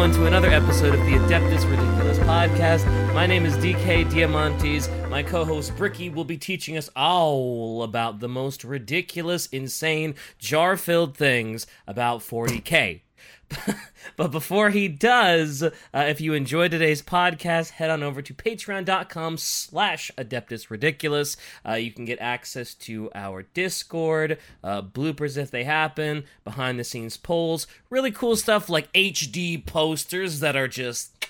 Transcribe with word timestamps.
everyone, 0.00 0.18
to 0.18 0.26
another 0.26 0.48
episode 0.48 0.94
of 0.94 1.00
the 1.04 1.12
Adeptus 1.12 1.70
Ridiculous 1.70 2.18
podcast. 2.20 2.86
My 3.12 3.26
name 3.26 3.44
is 3.44 3.54
DK 3.58 4.06
Diamantes. 4.06 4.88
My 5.10 5.22
co 5.22 5.44
host 5.44 5.76
Bricky 5.76 6.08
will 6.08 6.24
be 6.24 6.38
teaching 6.38 6.78
us 6.78 6.88
all 6.96 7.82
about 7.82 8.20
the 8.20 8.28
most 8.28 8.64
ridiculous, 8.64 9.44
insane, 9.48 10.14
jar 10.38 10.78
filled 10.78 11.18
things 11.18 11.66
about 11.86 12.20
40k. 12.20 13.02
but 14.16 14.30
before 14.30 14.70
he 14.70 14.88
does, 14.88 15.62
uh, 15.62 15.70
if 15.94 16.20
you 16.20 16.34
enjoyed 16.34 16.70
today's 16.70 17.02
podcast, 17.02 17.70
head 17.70 17.90
on 17.90 18.02
over 18.02 18.22
to 18.22 18.34
patreon.com 18.34 19.36
slash 19.36 20.10
adeptus 20.16 20.70
ridiculous. 20.70 21.36
Uh, 21.66 21.74
you 21.74 21.92
can 21.92 22.04
get 22.04 22.20
access 22.20 22.74
to 22.74 23.10
our 23.14 23.42
Discord, 23.42 24.38
uh, 24.62 24.82
bloopers 24.82 25.36
if 25.36 25.50
they 25.50 25.64
happen, 25.64 26.24
behind 26.44 26.78
the 26.78 26.84
scenes 26.84 27.16
polls, 27.16 27.66
really 27.88 28.10
cool 28.10 28.36
stuff 28.36 28.68
like 28.68 28.92
HD 28.92 29.64
posters 29.64 30.40
that 30.40 30.56
are 30.56 30.68
just 30.68 31.26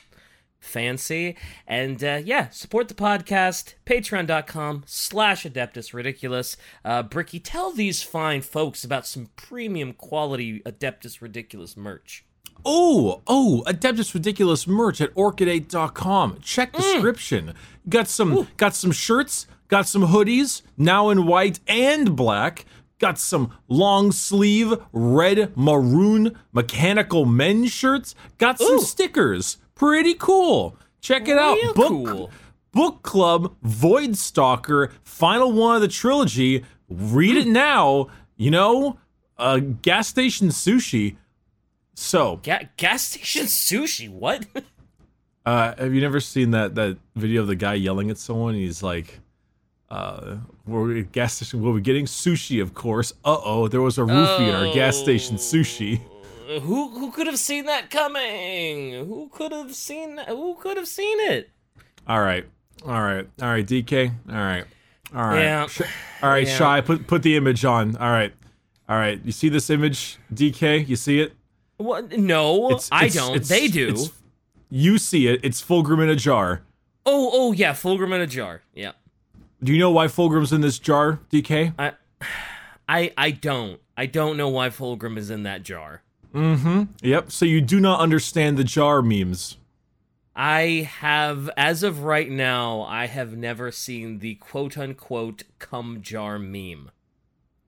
fancy 0.61 1.37
and 1.67 2.05
uh, 2.05 2.21
yeah 2.25 2.49
support 2.51 2.89
the 2.89 2.95
podcast 2.95 3.75
patreon.com 3.87 4.83
slash 4.87 5.45
adeptus 5.45 5.95
ridiculous 5.95 6.57
uh, 6.85 7.03
bricky 7.03 7.41
tell 7.41 7.73
these 7.73 8.03
fine 8.03 8.43
folks 8.43 8.85
about 8.85 9.07
some 9.07 9.31
premium 9.37 9.93
quality 9.93 10.61
adeptus 10.61 11.21
ridiculous 11.21 11.77
merch 11.77 12.25
Oh, 12.65 13.23
oh, 13.27 13.63
Adeptus 13.67 14.13
Ridiculous 14.13 14.67
merch 14.67 15.01
at 15.01 15.15
orchid8.com. 15.15 16.41
Check 16.43 16.73
description. 16.75 17.55
Got 17.89 18.09
some 18.09 18.49
got 18.57 18.75
some 18.75 18.93
shirts, 18.93 19.47
got 19.69 19.87
some 19.87 20.09
hoodies, 20.09 20.63
now 20.77 21.09
in 21.09 21.27
white 21.27 21.61
and 21.67 22.15
black. 22.15 22.67
Got 22.99 23.19
some 23.19 23.57
long 23.67 24.13
sleeve 24.13 24.75
red 24.93 25.57
maroon 25.57 26.39
mechanical 26.53 27.25
men's 27.25 27.73
shirts. 27.73 28.15
Got 28.37 28.59
some 28.59 28.75
Ooh. 28.75 28.83
stickers. 28.83 29.57
Pretty 29.81 30.13
cool. 30.13 30.77
Check 31.01 31.27
it 31.27 31.39
out. 31.39 31.57
Book 31.75 31.89
cool. 31.89 32.31
Book 32.71 33.03
Club 33.03 33.57
Void 33.63 34.15
Stalker, 34.15 34.93
final 35.05 35.53
one 35.53 35.77
of 35.77 35.81
the 35.81 35.89
trilogy. 35.89 36.67
Read 36.91 37.35
it 37.39 37.47
now. 37.47 38.09
You 38.37 38.51
know, 38.51 38.99
uh, 39.39 39.61
gas 39.81 40.07
station 40.07 40.49
sushi. 40.49 41.17
So, 41.95 42.41
Ga- 42.43 42.69
gas 42.77 43.05
station 43.05 43.47
sushi 43.47 44.11
what 44.11 44.45
uh, 45.47 45.75
have 45.77 45.95
you 45.95 46.03
never 46.03 46.21
seen 46.21 46.51
that 46.51 46.75
that 46.75 46.99
video 47.17 47.41
of 47.41 47.47
the 47.47 47.57
guy 47.57 47.73
yelling 47.73 48.11
at 48.11 48.19
someone? 48.19 48.53
He's 48.53 48.83
like, 48.83 49.21
uh, 49.89 50.37
"We're 50.67 50.99
at 50.99 51.13
gas 51.13 51.37
station. 51.37 51.63
We'll 51.63 51.73
be 51.73 51.81
getting 51.81 52.05
sushi, 52.05 52.61
of 52.61 52.75
course. 52.75 53.15
Uh 53.25 53.39
oh, 53.43 53.67
there 53.67 53.81
was 53.81 53.97
a 53.97 54.03
roofie 54.03 54.47
in 54.47 54.55
our 54.55 54.75
gas 54.75 54.99
station 54.99 55.37
sushi." 55.37 56.03
Who 56.59 56.89
who 56.99 57.11
could 57.13 57.27
have 57.29 57.39
seen 57.39 57.67
that 57.67 57.91
coming 57.91 58.93
who 59.07 59.31
could 59.33 59.53
have 59.53 59.75
seen 59.75 60.17
that? 60.17 60.29
who 60.29 60.55
could 60.57 60.77
have 60.77 60.89
seen 60.89 61.21
it 61.21 61.51
All 62.09 62.21
right, 62.21 62.45
all 62.85 63.03
right, 63.03 63.29
all 63.41 63.49
right, 63.49 63.67
DK. 63.67 64.11
All 64.29 64.35
right, 64.35 64.65
all 65.15 65.23
right, 65.29 65.43
Yeah. 65.43 65.69
All 66.23 66.29
right, 66.31 66.47
Yeah. 66.47 66.57
shy. 66.57 66.81
Put 66.81 67.07
put 67.07 67.23
the 67.23 67.37
image 67.37 67.65
on. 67.65 67.97
All 67.97 68.11
right, 68.11 68.33
all 68.89 68.97
right. 68.97 69.21
You 69.25 69.33
see 69.33 69.49
this 69.49 69.71
image, 69.71 70.19
DK? 70.35 70.79
You 70.89 70.97
see 70.97 71.21
it? 71.21 71.35
what 71.77 72.11
no 72.19 72.67
It's- 72.67 72.89
i 72.93 73.07
it's- 73.07 73.15
don't 73.15 73.35
it's- 73.37 73.49
they 73.49 73.67
do 73.69 73.97
you 74.69 74.99
see 74.99 75.27
it. 75.29 75.41
It's 75.43 75.63
Fulgrim 75.63 76.03
in 76.03 76.11
a 76.11 76.15
jar. 76.17 76.61
oh 77.07 77.31
oh 77.33 77.53
yeah 77.53 77.73
fulgrim 77.73 78.13
in 78.15 78.21
a 78.21 78.27
jar 78.27 78.61
yeah 78.75 78.93
Do 79.65 79.73
you 79.73 79.79
know 79.79 79.91
why 79.91 80.07
Fulgrim's 80.07 80.53
in 80.53 80.61
this 80.61 80.79
jar, 80.79 81.21
DK? 81.33 81.73
i 81.79 81.93
i 82.89 83.13
i 83.17 83.31
don't 83.31 83.81
i 83.97 84.05
don't 84.05 84.37
know 84.37 84.49
why 84.51 84.69
fulgrim 84.69 85.17
is 85.17 85.31
in 85.31 85.43
that 85.45 85.63
jar 85.63 86.03
Mm-hmm. 86.35 86.83
Yep. 87.03 87.33
So 87.33 87.45
you 87.45 87.61
do 87.61 87.81
not 87.81 88.01
understand 88.01 88.57
the 88.57 88.65
jar 88.65 89.03
memes. 89.03 89.57
I 90.37 90.89
have, 91.01 91.51
as 91.57 91.83
of 91.83 92.05
right 92.05 92.31
now, 92.31 92.83
I 92.83 93.07
have 93.07 93.37
never 93.37 93.71
seen 93.73 94.21
the 94.21 94.37
quote 94.37 94.79
unquote 94.79 95.43
cum 95.59 96.01
jar 96.03 96.39
meme. 96.39 96.91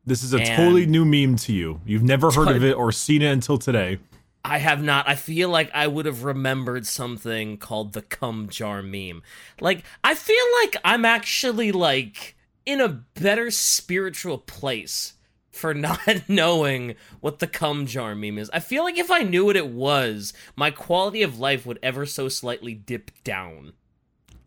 This 0.06 0.22
is 0.22 0.32
a 0.32 0.38
And- 0.38 0.56
totally 0.56 0.86
new 0.86 1.04
meme 1.04 1.36
to 1.38 1.52
you. 1.52 1.80
You've 1.84 2.02
never 2.02 2.30
heard 2.30 2.48
of 2.48 2.64
it 2.64 2.72
or 2.76 2.90
seen 2.92 3.22
it 3.22 3.30
until 3.30 3.58
today. 3.58 3.98
I 4.44 4.58
have 4.58 4.82
not. 4.82 5.08
I 5.08 5.14
feel 5.14 5.48
like 5.50 5.70
I 5.72 5.86
would 5.86 6.04
have 6.06 6.24
remembered 6.24 6.84
something 6.86 7.58
called 7.58 7.92
the 7.92 8.02
cum 8.02 8.48
jar 8.48 8.82
meme. 8.82 9.22
Like, 9.60 9.84
I 10.02 10.16
feel 10.16 10.44
like 10.62 10.76
I'm 10.84 11.04
actually, 11.04 11.70
like, 11.70 12.36
in 12.66 12.80
a 12.80 12.88
better 12.88 13.52
spiritual 13.52 14.38
place 14.38 15.12
for 15.52 15.74
not 15.74 16.00
knowing 16.28 16.94
what 17.20 17.38
the 17.38 17.46
cum 17.46 17.86
jar 17.86 18.14
meme 18.14 18.38
is. 18.38 18.50
I 18.52 18.58
feel 18.60 18.82
like 18.82 18.98
if 18.98 19.10
I 19.10 19.22
knew 19.22 19.44
what 19.44 19.56
it 19.56 19.68
was, 19.68 20.32
my 20.56 20.70
quality 20.70 21.22
of 21.22 21.38
life 21.38 21.64
would 21.66 21.78
ever 21.82 22.06
so 22.06 22.28
slightly 22.28 22.74
dip 22.74 23.10
down. 23.22 23.74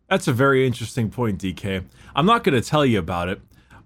That's 0.08 0.28
a 0.28 0.32
very 0.32 0.66
interesting 0.66 1.10
point, 1.10 1.40
DK. 1.40 1.84
I'm 2.14 2.26
not 2.26 2.44
going 2.44 2.60
to 2.60 2.68
tell 2.68 2.84
you 2.84 2.98
about 2.98 3.28
it, 3.28 3.40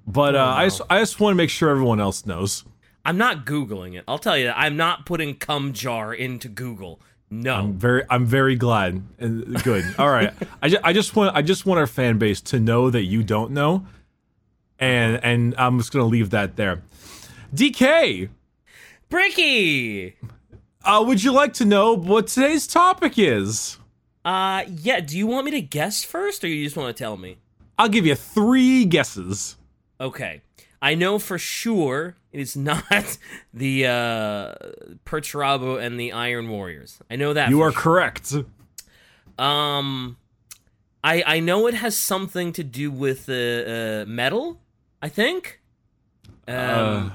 but 0.07 0.35
uh, 0.35 0.55
I, 0.57 0.67
just, 0.67 0.83
I 0.91 0.99
just 0.99 1.21
want 1.21 1.33
to 1.33 1.37
make 1.37 1.51
sure 1.51 1.71
everyone 1.71 2.01
else 2.01 2.27
knows. 2.27 2.65
I'm 3.05 3.17
not 3.17 3.47
Googling 3.47 3.97
it. 3.97 4.05
I'll 4.07 4.19
tell 4.19 4.37
you 4.37 4.47
that. 4.47 4.59
I'm 4.59 4.77
not 4.77 5.07
putting 5.07 5.35
cum 5.37 5.73
jar 5.73 6.13
into 6.13 6.49
Google. 6.49 7.01
No. 7.31 7.55
I'm 7.55 7.75
very 7.75 8.03
I'm 8.11 8.27
very 8.27 8.57
glad 8.57 9.03
and 9.19 9.63
good. 9.63 9.85
All 9.99 10.11
right, 10.11 10.35
I, 10.61 10.69
ju- 10.69 10.81
I 10.83 10.93
just 10.93 11.15
want 11.15 11.35
I 11.37 11.43
just 11.43 11.65
want 11.65 11.79
our 11.79 11.87
fan 11.87 12.19
base 12.19 12.41
to 12.43 12.59
know 12.59 12.91
that 12.91 13.05
you 13.05 13.23
don't 13.23 13.53
know, 13.53 13.87
and 14.81 15.23
and 15.23 15.55
I'm 15.57 15.79
just 15.79 15.93
gonna 15.93 16.07
leave 16.07 16.31
that 16.31 16.57
there. 16.57 16.83
DK, 17.55 18.29
Bricky! 19.09 20.17
uh, 20.85 21.05
would 21.07 21.23
you 21.23 21.33
like 21.33 21.53
to 21.55 21.65
know 21.65 21.95
what 21.95 22.29
today's 22.29 22.67
topic 22.67 23.19
is? 23.19 23.79
Uh, 24.25 24.65
yeah, 24.69 25.01
do 25.01 25.17
you 25.19 25.27
want 25.27 25.47
me 25.47 25.51
to 25.53 25.61
guess 25.61 26.05
first, 26.05 26.45
or 26.45 26.49
you 26.49 26.65
just 26.65 26.77
want 26.77 26.95
to 26.95 27.03
tell 27.03 27.17
me? 27.17 27.39
I'll 27.79 27.89
give 27.89 28.07
you 28.07 28.15
three 28.15 28.85
guesses. 28.85 29.57
Okay. 30.01 30.43
I 30.83 30.95
know 30.95 31.19
for 31.19 31.39
sure 31.39 32.17
it 32.33 32.41
is 32.41 32.57
not 32.71 33.19
the 33.53 33.87
uh, 33.87 34.55
Perturabo 35.05 35.83
and 35.83 35.99
the 35.99 36.13
Iron 36.13 36.49
Warriors. 36.49 37.01
I 37.11 37.17
know 37.17 37.33
that. 37.33 37.51
You 37.51 37.63
are 37.63 37.73
sure. 37.73 37.81
correct. 37.81 38.35
Um, 39.39 40.17
I 41.03 41.23
I 41.27 41.41
know 41.41 41.67
it 41.67 41.75
has 41.75 41.97
something 41.97 42.53
to 42.53 42.63
do 42.63 42.91
with 42.91 43.29
uh, 43.29 43.33
uh 43.33 44.05
metal. 44.07 44.61
I 45.03 45.09
think. 45.09 45.61
Um, 46.47 46.57
Uh, 46.57 47.11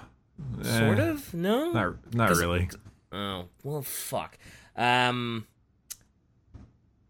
sort 0.61 0.99
eh, 0.99 1.09
of. 1.09 1.33
No. 1.33 1.71
Not 1.71 2.13
not 2.13 2.29
really. 2.37 2.69
Oh 3.11 3.45
well, 3.63 3.81
fuck. 3.81 4.37
Um, 4.75 5.47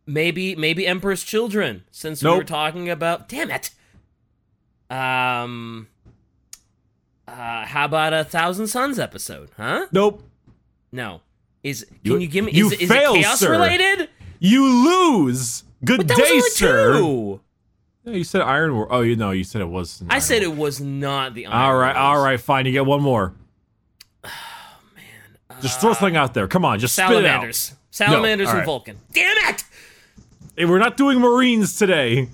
maybe 0.05 0.55
maybe 0.55 0.85
Emperor's 0.85 1.23
Children, 1.23 1.83
since 1.91 2.23
we 2.23 2.29
were 2.29 2.43
talking 2.43 2.89
about. 2.89 3.27
Damn 3.29 3.51
it. 3.51 3.71
Um. 4.89 5.87
Uh, 7.27 7.65
how 7.65 7.85
about 7.85 8.13
a 8.13 8.23
Thousand 8.23 8.67
Suns 8.67 8.99
episode? 8.99 9.49
Huh? 9.57 9.87
Nope. 9.91 10.23
No. 10.91 11.21
Is 11.63 11.83
can 11.85 11.99
You- 12.03 12.19
you, 12.19 12.27
give 12.27 12.45
me? 12.45 12.51
you 12.51 12.67
Is, 12.67 12.73
is 12.73 12.89
fail, 12.89 13.15
it 13.15 13.23
chaos 13.23 13.39
sir. 13.39 13.51
related? 13.51 14.09
You 14.39 14.63
lose. 14.63 15.63
Good 15.83 16.05
day, 16.05 16.39
sir. 16.51 16.93
two. 16.99 17.41
You 18.05 18.23
said 18.23 18.41
Iron 18.41 18.75
War. 18.75 18.87
Oh, 18.91 19.01
you 19.01 19.15
know, 19.15 19.31
you 19.31 19.43
said 19.43 19.61
it 19.61 19.69
was. 19.69 20.03
I 20.09 20.19
said 20.19 20.43
it 20.43 20.55
was 20.55 20.79
not 20.79 21.33
the. 21.33 21.47
Iron 21.47 21.55
All 21.57 21.75
right, 21.77 21.95
all 21.95 22.13
Warriors. 22.17 22.23
right, 22.25 22.39
fine. 22.39 22.65
You 22.65 22.71
get 22.71 22.85
one 22.85 23.01
more. 23.01 23.33
Oh 24.27 24.29
man. 24.95 25.61
Just 25.61 25.79
throw 25.81 25.93
something 25.93 26.15
out 26.17 26.33
there. 26.33 26.47
Come 26.47 26.65
on, 26.65 26.79
just 26.79 26.95
spit 26.95 27.05
it 27.11 27.25
out. 27.25 27.41
Salamanders. 27.41 27.73
Salamanders 27.91 28.47
all 28.49 28.55
and 28.57 28.67
right. 28.67 28.67
Vulkan. 28.67 28.95
Damn 29.13 29.53
it! 29.53 29.63
Hey, 30.57 30.65
we're 30.65 30.79
not 30.79 30.97
doing 30.97 31.19
Marines 31.19 31.77
today. 31.77 32.29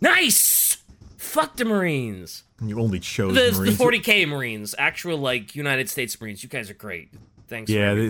Nice. 0.00 0.78
Fuck 1.18 1.56
the 1.56 1.64
Marines. 1.64 2.44
You 2.64 2.80
only 2.80 2.98
chose 3.00 3.34
The, 3.34 3.50
the 3.62 3.70
40k 3.72 4.26
Marines, 4.26 4.74
actual 4.78 5.18
like 5.18 5.54
United 5.54 5.90
States 5.90 6.18
Marines. 6.20 6.42
You 6.42 6.48
guys 6.48 6.70
are 6.70 6.74
great. 6.74 7.10
Thanks 7.48 7.70
Yeah, 7.70 7.90
for 7.90 7.96
they, 7.96 8.08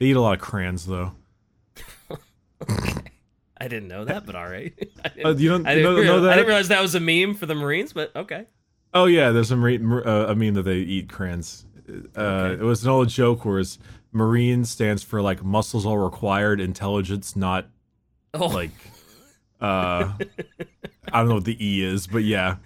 they 0.00 0.06
eat 0.06 0.16
a 0.16 0.20
lot 0.20 0.34
of 0.34 0.40
crayons, 0.40 0.84
though. 0.86 1.12
I 3.58 3.68
didn't 3.68 3.88
know 3.88 4.04
that, 4.04 4.26
but 4.26 4.34
all 4.34 4.48
right. 4.48 4.72
I 5.04 5.08
didn't, 5.08 5.26
Uh, 5.26 5.30
you 5.34 5.48
don't 5.48 5.66
I 5.66 5.74
didn't 5.74 5.84
know, 5.84 5.96
know 5.96 6.02
realize, 6.02 6.18
I 6.22 6.24
that? 6.26 6.34
didn't 6.36 6.46
realize 6.48 6.68
that 6.68 6.82
was 6.82 6.94
a 6.94 7.00
meme 7.00 7.34
for 7.34 7.46
the 7.46 7.54
Marines, 7.54 7.92
but 7.92 8.14
okay. 8.14 8.46
Oh 8.94 9.06
yeah, 9.06 9.30
there's 9.30 9.50
a 9.50 9.56
marine, 9.56 9.90
uh, 9.92 10.26
a 10.28 10.34
meme 10.34 10.54
that 10.54 10.62
they 10.62 10.76
eat 10.78 11.08
crayons. 11.08 11.64
Uh, 11.88 12.20
Okay. 12.20 12.62
It 12.62 12.64
was 12.64 12.82
an 12.84 12.90
old 12.90 13.08
joke 13.08 13.44
where 13.44 13.58
it's 13.60 13.78
Marine 14.12 14.64
stands 14.64 15.02
for 15.02 15.20
like 15.22 15.44
muscles 15.44 15.84
all 15.86 15.98
required, 15.98 16.60
intelligence 16.60 17.36
not 17.36 17.68
Oh, 18.34 18.46
like. 18.46 18.70
Uh, 19.60 20.12
I 21.12 21.18
don't 21.20 21.28
know 21.28 21.36
what 21.36 21.44
the 21.44 21.56
E 21.64 21.82
is, 21.82 22.06
but 22.06 22.24
yeah. 22.24 22.56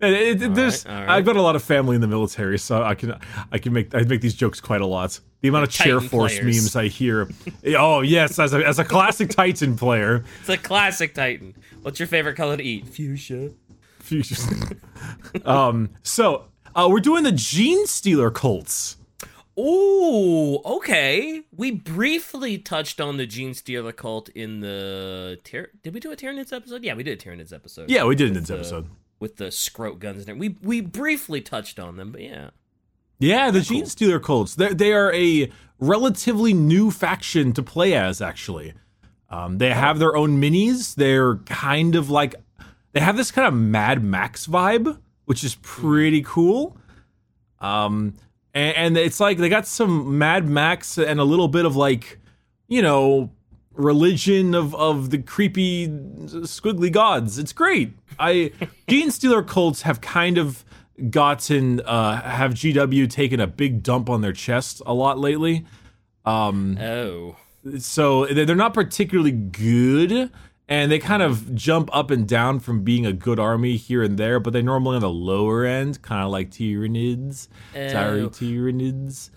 It, 0.00 0.42
it- 0.42 0.54
there's, 0.54 0.86
right, 0.86 1.00
right. 1.00 1.08
I've 1.08 1.24
got 1.24 1.36
a 1.36 1.42
lot 1.42 1.56
of 1.56 1.62
family 1.62 1.94
in 1.96 2.00
the 2.00 2.06
military, 2.06 2.58
so 2.58 2.82
I 2.82 2.94
can 2.94 3.18
I 3.50 3.58
can 3.58 3.72
make 3.72 3.94
I 3.94 4.02
make 4.02 4.20
these 4.20 4.34
jokes 4.34 4.60
quite 4.60 4.80
a 4.80 4.86
lot. 4.86 5.18
The 5.40 5.48
amount 5.48 5.64
of 5.64 5.70
Chair 5.70 6.00
Force 6.00 6.38
players. 6.38 6.56
memes 6.56 6.76
I 6.76 6.88
hear. 6.88 7.28
oh 7.78 8.00
yes, 8.02 8.38
as 8.38 8.52
a 8.54 8.64
as 8.66 8.78
a 8.78 8.84
classic 8.84 9.30
Titan 9.30 9.76
player. 9.76 10.24
it's 10.40 10.48
a 10.48 10.56
classic 10.56 11.14
Titan. 11.14 11.54
What's 11.82 11.98
your 12.00 12.06
favorite 12.08 12.34
color 12.36 12.56
to 12.56 12.62
eat? 12.62 12.86
Fuchsia. 12.88 13.50
Fuchsia. 14.00 14.36
um, 15.44 15.90
so 16.02 16.46
uh, 16.74 16.88
we're 16.90 17.00
doing 17.00 17.24
the 17.24 17.32
Gene 17.32 17.86
Stealer 17.86 18.30
cults. 18.30 18.96
Ooh, 19.58 20.58
okay. 20.64 21.42
We 21.56 21.72
briefly 21.72 22.58
touched 22.58 23.00
on 23.00 23.16
the 23.16 23.26
Gene 23.26 23.54
Stealer 23.54 23.90
cult 23.92 24.28
in 24.30 24.60
the 24.60 25.38
Tyr- 25.44 25.70
did 25.82 25.92
we 25.94 25.98
do 26.00 26.12
a 26.12 26.16
Tyranids 26.16 26.52
episode? 26.52 26.84
Yeah, 26.84 26.94
we 26.94 27.02
did 27.02 27.20
a 27.20 27.24
Tyranids 27.28 27.52
episode. 27.52 27.90
Yeah, 27.90 28.04
we 28.04 28.14
did 28.14 28.34
the- 28.34 28.54
episode. 28.54 28.86
With 29.20 29.36
the 29.36 29.46
scrote 29.46 29.98
guns 29.98 30.22
and 30.22 30.30
everything. 30.30 30.56
We 30.60 30.80
we 30.80 30.80
briefly 30.80 31.40
touched 31.40 31.78
on 31.78 31.96
them, 31.96 32.12
but 32.12 32.22
yeah. 32.22 32.50
Yeah, 33.18 33.50
the 33.50 33.60
Gene 33.60 33.86
Stealer 33.86 34.20
cults. 34.20 34.54
They 34.54 34.72
they 34.74 34.92
are 34.92 35.12
a 35.12 35.50
relatively 35.80 36.52
new 36.52 36.90
faction 36.90 37.52
to 37.54 37.62
play 37.62 37.94
as. 37.94 38.20
Actually, 38.22 38.74
um, 39.30 39.58
they 39.58 39.70
have 39.70 39.98
their 39.98 40.16
own 40.16 40.40
minis. 40.40 40.94
They're 40.94 41.36
kind 41.36 41.94
of 41.94 42.10
like 42.10 42.36
they 42.92 43.00
have 43.00 43.16
this 43.16 43.30
kind 43.30 43.48
of 43.48 43.54
Mad 43.54 44.02
Max 44.02 44.46
vibe, 44.46 44.98
which 45.24 45.42
is 45.42 45.56
pretty 45.62 46.22
cool. 46.22 46.76
Um, 47.60 48.14
and, 48.54 48.76
and 48.76 48.96
it's 48.96 49.20
like 49.20 49.38
they 49.38 49.48
got 49.48 49.66
some 49.66 50.18
Mad 50.18 50.48
Max 50.48 50.96
and 50.96 51.20
a 51.20 51.24
little 51.24 51.48
bit 51.48 51.64
of 51.64 51.76
like, 51.76 52.18
you 52.68 52.82
know, 52.82 53.30
religion 53.78 54.54
of 54.54 54.74
of 54.74 55.08
the 55.10 55.18
creepy 55.18 55.88
squiggly 55.88 56.92
gods. 56.92 57.38
It's 57.38 57.52
great. 57.52 57.94
I 58.18 58.50
Gene 58.88 59.10
Stealer 59.10 59.42
cults 59.42 59.82
have 59.82 60.00
kind 60.02 60.36
of 60.36 60.64
gotten 61.10 61.80
uh 61.82 62.20
have 62.22 62.52
GW 62.54 63.08
taken 63.08 63.38
a 63.40 63.46
big 63.46 63.82
dump 63.82 64.10
on 64.10 64.20
their 64.20 64.32
chest 64.32 64.82
a 64.84 64.92
lot 64.92 65.18
lately. 65.18 65.64
Um, 66.24 66.76
Oh. 66.78 67.36
So 67.78 68.26
they- 68.26 68.44
they're 68.44 68.56
not 68.56 68.74
particularly 68.74 69.30
good 69.32 70.30
and 70.68 70.92
they 70.92 70.98
kind 70.98 71.22
of 71.22 71.54
jump 71.54 71.88
up 71.94 72.10
and 72.10 72.26
down 72.28 72.60
from 72.60 72.82
being 72.82 73.06
a 73.06 73.12
good 73.12 73.38
army 73.38 73.76
here 73.76 74.02
and 74.02 74.18
there, 74.18 74.38
but 74.38 74.52
they're 74.52 74.60
normally 74.62 74.96
on 74.96 75.02
the 75.02 75.08
lower 75.10 75.64
end, 75.64 76.02
kind 76.02 76.22
of 76.24 76.30
like 76.30 76.50
Tyranids, 76.50 77.48
Sorry, 77.72 78.20
Oh. 78.22 78.28
Tyranids. 78.28 79.30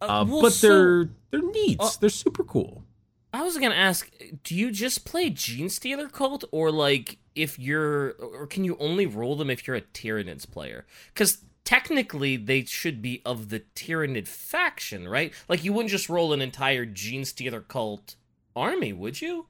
Uh, 0.00 0.24
well, 0.28 0.40
but 0.42 0.54
they're 0.62 1.10
they're 1.30 1.42
neat. 1.42 1.80
they're 2.00 2.08
super 2.08 2.44
cool. 2.44 2.84
I 3.32 3.42
was 3.42 3.58
gonna 3.58 3.74
ask, 3.74 4.10
do 4.42 4.54
you 4.54 4.70
just 4.70 5.04
play 5.04 5.30
Gene 5.30 5.68
Stealer 5.68 6.08
cult, 6.08 6.44
or 6.50 6.70
like 6.70 7.18
if 7.34 7.58
you're, 7.58 8.12
or 8.12 8.46
can 8.46 8.64
you 8.64 8.76
only 8.80 9.06
roll 9.06 9.36
them 9.36 9.50
if 9.50 9.66
you're 9.66 9.76
a 9.76 9.82
Tyranids 9.82 10.50
player? 10.50 10.86
Because 11.12 11.38
technically 11.64 12.36
they 12.36 12.64
should 12.64 13.02
be 13.02 13.20
of 13.26 13.50
the 13.50 13.60
Tyranid 13.74 14.26
faction, 14.26 15.06
right? 15.06 15.32
Like 15.48 15.62
you 15.62 15.72
wouldn't 15.72 15.90
just 15.90 16.08
roll 16.08 16.32
an 16.32 16.40
entire 16.40 16.86
Gene 16.86 17.24
Stealer 17.26 17.60
cult 17.60 18.16
army, 18.56 18.92
would 18.94 19.20
you? 19.20 19.46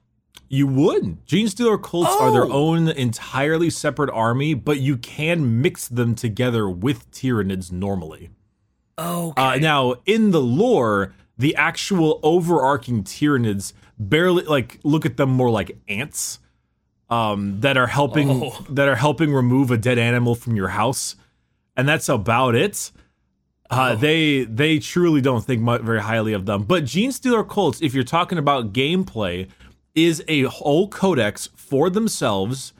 You 0.49 0.67
would. 0.67 1.25
Gene 1.25 1.47
Stealer 1.47 1.77
cults 1.77 2.11
are 2.19 2.31
their 2.31 2.45
Oh. 2.45 2.51
own 2.73 2.89
entirely 2.89 3.69
separate 3.69 4.09
army, 4.11 4.53
but 4.53 4.79
you 4.79 4.97
can 4.97 5.61
mix 5.61 5.87
them 5.87 6.15
together 6.15 6.69
with 6.69 7.09
Tyranids 7.11 7.71
normally. 7.71 8.29
Oh, 8.97 9.33
Uh, 9.37 9.55
now, 9.61 9.95
in 10.05 10.31
the 10.31 10.41
lore, 10.41 11.13
the 11.39 11.55
actual 11.55 12.19
overarching 12.21 13.03
Tyranids 13.03 13.73
barely 13.97 14.43
like 14.43 14.79
look 14.83 15.05
at 15.05 15.17
them 15.17 15.29
more 15.31 15.49
like 15.49 15.77
ants 15.87 16.39
um, 17.09 17.61
that 17.61 17.75
are 17.77 17.87
helping 17.87 18.29
Oh. 18.29 18.65
that 18.69 18.87
are 18.87 18.95
helping 18.95 19.33
remove 19.33 19.71
a 19.71 19.77
dead 19.77 19.97
animal 19.97 20.35
from 20.35 20.55
your 20.55 20.67
house, 20.69 21.15
and 21.75 21.87
that's 21.89 22.07
about 22.09 22.53
it. 22.55 22.91
Uh, 23.71 23.95
They 23.95 24.43
they 24.45 24.79
truly 24.79 25.21
don't 25.21 25.43
think 25.43 25.61
mu 25.61 25.77
very 25.79 26.01
highly 26.01 26.33
of 26.33 26.45
them. 26.45 26.63
But 26.63 26.85
Gene 26.85 27.11
Stealer 27.11 27.43
cults, 27.43 27.81
if 27.81 27.93
you're 27.93 28.03
talking 28.03 28.37
about 28.37 28.73
gameplay, 28.73 29.47
is 29.95 30.23
a 30.27 30.43
whole 30.43 30.87
codex 30.87 31.49
for 31.55 31.89
themselves 31.89 32.73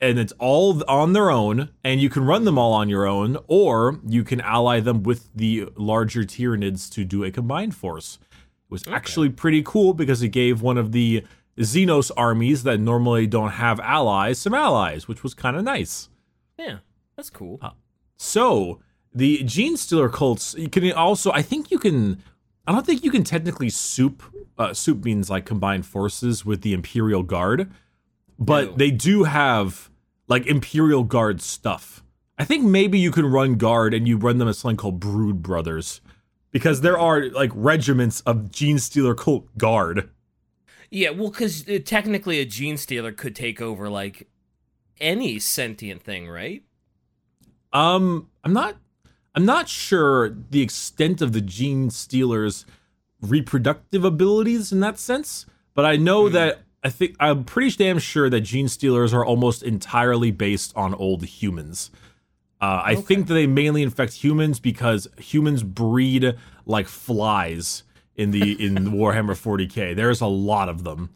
and 0.00 0.18
it's 0.18 0.32
all 0.38 0.82
on 0.88 1.12
their 1.12 1.30
own, 1.30 1.70
and 1.82 2.00
you 2.00 2.10
can 2.10 2.24
run 2.24 2.44
them 2.44 2.58
all 2.58 2.72
on 2.72 2.88
your 2.88 3.06
own, 3.06 3.38
or 3.46 4.00
you 4.06 4.24
can 4.24 4.40
ally 4.40 4.80
them 4.80 5.02
with 5.02 5.30
the 5.34 5.68
larger 5.76 6.22
Tyranids 6.22 6.90
to 6.92 7.04
do 7.04 7.24
a 7.24 7.30
combined 7.30 7.74
force. 7.74 8.18
It 8.32 8.70
was 8.70 8.86
actually 8.88 9.30
pretty 9.30 9.62
cool 9.62 9.94
because 9.94 10.22
it 10.22 10.28
gave 10.28 10.60
one 10.60 10.76
of 10.76 10.92
the 10.92 11.24
Xenos 11.56 12.10
armies 12.16 12.62
that 12.64 12.78
normally 12.78 13.26
don't 13.26 13.52
have 13.52 13.80
allies 13.80 14.38
some 14.38 14.54
allies, 14.54 15.08
which 15.08 15.22
was 15.22 15.34
kind 15.34 15.56
of 15.56 15.64
nice. 15.64 16.08
yeah, 16.58 16.78
that's 17.16 17.30
cool. 17.30 17.58
So 18.18 18.80
the 19.14 19.42
Gene 19.44 19.76
Stealer 19.76 20.10
cults, 20.10 20.54
you 20.58 20.68
can 20.68 20.92
also, 20.92 21.32
I 21.32 21.42
think 21.42 21.70
you 21.70 21.78
can, 21.78 22.22
I 22.66 22.72
don't 22.72 22.84
think 22.84 23.02
you 23.02 23.10
can 23.10 23.24
technically 23.24 23.70
soup, 23.70 24.22
uh, 24.58 24.74
soup 24.74 25.04
means 25.04 25.30
like 25.30 25.46
combined 25.46 25.86
forces 25.86 26.44
with 26.44 26.60
the 26.60 26.74
Imperial 26.74 27.22
Guard, 27.22 27.70
but 28.38 28.70
No. 28.72 28.76
they 28.76 28.90
do 28.90 29.24
have 29.24 29.90
like 30.28 30.46
Imperial 30.46 31.04
Guard 31.04 31.40
stuff. 31.40 32.02
I 32.38 32.44
think 32.44 32.64
maybe 32.64 32.98
you 32.98 33.10
can 33.10 33.26
run 33.26 33.54
Guard 33.56 33.94
and 33.94 34.06
you 34.06 34.16
run 34.16 34.38
them 34.38 34.48
as 34.48 34.58
something 34.58 34.76
called 34.76 35.00
Brood 35.00 35.42
Brothers 35.42 36.00
because 36.50 36.80
there 36.82 36.98
are 36.98 37.28
like 37.30 37.50
regiments 37.54 38.20
of 38.22 38.50
Gene 38.50 38.78
Stealer 38.78 39.14
cult 39.14 39.56
Guard. 39.56 40.10
Yeah, 40.90 41.10
well, 41.10 41.30
because 41.30 41.64
technically 41.84 42.38
a 42.40 42.44
Gene 42.44 42.76
Stealer 42.76 43.12
could 43.12 43.34
take 43.34 43.60
over 43.60 43.88
like 43.88 44.28
any 45.00 45.38
sentient 45.38 46.02
thing, 46.02 46.28
right? 46.28 46.62
Um, 47.72 48.28
I'm 48.44 48.52
not. 48.52 48.76
I'm 49.34 49.44
not 49.44 49.68
sure 49.68 50.30
the 50.30 50.62
extent 50.62 51.20
of 51.20 51.32
the 51.32 51.42
gene 51.42 51.90
stealer's 51.90 52.64
reproductive 53.20 54.02
abilities 54.02 54.72
in 54.72 54.80
that 54.80 54.98
sense, 54.98 55.44
but 55.74 55.84
I 55.84 55.96
know 55.96 56.30
that 56.30 56.62
I 56.86 56.88
think 56.88 57.16
I'm 57.18 57.42
pretty 57.42 57.76
damn 57.76 57.98
sure 57.98 58.30
that 58.30 58.42
gene 58.42 58.68
stealers 58.68 59.12
are 59.12 59.24
almost 59.24 59.64
entirely 59.64 60.30
based 60.30 60.72
on 60.76 60.94
old 60.94 61.24
humans. 61.24 61.90
Uh, 62.60 62.80
I 62.84 62.94
think 62.94 63.26
that 63.26 63.34
they 63.34 63.48
mainly 63.48 63.82
infect 63.82 64.12
humans 64.12 64.60
because 64.60 65.08
humans 65.18 65.64
breed 65.64 66.36
like 66.64 66.86
flies 66.86 67.82
in 68.14 68.30
the 68.30 68.64
in 68.64 68.74
Warhammer 68.92 69.34
40k. 69.34 69.96
There's 69.96 70.20
a 70.20 70.28
lot 70.28 70.68
of 70.68 70.84
them. 70.84 71.10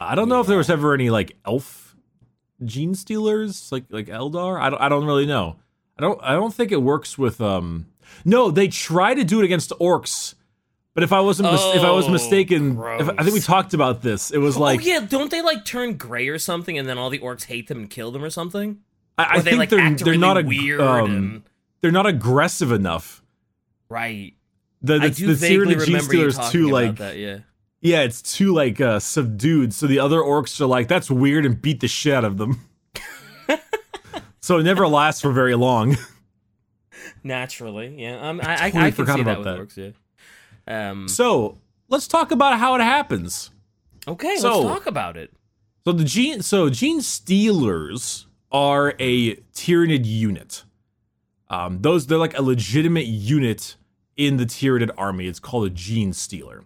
I 0.00 0.14
don't 0.14 0.30
know 0.30 0.40
if 0.40 0.46
there 0.46 0.56
was 0.56 0.70
ever 0.70 0.94
any 0.94 1.10
like 1.10 1.36
elf 1.44 1.94
gene 2.64 2.94
stealers 2.94 3.70
like 3.70 3.84
like 3.90 4.06
Eldar. 4.06 4.58
I 4.58 4.70
don't 4.70 4.80
I 4.80 4.88
don't 4.88 5.04
really 5.04 5.26
know. 5.26 5.56
I 5.98 6.00
don't 6.00 6.18
I 6.22 6.32
don't 6.32 6.54
think 6.54 6.72
it 6.72 6.80
works 6.80 7.18
with 7.18 7.42
um 7.42 7.88
no, 8.24 8.50
they 8.50 8.68
try 8.68 9.12
to 9.12 9.22
do 9.22 9.42
it 9.42 9.44
against 9.44 9.68
orcs. 9.78 10.34
But 10.94 11.04
if 11.04 11.12
I 11.12 11.20
wasn't 11.20 11.52
mis- 11.52 11.74
if 11.76 11.82
I 11.82 11.90
was 11.90 12.06
Oh, 12.06 12.10
mistaken, 12.10 12.72
if, 12.98 13.08
I 13.10 13.22
think 13.22 13.32
we 13.34 13.40
talked 13.40 13.74
about 13.74 14.02
this. 14.02 14.30
It 14.32 14.38
was 14.38 14.56
like 14.56 14.80
oh 14.80 14.82
yeah, 14.82 15.00
don't 15.00 15.30
they 15.30 15.40
like 15.40 15.64
turn 15.64 15.94
gray 15.96 16.28
or 16.28 16.38
something, 16.38 16.76
and 16.76 16.88
then 16.88 16.98
all 16.98 17.10
the 17.10 17.20
orcs 17.20 17.44
hate 17.44 17.68
them 17.68 17.78
and 17.78 17.90
kill 17.90 18.10
them 18.10 18.24
or 18.24 18.30
something? 18.30 18.80
I, 19.16 19.22
I 19.22 19.34
Or 19.36 19.42
they 19.42 19.50
think 19.50 19.58
like 19.60 19.68
they're 19.70 19.78
act 19.80 19.98
they're 20.00 20.12
really 20.12 20.18
not 20.18 20.36
a, 20.38 20.42
weird 20.42 20.80
um, 20.80 21.10
and 21.10 21.42
they're 21.80 21.92
not 21.92 22.06
aggressive 22.06 22.72
enough. 22.72 23.22
right. 23.88 24.34
The 24.82 24.98
the, 24.98 25.04
I 25.04 25.08
do 25.10 25.26
the 25.26 25.34
vaguely 25.34 25.74
Tyranid 25.74 25.84
Gene 25.84 25.94
remember 25.94 25.96
you 25.96 26.00
Stealer's 26.30 26.36
talking 26.36 26.52
too 26.60 26.68
like 26.70 26.96
that. 26.96 27.16
Yeah. 27.18 27.38
yeah, 27.82 28.00
it's 28.00 28.22
too 28.22 28.52
like 28.54 28.80
uh 28.80 28.98
subdued. 28.98 29.72
So 29.74 29.86
the 29.86 29.98
other 30.00 30.18
orcs 30.20 30.60
are 30.60 30.66
like 30.66 30.88
that's 30.88 31.10
weird 31.10 31.44
and 31.46 31.60
beat 31.60 31.80
the 31.80 31.88
shit 31.88 32.14
out 32.14 32.24
of 32.24 32.36
them. 32.38 32.60
so 34.40 34.56
it 34.58 34.62
never 34.64 34.88
lasts 34.88 35.20
for 35.20 35.30
very 35.32 35.54
long. 35.54 35.96
Naturally, 37.22 37.94
yeah. 38.02 38.28
Um, 38.28 38.40
I, 38.42 38.54
I, 38.54 38.56
totally 38.70 38.84
I 38.86 38.90
forgot 38.90 39.20
about 39.20 39.44
that 39.44 39.56
that. 39.56 39.68
orcs. 39.68 39.76
Yeah. 39.76 39.90
Um. 40.70 41.08
So 41.08 41.58
let's 41.88 42.06
talk 42.06 42.30
about 42.30 42.58
how 42.58 42.74
it 42.76 42.80
happens. 42.80 43.50
Okay, 44.06 44.36
so- 44.36 44.60
let's 44.62 44.74
talk 44.78 44.86
about 44.86 45.16
it. 45.16 45.32
So 45.84 45.92
the 45.92 46.04
gene 46.04 46.42
so 46.42 46.68
gene 46.70 47.00
stealers 47.00 48.26
are 48.52 48.94
a 48.98 49.36
Tyranid 49.54 50.04
unit. 50.04 50.64
Um, 51.48 51.80
those 51.80 52.06
they're 52.06 52.18
like 52.18 52.36
a 52.38 52.42
legitimate 52.42 53.06
unit 53.06 53.76
in 54.16 54.36
the 54.36 54.44
Tyranid 54.44 54.90
army. 54.98 55.26
It's 55.26 55.40
called 55.40 55.66
a 55.66 55.70
gene 55.70 56.12
stealer. 56.12 56.62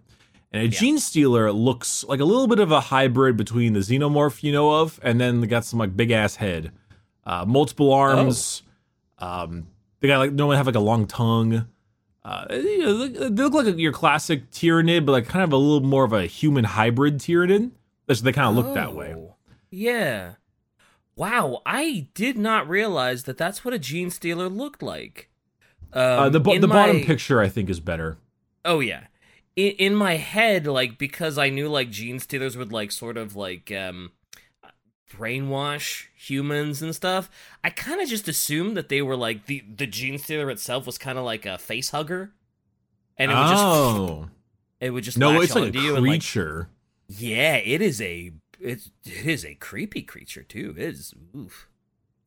And 0.51 0.63
a 0.63 0.67
gene 0.67 0.99
stealer 0.99 1.51
looks 1.51 2.03
like 2.05 2.19
a 2.19 2.25
little 2.25 2.47
bit 2.47 2.59
of 2.59 2.71
a 2.71 2.79
hybrid 2.79 3.35
between 3.35 3.73
the 3.73 3.79
xenomorph 3.79 4.41
you 4.43 4.51
know 4.51 4.81
of, 4.81 4.99
and 5.03 5.19
then 5.19 5.41
they 5.41 5.47
got 5.47 5.65
some 5.65 5.79
like 5.79 5.95
big 5.97 6.11
ass 6.11 6.35
head, 6.35 6.71
uh, 7.25 7.43
multiple 7.45 7.91
arms. 7.93 8.63
Um, 9.19 9.67
they 9.99 10.07
got 10.07 10.19
like 10.19 10.31
normally 10.33 10.57
have 10.57 10.65
like 10.65 10.75
a 10.75 10.79
long 10.79 11.07
tongue. 11.07 11.67
Uh, 12.25 12.45
you 12.49 12.79
know, 12.79 13.07
they 13.07 13.43
look 13.43 13.53
like 13.53 13.77
your 13.77 13.91
classic 13.91 14.49
Tyranid, 14.49 15.05
but 15.05 15.11
like 15.11 15.27
kind 15.27 15.43
of 15.43 15.53
a 15.53 15.57
little 15.57 15.87
more 15.87 16.03
of 16.03 16.11
a 16.11 16.25
human 16.25 16.63
hybrid 16.63 17.19
Tyranid. 17.19 17.69
That's 18.07 18.21
they 18.21 18.31
kind 18.31 18.49
of 18.49 18.55
look 18.65 18.73
that 18.73 18.95
way. 18.95 19.13
Oh, 19.15 19.35
Yeah. 19.69 20.33
Wow, 21.15 21.61
I 21.65 22.07
did 22.13 22.35
not 22.37 22.67
realize 22.67 23.23
that 23.23 23.37
that's 23.37 23.63
what 23.63 23.73
a 23.75 23.79
gene 23.79 24.09
stealer 24.09 24.49
looked 24.49 24.81
like. 24.83 25.29
Um, 25.93 26.01
Uh, 26.01 26.29
the 26.29 26.39
bo- 26.39 26.57
the 26.59 26.67
bottom 26.67 27.01
picture 27.01 27.39
I 27.39 27.47
think 27.47 27.69
is 27.69 27.79
better. 27.79 28.17
Oh 28.65 28.79
yeah. 28.79 29.05
In, 29.55 29.71
in 29.73 29.95
my 29.95 30.15
head, 30.17 30.65
like 30.67 30.97
because 30.97 31.37
I 31.37 31.49
knew 31.49 31.69
like 31.69 31.89
gene 31.91 32.19
stealers 32.19 32.57
would 32.57 32.71
like 32.73 32.91
sort 32.91 33.17
of 33.17 33.35
like 33.35 33.71
um 33.71 34.11
brainwash 35.17 36.05
humans 36.15 36.81
and 36.81 36.95
stuff. 36.95 37.29
I 37.63 37.69
kind 37.69 38.01
of 38.01 38.07
just 38.09 38.27
assumed 38.27 38.75
that 38.77 38.89
they 38.89 39.01
were 39.01 39.15
like 39.15 39.45
the 39.45 39.63
the 39.75 39.87
gene 39.87 40.17
stealer 40.17 40.49
itself 40.49 40.85
was 40.85 40.97
kind 40.97 41.17
of 41.17 41.25
like 41.25 41.45
a 41.45 41.57
face 41.57 41.89
hugger, 41.89 42.33
and 43.17 43.31
it 43.31 43.35
would 43.35 43.47
just 43.47 43.63
oh 43.63 44.29
it 44.79 44.89
would 44.91 45.03
just 45.03 45.17
no, 45.17 45.39
it's 45.41 45.55
like 45.55 45.75
a 45.75 45.79
you 45.79 45.95
and 45.95 46.05
like 46.05 46.21
creature. 46.21 46.69
yeah, 47.07 47.55
it 47.55 47.81
is 47.81 48.01
a 48.01 48.31
it, 48.59 48.89
it 49.05 49.25
is 49.25 49.45
a 49.45 49.55
creepy 49.55 50.01
creature 50.01 50.43
too. 50.43 50.73
It 50.77 50.83
is 50.83 51.13
oof. 51.35 51.67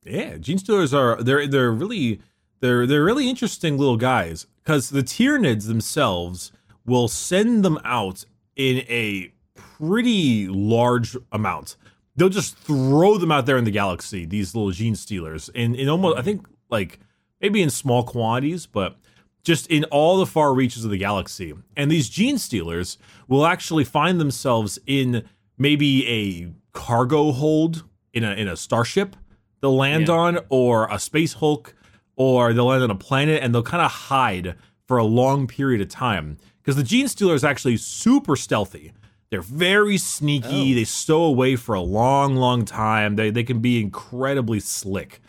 Yeah, 0.03 0.37
gene 0.37 0.57
stealers 0.57 0.93
are 0.93 1.21
they're 1.21 1.47
they're 1.47 1.71
really 1.71 2.21
they're 2.61 2.87
they're 2.87 3.03
really 3.03 3.29
interesting 3.29 3.77
little 3.77 3.97
guys 3.97 4.47
because 4.63 4.89
the 4.89 5.03
Tyranids 5.03 5.67
themselves 5.67 6.51
will 6.85 7.07
send 7.07 7.63
them 7.63 7.79
out 7.83 8.25
in 8.55 8.79
a 8.89 9.31
pretty 9.55 10.47
large 10.47 11.15
amount. 11.31 11.75
They'll 12.19 12.29
just 12.29 12.57
throw 12.57 13.17
them 13.17 13.31
out 13.31 13.45
there 13.45 13.57
in 13.57 13.63
the 13.63 13.71
galaxy. 13.71 14.25
These 14.25 14.53
little 14.53 14.71
gene 14.71 14.95
stealers, 14.95 15.49
in 15.55 15.73
in 15.75 15.89
almost 15.89 16.17
I 16.17 16.21
think 16.21 16.45
like 16.69 16.99
maybe 17.41 17.61
in 17.61 17.69
small 17.69 18.03
quantities, 18.03 18.65
but 18.67 18.97
just 19.43 19.67
in 19.67 19.85
all 19.85 20.17
the 20.17 20.25
far 20.25 20.53
reaches 20.53 20.83
of 20.85 20.91
the 20.91 20.97
galaxy. 20.97 21.53
And 21.77 21.89
these 21.89 22.09
gene 22.09 22.37
stealers 22.37 22.97
will 23.27 23.45
actually 23.45 23.85
find 23.85 24.19
themselves 24.19 24.77
in 24.85 25.23
maybe 25.57 26.07
a 26.07 26.51
cargo 26.77 27.31
hold 27.31 27.83
in 28.13 28.23
a 28.23 28.31
in 28.33 28.47
a 28.47 28.55
starship 28.55 29.15
they'll 29.61 29.75
land 29.75 30.07
Yeah. 30.07 30.13
on, 30.13 30.39
or 30.49 30.87
a 30.89 30.97
space 30.99 31.33
hulk, 31.33 31.73
or 32.15 32.53
they'll 32.53 32.65
land 32.65 32.83
on 32.83 32.91
a 32.91 32.95
planet, 32.95 33.41
and 33.43 33.53
they'll 33.53 33.63
kind 33.63 33.83
of 33.83 33.91
hide 33.91 34.55
for 34.87 34.97
a 34.97 35.03
long 35.03 35.47
period 35.47 35.81
of 35.81 35.89
time. 35.89 36.37
Because 36.61 36.75
the 36.77 36.83
gene 36.83 37.07
stealer 37.07 37.35
is 37.35 37.43
actually 37.43 37.75
super 37.77 38.35
stealthy. 38.37 38.93
They're 39.31 39.41
very 39.41 39.97
sneaky. 39.97 40.71
Oh. 40.71 40.75
They 40.75 40.83
stow 40.85 41.23
away 41.23 41.55
for 41.55 41.75
a 41.75 41.81
long, 41.81 42.35
long 42.35 42.65
time. 42.65 43.15
They 43.15 43.29
they 43.29 43.43
can 43.43 43.59
be 43.59 43.79
incredibly 43.79 44.59
slick. 44.59 45.21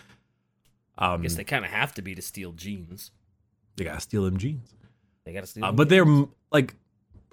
Um, 0.96 1.20
I 1.20 1.22
guess 1.22 1.34
they 1.34 1.44
kind 1.44 1.64
of 1.64 1.70
have 1.70 1.94
to 1.94 2.02
be 2.02 2.14
to 2.14 2.22
steal 2.22 2.52
genes. 2.52 3.10
they 3.76 3.84
gotta 3.84 4.00
steal 4.00 4.24
them 4.24 4.36
genes. 4.38 4.74
They 5.24 5.32
got 5.32 5.40
to 5.42 5.46
steal. 5.46 5.64
Uh, 5.64 5.72
but 5.72 5.88
they're 5.90 6.06
like, 6.50 6.74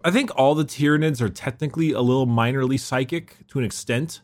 I 0.04 0.12
think 0.12 0.30
all 0.38 0.56
the 0.56 0.66
Tyranids 0.66 1.22
are 1.22 1.30
technically 1.30 1.92
a 1.92 2.02
little 2.02 2.28
minorly 2.28 2.78
psychic 2.80 3.48
to 3.48 3.60
an 3.60 3.66
extent. 3.66 4.22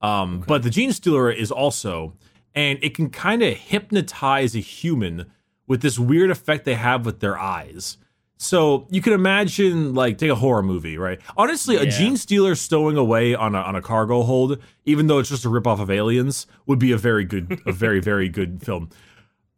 Um, 0.00 0.42
But 0.46 0.62
the 0.62 0.70
Gene 0.70 0.92
Stealer 0.92 1.30
is 1.30 1.50
also, 1.52 2.14
and 2.54 2.78
it 2.82 2.94
can 2.94 3.10
kind 3.10 3.42
of 3.42 3.54
hypnotize 3.56 4.56
a 4.56 4.60
human 4.60 5.30
with 5.66 5.82
this 5.82 5.98
weird 5.98 6.30
effect 6.30 6.64
they 6.64 6.74
have 6.74 7.04
with 7.06 7.20
their 7.20 7.38
eyes. 7.38 7.98
So 8.42 8.86
you 8.90 9.00
can 9.00 9.12
imagine, 9.12 9.94
like, 9.94 10.18
take 10.18 10.30
a 10.30 10.34
horror 10.34 10.62
movie, 10.64 10.98
right? 10.98 11.20
Honestly, 11.36 11.76
a 11.76 11.86
Gene 11.86 12.16
Stealer 12.16 12.54
stowing 12.56 12.96
away 12.96 13.34
on 13.36 13.54
a, 13.54 13.58
on 13.60 13.76
a 13.76 13.80
cargo 13.82 14.22
hold, 14.22 14.58
even 14.84 15.06
though 15.06 15.18
it's 15.20 15.28
just 15.28 15.44
a 15.44 15.48
ripoff 15.48 15.80
of 15.80 15.90
Aliens, 15.90 16.46
would 16.66 16.80
be 16.80 16.90
a 16.90 16.96
very 16.98 17.24
good, 17.24 17.60
a 17.66 17.72
very, 17.84 18.00
very 18.00 18.28
good 18.28 18.60
film. 18.62 18.90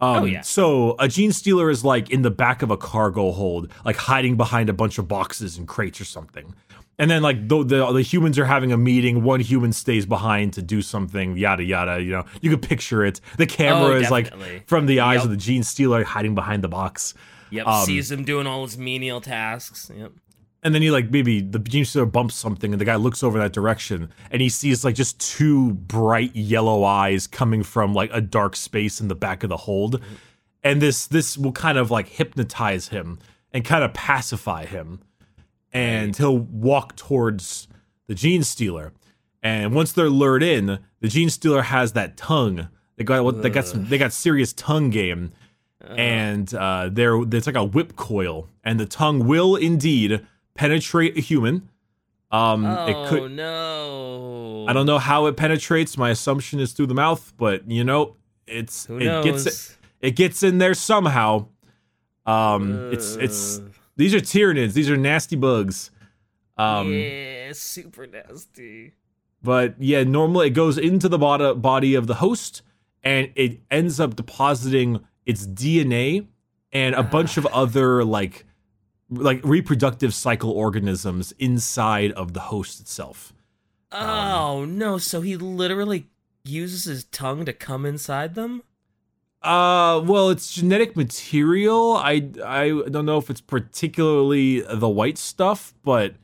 Um, 0.00 0.22
Oh, 0.22 0.24
yeah. 0.26 0.42
So 0.42 0.96
a 0.98 1.08
gene 1.08 1.32
stealer 1.32 1.70
is 1.70 1.82
like 1.82 2.10
in 2.10 2.20
the 2.22 2.30
back 2.30 2.60
of 2.60 2.70
a 2.70 2.76
cargo 2.76 3.32
hold, 3.32 3.72
like 3.86 3.96
hiding 3.96 4.36
behind 4.36 4.68
a 4.68 4.74
bunch 4.74 4.98
of 4.98 5.08
boxes 5.08 5.56
and 5.56 5.66
crates 5.66 5.98
or 6.00 6.04
something. 6.04 6.54
And 6.98 7.10
then 7.10 7.22
like 7.22 7.48
the, 7.48 7.64
the 7.64 7.90
the 7.92 8.02
humans 8.02 8.38
are 8.38 8.44
having 8.44 8.70
a 8.70 8.76
meeting. 8.76 9.22
One 9.24 9.40
human 9.40 9.72
stays 9.72 10.04
behind 10.06 10.52
to 10.52 10.62
do 10.62 10.82
something. 10.82 11.36
Yada 11.36 11.64
yada. 11.64 12.00
You 12.02 12.12
know, 12.12 12.24
you 12.40 12.50
could 12.50 12.62
picture 12.62 13.04
it. 13.04 13.20
The 13.38 13.46
camera 13.46 13.94
Oh, 13.94 13.96
is 14.00 14.10
like 14.10 14.32
from 14.68 14.86
the 14.86 15.00
eyes 15.00 15.16
Yep. 15.16 15.24
of 15.24 15.30
the 15.30 15.36
gene 15.36 15.62
stealer 15.64 16.04
hiding 16.04 16.34
behind 16.36 16.62
the 16.62 16.68
box. 16.68 17.14
Yep, 17.50 17.66
um, 17.66 17.86
sees 17.86 18.10
him 18.10 18.24
doing 18.24 18.46
all 18.46 18.64
his 18.64 18.78
menial 18.78 19.20
tasks. 19.20 19.90
Yep. 19.94 20.12
And 20.62 20.74
then 20.74 20.80
he 20.80 20.90
like 20.90 21.10
maybe 21.10 21.42
the 21.42 21.58
gene 21.58 21.84
stealer 21.84 22.06
bumps 22.06 22.34
something, 22.34 22.72
and 22.72 22.80
the 22.80 22.86
guy 22.86 22.96
looks 22.96 23.22
over 23.22 23.38
that 23.38 23.52
direction, 23.52 24.10
and 24.30 24.40
he 24.40 24.48
sees 24.48 24.82
like 24.82 24.94
just 24.94 25.20
two 25.20 25.74
bright 25.74 26.34
yellow 26.34 26.84
eyes 26.84 27.26
coming 27.26 27.62
from 27.62 27.92
like 27.92 28.10
a 28.14 28.22
dark 28.22 28.56
space 28.56 28.98
in 28.98 29.08
the 29.08 29.14
back 29.14 29.42
of 29.42 29.50
the 29.50 29.58
hold, 29.58 30.00
and 30.62 30.80
this 30.80 31.06
this 31.06 31.36
will 31.36 31.52
kind 31.52 31.76
of 31.76 31.90
like 31.90 32.08
hypnotize 32.08 32.88
him 32.88 33.18
and 33.52 33.62
kind 33.62 33.84
of 33.84 33.92
pacify 33.92 34.64
him, 34.64 35.00
and 35.70 36.16
he'll 36.16 36.38
walk 36.38 36.96
towards 36.96 37.68
the 38.06 38.14
gene 38.14 38.42
stealer, 38.42 38.94
and 39.42 39.74
once 39.74 39.92
they're 39.92 40.08
lured 40.08 40.42
in, 40.42 40.78
the 41.00 41.08
gene 41.08 41.28
stealer 41.28 41.62
has 41.62 41.92
that 41.92 42.16
tongue. 42.16 42.68
They 42.96 43.04
got 43.04 43.42
they 43.42 43.50
got 43.50 43.66
some 43.66 43.86
they 43.88 43.98
got 43.98 44.14
serious 44.14 44.54
tongue 44.54 44.88
game, 44.88 45.32
and 45.88 46.52
uh, 46.54 46.88
there 46.92 47.24
there's 47.24 47.46
like 47.46 47.56
a 47.56 47.64
whip 47.64 47.96
coil, 47.96 48.48
and 48.64 48.78
the 48.80 48.86
tongue 48.86 49.26
will 49.26 49.56
indeed 49.56 50.26
penetrate 50.54 51.16
a 51.16 51.20
human. 51.20 51.68
Um, 52.30 52.64
Oh 52.66 52.86
it 52.86 53.08
could. 53.08 53.32
no! 53.32 54.66
I 54.68 54.72
don't 54.72 54.86
know 54.86 54.98
how 54.98 55.26
it 55.26 55.36
penetrates. 55.36 55.96
My 55.96 56.10
assumption 56.10 56.58
is 56.60 56.72
through 56.72 56.86
the 56.88 56.94
mouth, 56.94 57.32
but 57.36 57.70
you 57.70 57.84
know, 57.84 58.16
it's 58.46 58.86
Who 58.86 58.98
it 58.98 59.04
knows? 59.04 59.24
gets 59.24 59.46
it, 59.46 59.76
it 60.00 60.16
gets 60.16 60.42
in 60.42 60.58
there 60.58 60.74
somehow. 60.74 61.46
Um, 62.26 62.90
it's 62.92 63.14
it's 63.16 63.60
these 63.96 64.14
are 64.14 64.20
Tyranids. 64.20 64.72
These 64.72 64.90
are 64.90 64.96
nasty 64.96 65.36
bugs. 65.36 65.90
Um, 66.56 66.92
yeah, 66.92 67.50
super 67.52 68.06
nasty. 68.06 68.94
but 69.42 69.74
yeah, 69.78 70.04
normally 70.04 70.46
it 70.48 70.50
goes 70.50 70.78
into 70.78 71.08
the 71.08 71.18
body 71.18 71.52
body 71.54 71.94
of 71.94 72.06
the 72.06 72.14
host, 72.14 72.62
and 73.02 73.30
it 73.34 73.60
ends 73.70 74.00
up 74.00 74.16
depositing 74.16 75.04
its 75.26 75.46
DNA 75.46 76.26
and 76.72 76.94
a 76.94 77.02
bunch 77.02 77.36
of 77.36 77.46
other 77.46 78.04
like 78.04 78.44
like 79.10 79.40
reproductive 79.44 80.12
cycle 80.14 80.50
organisms 80.50 81.32
inside 81.38 82.10
of 82.12 82.32
the 82.32 82.40
host 82.40 82.80
itself. 82.80 83.32
Um, 83.92 84.08
Oh 84.08 84.64
no! 84.64 84.98
So 84.98 85.20
he 85.20 85.36
literally 85.36 86.06
uses 86.44 86.84
his 86.84 87.04
tongue 87.04 87.44
to 87.44 87.52
come 87.52 87.86
inside 87.86 88.34
them. 88.34 88.62
Uh, 89.42 90.00
well, 90.04 90.30
it's 90.30 90.52
genetic 90.54 90.96
material. 90.96 91.92
I 91.96 92.28
I 92.44 92.68
don't 92.90 93.04
know 93.06 93.18
if 93.18 93.28
it's 93.30 93.40
particularly 93.42 94.60
the 94.62 94.88
white 94.88 95.18
stuff, 95.18 95.74
but 95.84 96.14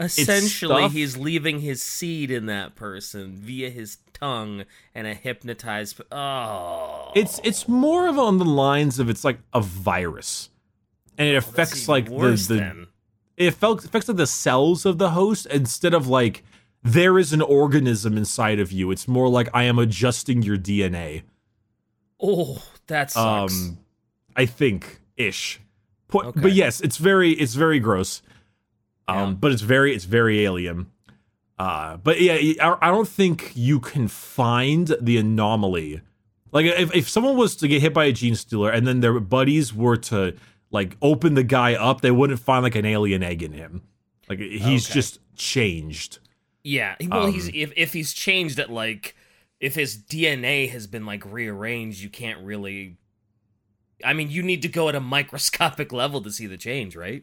Essentially, 0.00 0.82
stuff- 0.82 0.92
he's 0.92 1.16
leaving 1.16 1.60
his 1.60 1.82
seed 1.82 2.30
in 2.30 2.46
that 2.46 2.74
person 2.74 3.32
via 3.36 3.70
his 3.70 3.98
tongue 4.14 4.64
and 4.94 5.06
a 5.06 5.12
hypnotized. 5.14 6.00
Oh, 6.10 7.12
it's 7.14 7.40
it's 7.44 7.68
more 7.68 8.06
of 8.08 8.18
on 8.18 8.38
the 8.38 8.44
lines 8.44 8.98
of 8.98 9.10
it's 9.10 9.24
like 9.24 9.38
a 9.52 9.60
virus, 9.60 10.48
and 11.18 11.28
it 11.28 11.34
affects 11.36 11.88
like 11.88 12.06
the 12.08 12.16
the 12.48 12.54
then. 12.56 12.86
it 13.36 13.46
affects 13.48 13.84
affects 13.84 14.08
like 14.08 14.16
the 14.16 14.26
cells 14.26 14.86
of 14.86 14.96
the 14.98 15.10
host 15.10 15.46
instead 15.46 15.92
of 15.92 16.06
like 16.08 16.42
there 16.82 17.18
is 17.18 17.32
an 17.32 17.42
organism 17.42 18.16
inside 18.16 18.58
of 18.60 18.70
you. 18.72 18.90
It's 18.90 19.06
more 19.08 19.28
like 19.28 19.48
I 19.52 19.64
am 19.64 19.78
adjusting 19.78 20.42
your 20.42 20.56
DNA. 20.56 21.22
Oh, 22.22 22.62
that 22.86 23.10
sucks. 23.10 23.54
Um, 23.68 23.78
I 24.36 24.46
think 24.46 25.00
ish. 25.16 25.60
Po- 26.08 26.20
Okay. 26.20 26.40
But 26.40 26.52
yes, 26.52 26.80
it's 26.80 26.96
very 26.96 27.32
it's 27.32 27.54
very 27.54 27.80
gross. 27.80 28.22
Um, 29.08 29.16
Yeah. 29.16 29.30
but 29.40 29.52
it's 29.52 29.62
very 29.62 29.94
it's 29.94 30.04
very 30.04 30.44
alien. 30.44 30.86
Uh, 31.58 31.96
but 31.98 32.20
yeah, 32.20 32.34
I, 32.60 32.76
I 32.82 32.90
don't 32.90 33.08
think 33.08 33.52
you 33.54 33.78
can 33.80 34.08
find 34.08 34.94
the 35.00 35.16
anomaly. 35.18 36.00
Like 36.52 36.66
if 36.66 36.94
if 36.94 37.08
someone 37.08 37.36
was 37.36 37.56
to 37.56 37.68
get 37.68 37.80
hit 37.82 37.94
by 37.94 38.04
a 38.06 38.12
gene 38.12 38.34
stealer 38.36 38.70
and 38.70 38.86
then 38.86 39.00
their 39.00 39.18
buddies 39.20 39.72
were 39.74 39.96
to 39.96 40.36
like 40.70 40.96
open 41.02 41.34
the 41.34 41.44
guy 41.44 41.74
up, 41.74 42.00
they 42.00 42.10
wouldn't 42.10 42.40
find 42.40 42.62
like 42.64 42.74
an 42.74 42.84
alien 42.86 43.22
egg 43.22 43.42
in 43.42 43.52
him. 43.52 43.82
Like 44.28 44.38
he's 44.40 44.86
Okay. 44.86 44.94
just 44.94 45.18
changed. 45.36 46.18
yeah. 46.62 46.96
Well, 47.08 47.26
he's 47.30 47.46
um, 47.48 47.52
if 47.54 47.72
if 47.76 47.92
he's 47.92 48.12
changed 48.12 48.58
at 48.58 48.70
like 48.70 49.14
if 49.60 49.74
his 49.76 49.96
DNA 49.96 50.68
has 50.70 50.86
been 50.86 51.06
like 51.06 51.24
rearranged, 51.24 52.00
you 52.02 52.08
can't 52.10 52.40
really. 52.44 52.96
I 54.04 54.12
mean, 54.12 54.28
you 54.28 54.42
need 54.42 54.62
to 54.62 54.68
go 54.68 54.88
at 54.88 54.94
a 54.96 55.00
microscopic 55.16 55.92
level 55.92 56.20
to 56.22 56.30
see 56.32 56.46
the 56.46 56.56
change, 56.56 56.96
right? 56.96 57.22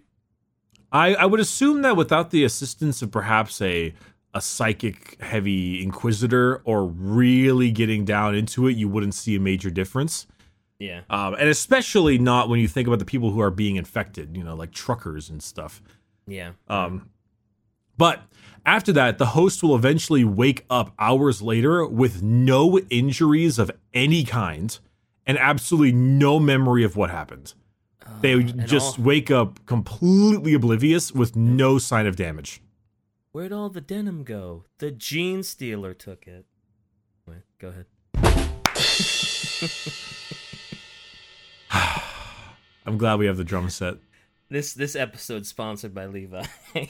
I, 0.93 1.15
I 1.15 1.25
would 1.25 1.39
assume 1.39 1.83
that 1.83 1.95
without 1.95 2.31
the 2.31 2.43
assistance 2.43 3.01
of 3.01 3.11
perhaps 3.11 3.61
a 3.61 3.93
a 4.33 4.41
psychic 4.41 5.19
heavy 5.21 5.83
inquisitor 5.83 6.61
or 6.63 6.85
really 6.85 7.71
getting 7.71 8.05
down 8.05 8.35
into 8.35 8.67
it, 8.67 8.77
you 8.77 8.87
wouldn't 8.87 9.13
see 9.13 9.35
a 9.35 9.39
major 9.39 9.69
difference. 9.69 10.27
Yeah. 10.79 11.01
Um, 11.09 11.35
and 11.35 11.47
especially 11.47 12.17
not 12.17 12.49
when 12.49 12.59
you 12.59 12.67
think 12.67 12.87
about 12.87 12.99
the 12.99 13.05
people 13.05 13.31
who 13.31 13.41
are 13.41 13.51
being 13.51 13.75
infected, 13.75 14.35
you 14.35 14.43
know, 14.43 14.55
like 14.55 14.71
truckers 14.71 15.29
and 15.29 15.43
stuff. 15.43 15.81
Yeah. 16.27 16.51
Um, 16.67 17.09
but 17.97 18.21
after 18.65 18.91
that, 18.93 19.17
the 19.17 19.27
host 19.27 19.61
will 19.61 19.75
eventually 19.75 20.23
wake 20.23 20.65
up 20.69 20.93
hours 20.97 21.41
later 21.41 21.85
with 21.85 22.23
no 22.23 22.79
injuries 22.89 23.59
of 23.59 23.69
any 23.93 24.23
kind 24.23 24.77
and 25.27 25.37
absolutely 25.37 25.91
no 25.91 26.39
memory 26.39 26.83
of 26.83 26.95
what 26.95 27.09
happened. 27.11 27.53
They 28.21 28.43
just 28.43 28.97
all- 28.97 29.05
wake 29.05 29.29
up 29.29 29.65
completely 29.65 30.53
oblivious 30.53 31.11
with 31.11 31.35
no 31.35 31.77
sign 31.77 32.07
of 32.07 32.15
damage. 32.15 32.61
Where'd 33.31 33.53
all 33.53 33.69
the 33.69 33.81
denim 33.81 34.23
go? 34.23 34.65
The 34.79 34.91
gene 34.91 35.43
stealer 35.43 35.93
took 35.93 36.27
it. 36.27 36.45
Wait, 37.25 37.37
go 37.59 37.69
ahead. 37.69 37.85
I'm 42.85 42.97
glad 42.97 43.19
we 43.19 43.27
have 43.27 43.37
the 43.37 43.43
drum 43.45 43.69
set. 43.69 43.95
This 44.49 44.73
this 44.73 44.97
episode's 44.97 45.47
sponsored 45.47 45.93
by 45.93 46.07
Levi. 46.07 46.43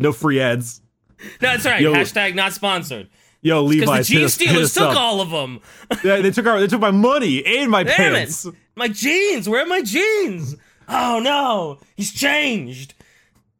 no 0.00 0.12
free 0.12 0.40
ads. 0.40 0.80
no, 1.20 1.26
that's 1.40 1.64
right. 1.64 1.80
Yo- 1.80 1.94
Hashtag 1.94 2.34
not 2.34 2.52
sponsored. 2.52 3.08
Yo, 3.42 3.68
Because 3.68 3.88
Levi, 3.88 3.98
the 3.98 4.04
gene 4.04 4.28
stealers 4.28 4.74
took 4.74 4.96
all 4.96 5.20
of 5.20 5.30
them. 5.30 5.60
Yeah, 6.04 6.20
they 6.20 6.30
took 6.32 6.46
our, 6.46 6.58
they 6.60 6.66
took 6.68 6.80
my 6.80 6.90
money 6.92 7.44
and 7.44 7.70
my 7.70 7.82
Damn 7.84 7.96
pants. 8.14 8.44
it! 8.44 8.54
My 8.76 8.88
jeans. 8.88 9.48
Where 9.48 9.62
are 9.62 9.66
my 9.66 9.82
jeans? 9.82 10.56
Oh 10.88 11.20
no, 11.22 11.78
he's 11.96 12.12
changed. 12.12 12.94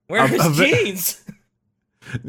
Where 0.08 0.20
are 0.20 0.28
I'm- 0.28 0.52
his 0.52 0.56
jeans? 0.56 1.24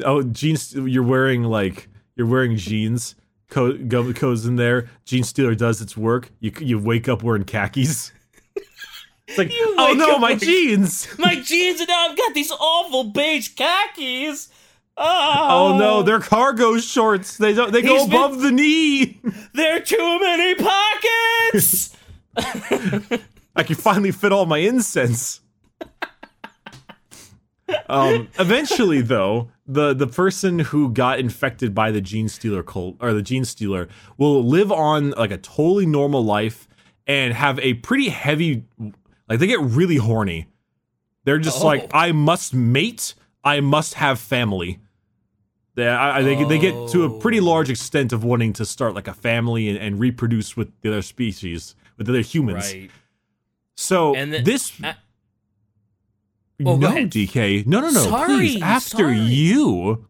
Oh, 0.05 0.21
jeans! 0.21 0.73
You're 0.75 1.03
wearing 1.03 1.43
like 1.43 1.89
you're 2.15 2.27
wearing 2.27 2.55
jeans 2.57 3.15
co- 3.49 3.73
go, 3.75 4.13
goes 4.13 4.45
in 4.45 4.55
there. 4.55 4.87
Gene 5.03 5.23
Stealer 5.23 5.55
does 5.55 5.81
its 5.81 5.97
work. 5.97 6.29
You 6.39 6.51
you 6.59 6.77
wake 6.79 7.09
up 7.09 7.23
wearing 7.23 7.43
khakis. 7.43 8.11
It's 9.27 9.37
like, 9.37 9.51
oh 9.77 9.95
no, 9.97 10.19
my 10.19 10.35
jeans. 10.35 11.07
My 11.17 11.35
jeans 11.41 11.79
and 11.79 11.87
now 11.89 12.09
I've 12.09 12.15
got 12.17 12.35
these 12.35 12.51
awful 12.51 13.05
beige 13.05 13.55
khakis. 13.55 14.49
Oh, 14.95 15.47
Oh 15.73 15.77
no, 15.79 16.03
they're 16.03 16.19
cargo 16.19 16.77
shorts. 16.77 17.37
They 17.37 17.53
don't. 17.55 17.71
They 17.71 17.81
go 17.81 18.05
been- 18.05 18.15
above 18.15 18.41
the 18.41 18.51
knee. 18.51 19.19
There 19.55 19.77
are 19.77 19.79
too 19.81 20.19
many 20.19 20.53
pockets. 20.55 21.95
I 23.55 23.63
can 23.63 23.75
finally 23.75 24.11
fit 24.11 24.31
all 24.31 24.45
my 24.45 24.59
incense. 24.59 25.41
Um, 27.89 28.27
eventually, 28.39 29.01
though, 29.01 29.49
the 29.67 29.93
the 29.93 30.07
person 30.07 30.59
who 30.59 30.89
got 30.91 31.19
infected 31.19 31.73
by 31.73 31.91
the 31.91 32.01
gene 32.01 32.27
stealer 32.29 32.63
cult 32.63 32.95
or 32.99 33.13
the 33.13 33.21
gene 33.21 33.45
stealer 33.45 33.87
will 34.17 34.43
live 34.43 34.71
on 34.71 35.11
like 35.11 35.31
a 35.31 35.37
totally 35.37 35.85
normal 35.85 36.23
life 36.23 36.67
and 37.07 37.33
have 37.33 37.59
a 37.59 37.73
pretty 37.75 38.09
heavy, 38.09 38.63
like 39.29 39.39
they 39.39 39.47
get 39.47 39.59
really 39.61 39.97
horny. 39.97 40.47
They're 41.25 41.39
just 41.39 41.61
Oh. 41.61 41.65
like, 41.67 41.89
I 41.93 42.11
must 42.11 42.53
mate. 42.53 43.13
I 43.43 43.59
must 43.61 43.93
have 43.95 44.19
family. 44.19 44.79
They, 45.75 45.87
I, 45.87 46.17
I- 46.19 46.21
they, 46.21 46.35
get- 46.35 46.49
they 46.49 46.59
get 46.59 46.89
to 46.91 47.03
a 47.05 47.19
pretty 47.19 47.39
Oh. 47.39 47.45
large 47.45 47.69
extent 47.69 48.13
of 48.13 48.23
wanting 48.23 48.53
to 48.53 48.65
start 48.65 48.93
like 48.95 49.07
a 49.07 49.13
family 49.13 49.69
and, 49.69 49.77
and 49.77 49.99
reproduce 49.99 50.55
with 50.55 50.69
the 50.81 50.89
other 50.89 51.01
species, 51.01 51.75
with 51.97 52.07
the 52.07 52.13
other 52.13 52.21
humans. 52.21 52.71
right. 52.73 52.91
So 53.75 54.15
And 54.15 54.31
then- 54.33 54.43
this 54.43 54.71
uh, 54.83 54.93
Oh, 56.65 56.77
no. 56.77 56.89
DK 56.89 57.65
no 57.65 57.81
no 57.81 57.89
no. 57.89 58.03
Sorry, 58.03 58.27
please 58.27 58.61
after 58.61 58.97
sorry. 58.97 59.19
you. 59.19 60.07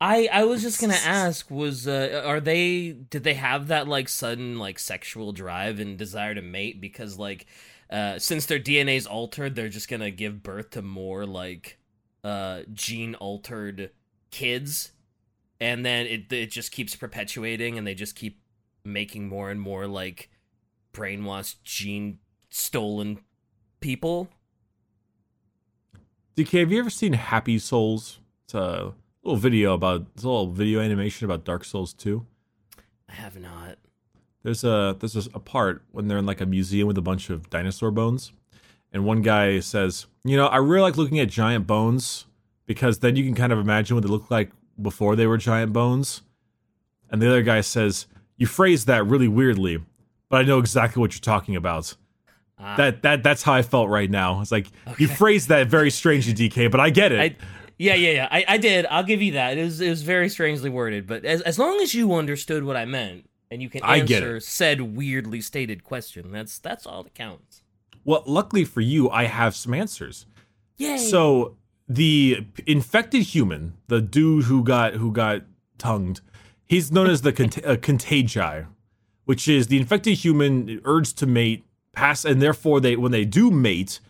I 0.00 0.28
I 0.32 0.44
was 0.44 0.62
just 0.62 0.80
gonna 0.80 0.94
ask 0.94 1.50
was 1.50 1.86
uh, 1.86 2.22
are 2.24 2.40
they 2.40 2.92
did 2.92 3.22
they 3.24 3.34
have 3.34 3.68
that 3.68 3.86
like 3.86 4.08
sudden 4.08 4.58
like 4.58 4.78
sexual 4.78 5.32
drive 5.32 5.78
and 5.78 5.96
desire 5.96 6.34
to 6.34 6.42
mate? 6.42 6.80
Because 6.80 7.18
like 7.18 7.46
uh 7.90 8.18
since 8.18 8.46
their 8.46 8.58
DNA's 8.58 9.06
altered 9.06 9.54
they're 9.54 9.68
just 9.68 9.88
gonna 9.88 10.10
give 10.10 10.42
birth 10.42 10.70
to 10.70 10.82
more 10.82 11.26
like 11.26 11.78
uh 12.24 12.62
gene 12.72 13.14
altered 13.16 13.90
kids. 14.30 14.92
And 15.60 15.86
then 15.86 16.06
it 16.06 16.32
it 16.32 16.50
just 16.50 16.72
keeps 16.72 16.96
perpetuating 16.96 17.78
and 17.78 17.86
they 17.86 17.94
just 17.94 18.16
keep 18.16 18.40
making 18.84 19.28
more 19.28 19.50
and 19.50 19.60
more 19.60 19.86
like 19.86 20.30
brainwashed 20.92 21.62
gene 21.62 22.18
stolen 22.50 23.20
people 23.80 24.28
DK 26.34 26.60
have 26.60 26.72
you 26.72 26.78
ever 26.78 26.88
seen 26.88 27.12
Happy 27.12 27.58
Souls? 27.58 28.18
It's 28.44 28.54
a 28.54 28.94
little 29.22 29.36
video 29.36 29.74
about 29.74 30.06
it's 30.14 30.24
a 30.24 30.28
little 30.28 30.46
video 30.46 30.80
animation 30.80 31.26
about 31.26 31.44
Dark 31.44 31.62
Souls 31.62 31.92
2 31.92 32.26
I 33.08 33.12
have 33.12 33.38
not. 33.38 33.76
There's 34.42 34.64
a 34.64 34.96
there's 34.98 35.14
a 35.14 35.38
part 35.38 35.82
when 35.90 36.08
they're 36.08 36.16
in 36.16 36.24
like 36.24 36.40
a 36.40 36.46
museum 36.46 36.88
with 36.88 36.96
a 36.96 37.02
bunch 37.02 37.28
of 37.28 37.50
dinosaur 37.50 37.90
bones 37.90 38.32
and 38.92 39.04
one 39.04 39.20
guy 39.20 39.60
says 39.60 40.06
you 40.24 40.38
know 40.38 40.46
I 40.46 40.56
really 40.56 40.80
like 40.80 40.96
looking 40.96 41.20
at 41.20 41.28
giant 41.28 41.66
bones 41.66 42.24
because 42.64 43.00
then 43.00 43.14
you 43.14 43.24
can 43.24 43.34
kind 43.34 43.52
of 43.52 43.58
imagine 43.58 43.94
what 43.94 44.02
they 44.02 44.10
looked 44.10 44.30
like 44.30 44.52
before 44.80 45.16
they 45.16 45.26
were 45.26 45.36
giant 45.36 45.74
bones. 45.74 46.22
And 47.10 47.20
the 47.20 47.28
other 47.28 47.42
guy 47.42 47.60
says 47.60 48.06
you 48.38 48.46
phrased 48.46 48.86
that 48.86 49.06
really 49.06 49.28
weirdly 49.28 49.80
but 50.30 50.40
I 50.40 50.44
know 50.44 50.58
exactly 50.58 50.98
what 50.98 51.12
you're 51.12 51.20
talking 51.20 51.56
about 51.56 51.94
Ah. 52.58 52.76
that 52.76 53.02
that 53.02 53.22
that's 53.22 53.42
how 53.42 53.52
I 53.54 53.62
felt 53.62 53.88
right 53.88 54.10
now. 54.10 54.40
It's 54.40 54.52
like 54.52 54.68
you 54.98 55.08
phrased 55.08 55.48
that 55.48 55.66
very 55.68 55.90
strangely, 55.90 56.32
DK, 56.32 56.70
but 56.70 56.80
I 56.80 56.90
get 56.90 57.12
it. 57.12 57.20
I, 57.20 57.36
yeah, 57.78 57.94
yeah, 57.94 58.10
yeah. 58.10 58.28
I, 58.30 58.44
I 58.46 58.56
did. 58.58 58.86
I'll 58.86 59.02
give 59.02 59.20
you 59.20 59.32
that. 59.32 59.58
It 59.58 59.64
was 59.64 59.80
it 59.80 59.90
was 59.90 60.02
very 60.02 60.28
strangely 60.28 60.70
worded, 60.70 61.06
but 61.06 61.24
as 61.24 61.40
as 61.42 61.58
long 61.58 61.80
as 61.80 61.94
you 61.94 62.14
understood 62.14 62.64
what 62.64 62.76
I 62.76 62.84
meant 62.84 63.28
and 63.50 63.60
you 63.60 63.68
can 63.68 63.82
answer 63.84 64.38
said 64.40 64.80
weirdly 64.96 65.40
stated 65.40 65.82
question, 65.82 66.30
that's 66.30 66.58
that's 66.58 66.86
all 66.86 67.02
that 67.02 67.14
counts. 67.14 67.62
well, 68.04 68.22
luckily 68.26 68.64
for 68.64 68.80
you, 68.80 69.10
I 69.10 69.24
have 69.24 69.56
some 69.56 69.74
answers. 69.74 70.26
Yay! 70.76 70.98
So 70.98 71.56
the 71.88 72.46
infected 72.66 73.22
human, 73.22 73.74
the 73.88 74.00
dude 74.00 74.44
who 74.44 74.62
got 74.62 74.94
who 74.94 75.10
got 75.10 75.42
tongued, 75.78 76.20
he's 76.64 76.92
known 76.92 77.08
as 77.10 77.22
the 77.22 77.32
cont- 77.32 77.64
uh, 77.64 77.76
contagi, 77.76 78.66
which 79.24 79.48
is 79.48 79.66
the 79.66 79.78
infected 79.78 80.18
human 80.18 80.80
urged 80.84 81.18
to 81.18 81.26
mate, 81.26 81.64
pass, 81.92 82.24
and 82.24 82.40
therefore 82.42 82.80
they 82.80 82.96
when 82.96 83.12
they 83.12 83.24
do 83.24 83.50
mate, 83.50 84.00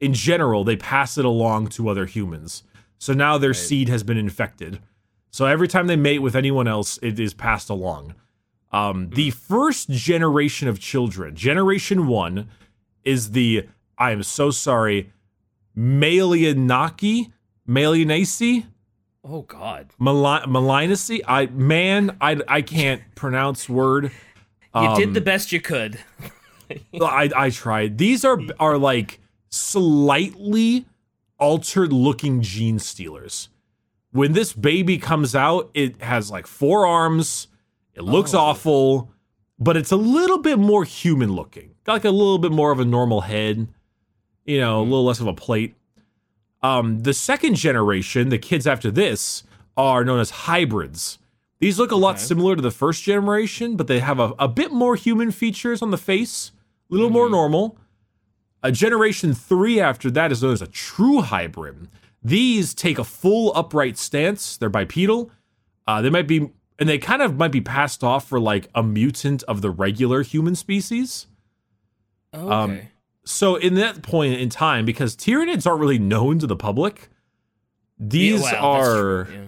in 0.00 0.14
general 0.14 0.64
they 0.64 0.76
pass 0.76 1.18
it 1.18 1.24
along 1.24 1.68
to 1.68 1.88
other 1.88 2.06
humans. 2.06 2.62
So 2.98 3.12
now 3.12 3.36
their 3.38 3.54
seed 3.54 3.88
has 3.88 4.02
been 4.02 4.16
infected. 4.16 4.80
So 5.30 5.46
every 5.46 5.66
time 5.66 5.86
they 5.86 5.96
mate 5.96 6.20
with 6.20 6.36
anyone 6.36 6.68
else, 6.68 6.98
it 7.02 7.18
is 7.18 7.34
passed 7.34 7.68
along. 7.70 8.14
Um, 8.70 9.10
the 9.10 9.30
first 9.30 9.90
generation 9.90 10.68
of 10.68 10.78
children, 10.78 11.34
generation 11.34 12.06
one, 12.06 12.48
is 13.04 13.32
the 13.32 13.66
I 13.98 14.12
am 14.12 14.22
so 14.22 14.50
sorry, 14.50 15.12
Malianaki, 15.76 17.32
Malianaceae, 17.68 18.66
oh 19.24 19.42
God, 19.42 19.90
Mali- 19.98 20.46
Malinaceae. 20.46 21.20
I 21.26 21.46
man, 21.46 22.16
I 22.20 22.40
I 22.48 22.62
can't 22.62 23.02
pronounce 23.14 23.68
word. 23.68 24.04
you 24.74 24.94
did 24.96 25.08
Um, 25.08 25.12
the 25.14 25.20
best 25.20 25.52
you 25.52 25.60
could. 25.60 25.98
I 27.00 27.30
I 27.36 27.50
tried. 27.50 27.98
These 27.98 28.24
are 28.24 28.38
are 28.58 28.78
like 28.78 29.20
slightly 29.50 30.86
altered 31.38 31.92
looking 31.92 32.40
gene 32.42 32.78
stealers. 32.78 33.48
When 34.12 34.32
this 34.32 34.52
baby 34.52 34.98
comes 34.98 35.34
out, 35.34 35.70
it 35.74 36.00
has 36.02 36.30
like 36.30 36.46
four 36.46 36.86
arms. 36.86 37.48
It 37.94 38.02
looks 38.02 38.34
Oh. 38.34 38.38
awful, 38.40 39.10
but 39.58 39.76
it's 39.76 39.90
a 39.90 39.96
little 39.96 40.38
bit 40.38 40.58
more 40.58 40.84
human 40.84 41.32
looking. 41.32 41.70
Got 41.84 41.94
like 41.94 42.04
a 42.04 42.10
little 42.10 42.38
bit 42.38 42.52
more 42.52 42.70
of 42.72 42.78
a 42.80 42.84
normal 42.84 43.22
head. 43.22 43.66
You 44.44 44.60
know, 44.60 44.80
a 44.80 44.82
little 44.82 45.04
less 45.04 45.20
of 45.20 45.26
a 45.26 45.32
plate. 45.34 45.74
Um, 46.62 47.00
the 47.00 47.14
second 47.14 47.56
generation, 47.56 48.28
the 48.28 48.38
kids 48.38 48.66
after 48.66 48.90
this, 48.90 49.42
are 49.76 50.04
known 50.04 50.20
as 50.20 50.30
hybrids. 50.30 51.18
These 51.58 51.78
look 51.78 51.90
a 51.92 51.96
lot 51.96 52.16
Okay. 52.16 52.24
similar 52.24 52.54
to 52.56 52.62
the 52.62 52.70
first 52.70 53.02
generation, 53.02 53.76
but 53.76 53.86
they 53.86 54.00
have 54.00 54.18
a, 54.20 54.34
a 54.38 54.48
bit 54.48 54.72
more 54.72 54.94
human 54.96 55.30
features 55.30 55.80
on 55.82 55.90
the 55.90 55.96
face, 55.98 56.52
a 56.92 56.94
little 56.94 57.10
more 57.10 57.26
Mhm. 57.26 57.32
normal. 57.32 57.78
A 58.62 58.70
generation 58.70 59.34
three 59.34 59.80
after 59.80 60.10
that 60.12 60.30
is 60.30 60.42
known 60.42 60.52
as 60.52 60.62
a 60.62 60.66
true 60.68 61.20
hybrid. 61.22 61.88
These 62.22 62.74
take 62.74 62.98
a 62.98 63.04
full 63.04 63.50
upright 63.56 63.98
stance. 63.98 64.56
They're 64.56 64.68
bipedal. 64.70 65.30
Uh, 65.88 66.00
they 66.02 66.10
might 66.10 66.28
be, 66.28 66.50
and 66.78 66.88
they 66.88 66.98
kind 66.98 67.22
of 67.22 67.36
might 67.36 67.50
be 67.50 67.60
passed 67.60 68.04
off 68.04 68.28
for 68.28 68.38
like 68.38 68.68
a 68.74 68.82
mutant 68.84 69.42
of 69.44 69.62
the 69.62 69.70
regular 69.70 70.22
human 70.22 70.54
species. 70.54 71.26
Okay. 72.32 72.46
um, 72.52 72.80
So 73.24 73.54
in 73.56 73.74
that 73.76 74.02
point 74.02 74.34
in 74.40 74.48
time, 74.48 74.84
because 74.84 75.14
Tyranids 75.16 75.66
aren't 75.66 75.80
really 75.80 75.98
known 75.98 76.38
to 76.40 76.46
the 76.46 76.56
public, 76.56 77.08
these 77.98 78.42
Yeah, 78.42 78.60
are 78.60 79.28
yeah. 79.32 79.38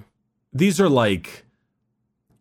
these 0.52 0.80
are 0.80 0.88
like 0.88 1.44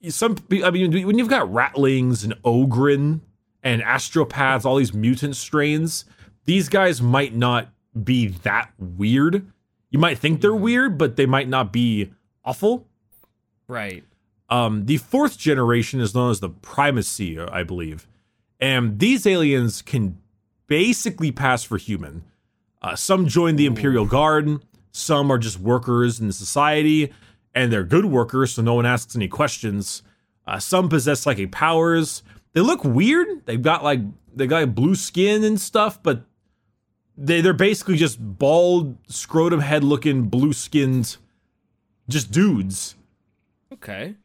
some. 0.09 0.35
I 0.63 0.69
mean, 0.69 1.05
when 1.07 1.17
you've 1.17 1.27
got 1.29 1.47
ratlings 1.47 2.23
and 2.23 2.33
ogryn 2.43 3.21
and 3.63 3.81
astropaths, 3.81 4.65
all 4.65 4.75
these 4.77 4.93
mutant 4.93 5.35
strains, 5.35 6.05
these 6.45 6.69
guys 6.69 7.01
might 7.01 7.33
not 7.35 7.69
be 8.03 8.27
that 8.27 8.71
weird. 8.77 9.45
You 9.89 9.99
might 9.99 10.17
think 10.17 10.41
they're 10.41 10.51
Mhm. 10.51 10.59
weird, 10.61 10.97
but 10.97 11.15
they 11.15 11.25
might 11.25 11.47
not 11.47 11.71
be 11.71 12.11
awful. 12.43 12.87
right. 13.67 14.03
Um, 14.49 14.85
the 14.85 14.97
fourth 14.97 15.37
generation 15.39 15.99
is 15.99 16.13
known 16.13 16.29
as 16.29 16.39
the 16.41 16.49
primacy, 16.49 17.39
I 17.39 17.63
believe, 17.63 18.05
and 18.59 18.99
these 18.99 19.25
aliens 19.25 19.81
can 19.81 20.17
basically 20.67 21.31
pass 21.31 21.63
for 21.63 21.77
human. 21.77 22.23
Uh, 22.81 22.95
some 22.95 23.27
join 23.27 23.55
the 23.55 23.65
Imperial 23.65 24.05
Guard, 24.05 24.61
some 24.91 25.31
are 25.31 25.37
just 25.39 25.59
workers 25.59 26.19
in 26.19 26.31
society, 26.33 27.11
and 27.55 27.71
they're 27.71 27.83
good 27.85 28.05
workers, 28.05 28.51
so 28.53 28.61
no 28.61 28.75
one 28.75 28.85
asks 28.85 29.15
any 29.15 29.27
questions. 29.29 30.03
Uh, 30.45 30.59
some 30.59 30.89
possess 30.89 31.21
psychic 31.21 31.51
powers. 31.51 32.21
They 32.53 32.61
look 32.61 32.83
weird. 32.83 33.45
They've 33.45 33.61
got 33.61 33.83
like 33.83 33.99
they 34.35 34.47
got 34.47 34.61
like, 34.61 34.75
blue 34.75 34.95
skin 34.95 35.43
and 35.43 35.59
stuff, 35.59 36.01
but 36.01 36.25
they 37.17 37.41
they're 37.41 37.53
basically 37.53 37.97
just 37.97 38.17
bald, 38.19 38.97
scrotum 39.07 39.59
head 39.59 39.83
looking, 39.83 40.23
blue 40.23 40.53
skinned, 40.53 41.17
just 42.07 42.31
dudes. 42.31 42.95
Okay. 43.71 44.15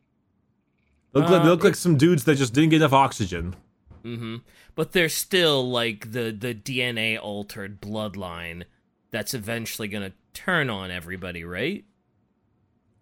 Look, 1.14 1.24
like, 1.24 1.42
they 1.42 1.48
Uh, 1.48 1.50
look 1.50 1.64
like 1.64 1.74
some 1.74 1.96
dudes 1.96 2.24
that 2.24 2.36
just 2.36 2.52
didn't 2.52 2.70
get 2.70 2.76
enough 2.76 2.92
oxygen. 2.92 3.56
Mm-hmm. 4.04 4.36
But 4.74 4.92
there's 4.92 5.14
still 5.14 5.68
like 5.68 6.12
the 6.12 6.30
the 6.30 6.54
DNA 6.54 7.18
altered 7.20 7.80
bloodline 7.80 8.64
that's 9.10 9.34
eventually 9.34 9.88
gonna 9.88 10.12
turn 10.34 10.70
on 10.70 10.90
everybody, 10.90 11.44
right? 11.44 11.84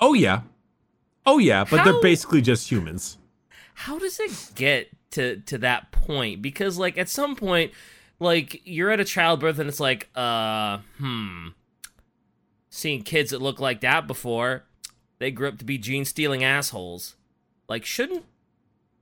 Oh 0.00 0.14
yeah, 0.14 0.42
oh 1.26 1.38
yeah, 1.38 1.64
but 1.68 1.80
How- 1.80 1.84
they're 1.84 2.00
basically 2.00 2.40
just 2.42 2.70
humans. 2.70 3.18
How 3.74 3.98
does 3.98 4.18
it 4.20 4.52
get 4.54 4.88
to 5.12 5.36
to 5.40 5.58
that 5.58 5.90
point? 5.92 6.42
Because 6.42 6.78
like 6.78 6.98
at 6.98 7.08
some 7.08 7.36
point, 7.36 7.72
like 8.18 8.60
you're 8.64 8.90
at 8.90 9.00
a 9.00 9.04
childbirth 9.04 9.58
and 9.58 9.68
it's 9.68 9.80
like, 9.80 10.08
uh, 10.14 10.78
hmm, 10.98 11.48
seeing 12.70 13.02
kids 13.02 13.30
that 13.30 13.42
look 13.42 13.60
like 13.60 13.80
that 13.80 14.06
before. 14.06 14.64
They 15.18 15.30
grew 15.30 15.48
up 15.48 15.58
to 15.58 15.64
be 15.64 15.78
gene 15.78 16.04
stealing 16.04 16.44
assholes. 16.44 17.16
Like, 17.68 17.84
shouldn't 17.84 18.24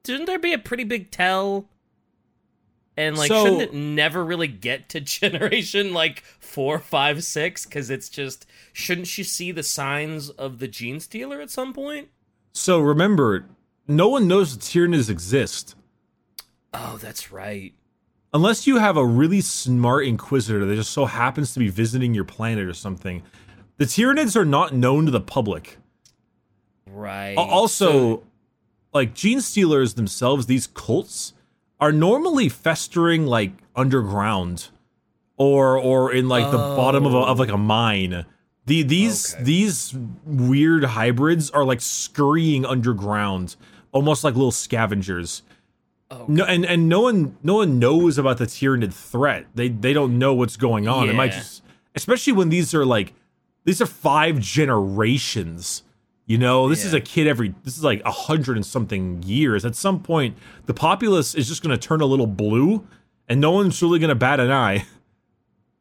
shouldn't 0.06 0.26
there 0.26 0.38
be 0.38 0.52
a 0.52 0.58
pretty 0.58 0.84
big 0.84 1.10
tell? 1.10 1.68
And 2.96 3.18
like, 3.18 3.28
So- 3.28 3.44
shouldn't 3.44 3.62
it 3.62 3.74
never 3.74 4.24
really 4.24 4.46
get 4.46 4.88
to 4.90 5.00
generation 5.00 5.92
like 5.92 6.22
four, 6.38 6.78
five, 6.78 7.24
six? 7.24 7.64
Because 7.66 7.90
it's 7.90 8.08
just, 8.08 8.46
shouldn't 8.72 9.08
she 9.08 9.24
see 9.24 9.50
the 9.50 9.64
signs 9.64 10.30
of 10.30 10.60
the 10.60 10.68
gene 10.68 11.00
stealer 11.00 11.40
at 11.40 11.50
some 11.50 11.72
point? 11.72 12.08
So 12.52 12.78
remember, 12.78 13.46
no 13.88 14.06
one 14.08 14.28
knows 14.28 14.56
the 14.56 14.62
Tyranids 14.62 15.10
exist 15.10 15.74
Oh, 16.74 16.98
that's 17.00 17.30
right. 17.32 17.72
unless 18.32 18.66
you 18.66 18.78
have 18.78 18.96
a 18.96 19.06
really 19.06 19.40
smart 19.40 20.04
Inquisitor 20.06 20.64
that 20.66 20.74
just 20.74 20.90
so 20.90 21.06
happens 21.06 21.52
to 21.54 21.60
be 21.60 21.68
visiting 21.68 22.14
your 22.14 22.24
planet 22.24 22.66
or 22.66 22.74
something. 22.74 23.22
The 23.76 23.84
Tyranids 23.84 24.34
are 24.36 24.44
not 24.44 24.74
known 24.74 25.04
to 25.06 25.10
the 25.12 25.20
public. 25.20 25.78
Right. 26.86 27.36
Also, 27.36 27.90
So- 27.92 28.22
like 28.92 29.14
gene 29.14 29.40
stealers 29.40 29.94
themselves, 29.94 30.46
these 30.46 30.66
cults 30.66 31.32
are 31.80 31.92
normally 31.92 32.48
festering 32.48 33.26
like 33.26 33.52
underground 33.76 34.68
or 35.36 35.76
or 35.78 36.12
in 36.12 36.28
like 36.28 36.50
the 36.50 36.56
bottom 36.58 37.04
of 37.06 37.14
a, 37.14 37.18
of 37.18 37.38
like 37.38 37.50
a 37.50 37.56
mine. 37.58 38.24
The, 38.66 38.82
these 38.82 39.34
Okay. 39.34 39.42
these 39.44 39.94
weird 40.24 40.84
hybrids 40.84 41.50
are 41.50 41.64
like 41.64 41.80
scurrying 41.80 42.64
underground, 42.64 43.56
almost 43.92 44.22
like 44.24 44.34
little 44.34 44.52
scavengers. 44.52 45.42
Oh, 46.20 46.26
No, 46.28 46.44
and 46.44 46.64
and 46.64 46.88
no 46.88 47.00
one 47.00 47.36
no 47.42 47.54
one 47.56 47.78
knows 47.78 48.18
about 48.18 48.38
the 48.38 48.46
Tyranid 48.46 48.92
threat. 48.92 49.46
They 49.54 49.68
they 49.68 49.92
don't 49.92 50.18
know 50.18 50.34
what's 50.34 50.56
going 50.56 50.88
on. 50.88 51.08
It 51.08 51.14
might 51.14 51.32
just, 51.32 51.62
especially 51.94 52.32
when 52.32 52.48
these 52.48 52.74
are 52.74 52.84
like 52.84 53.14
these 53.64 53.80
are 53.80 53.86
five 53.86 54.38
generations. 54.40 55.82
You 56.26 56.38
know, 56.38 56.70
this 56.70 56.84
is 56.86 56.94
a 56.94 57.00
kid 57.00 57.26
every. 57.26 57.54
This 57.64 57.76
is 57.76 57.84
like 57.84 58.00
a 58.04 58.10
hundred 58.10 58.56
and 58.56 58.64
something 58.64 59.22
years. 59.24 59.64
At 59.66 59.76
some 59.76 60.02
point, 60.02 60.38
the 60.64 60.72
populace 60.72 61.34
is 61.34 61.46
just 61.48 61.62
going 61.62 61.78
to 61.78 61.88
turn 61.88 62.00
a 62.00 62.06
little 62.06 62.26
blue, 62.26 62.86
and 63.28 63.40
no 63.42 63.50
one's 63.50 63.82
really 63.82 63.98
going 63.98 64.08
to 64.08 64.14
bat 64.14 64.40
an 64.40 64.50
eye. 64.50 64.86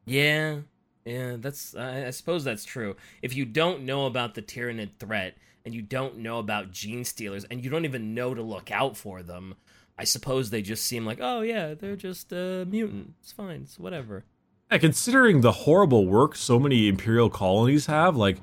Yeah, 0.05 0.57
yeah, 1.05 1.37
that's 1.39 1.75
I, 1.75 2.07
I 2.07 2.09
suppose 2.09 2.43
that's 2.43 2.65
true. 2.65 2.95
If 3.21 3.35
you 3.35 3.45
don't 3.45 3.83
know 3.83 4.05
about 4.05 4.35
the 4.35 4.41
Tyranid 4.41 4.97
threat 4.99 5.37
and 5.63 5.73
you 5.73 5.81
don't 5.81 6.17
know 6.17 6.39
about 6.39 6.71
gene 6.71 7.05
stealers 7.05 7.45
and 7.45 7.63
you 7.63 7.69
don't 7.69 7.85
even 7.85 8.13
know 8.13 8.33
to 8.33 8.41
look 8.41 8.69
out 8.69 8.97
for 8.97 9.23
them, 9.23 9.55
I 9.97 10.03
suppose 10.05 10.49
they 10.49 10.61
just 10.61 10.85
seem 10.85 11.05
like, 11.05 11.19
oh 11.21 11.41
yeah, 11.41 11.73
they're 11.75 11.95
just 11.95 12.31
a 12.31 12.65
mutant. 12.69 13.13
It's 13.21 13.31
fine. 13.31 13.61
It's 13.63 13.77
whatever. 13.79 14.25
Yeah, 14.71 14.79
considering 14.79 15.41
the 15.41 15.51
horrible 15.51 16.07
work 16.07 16.35
so 16.35 16.57
many 16.59 16.87
imperial 16.87 17.29
colonies 17.29 17.85
have, 17.85 18.15
like 18.17 18.37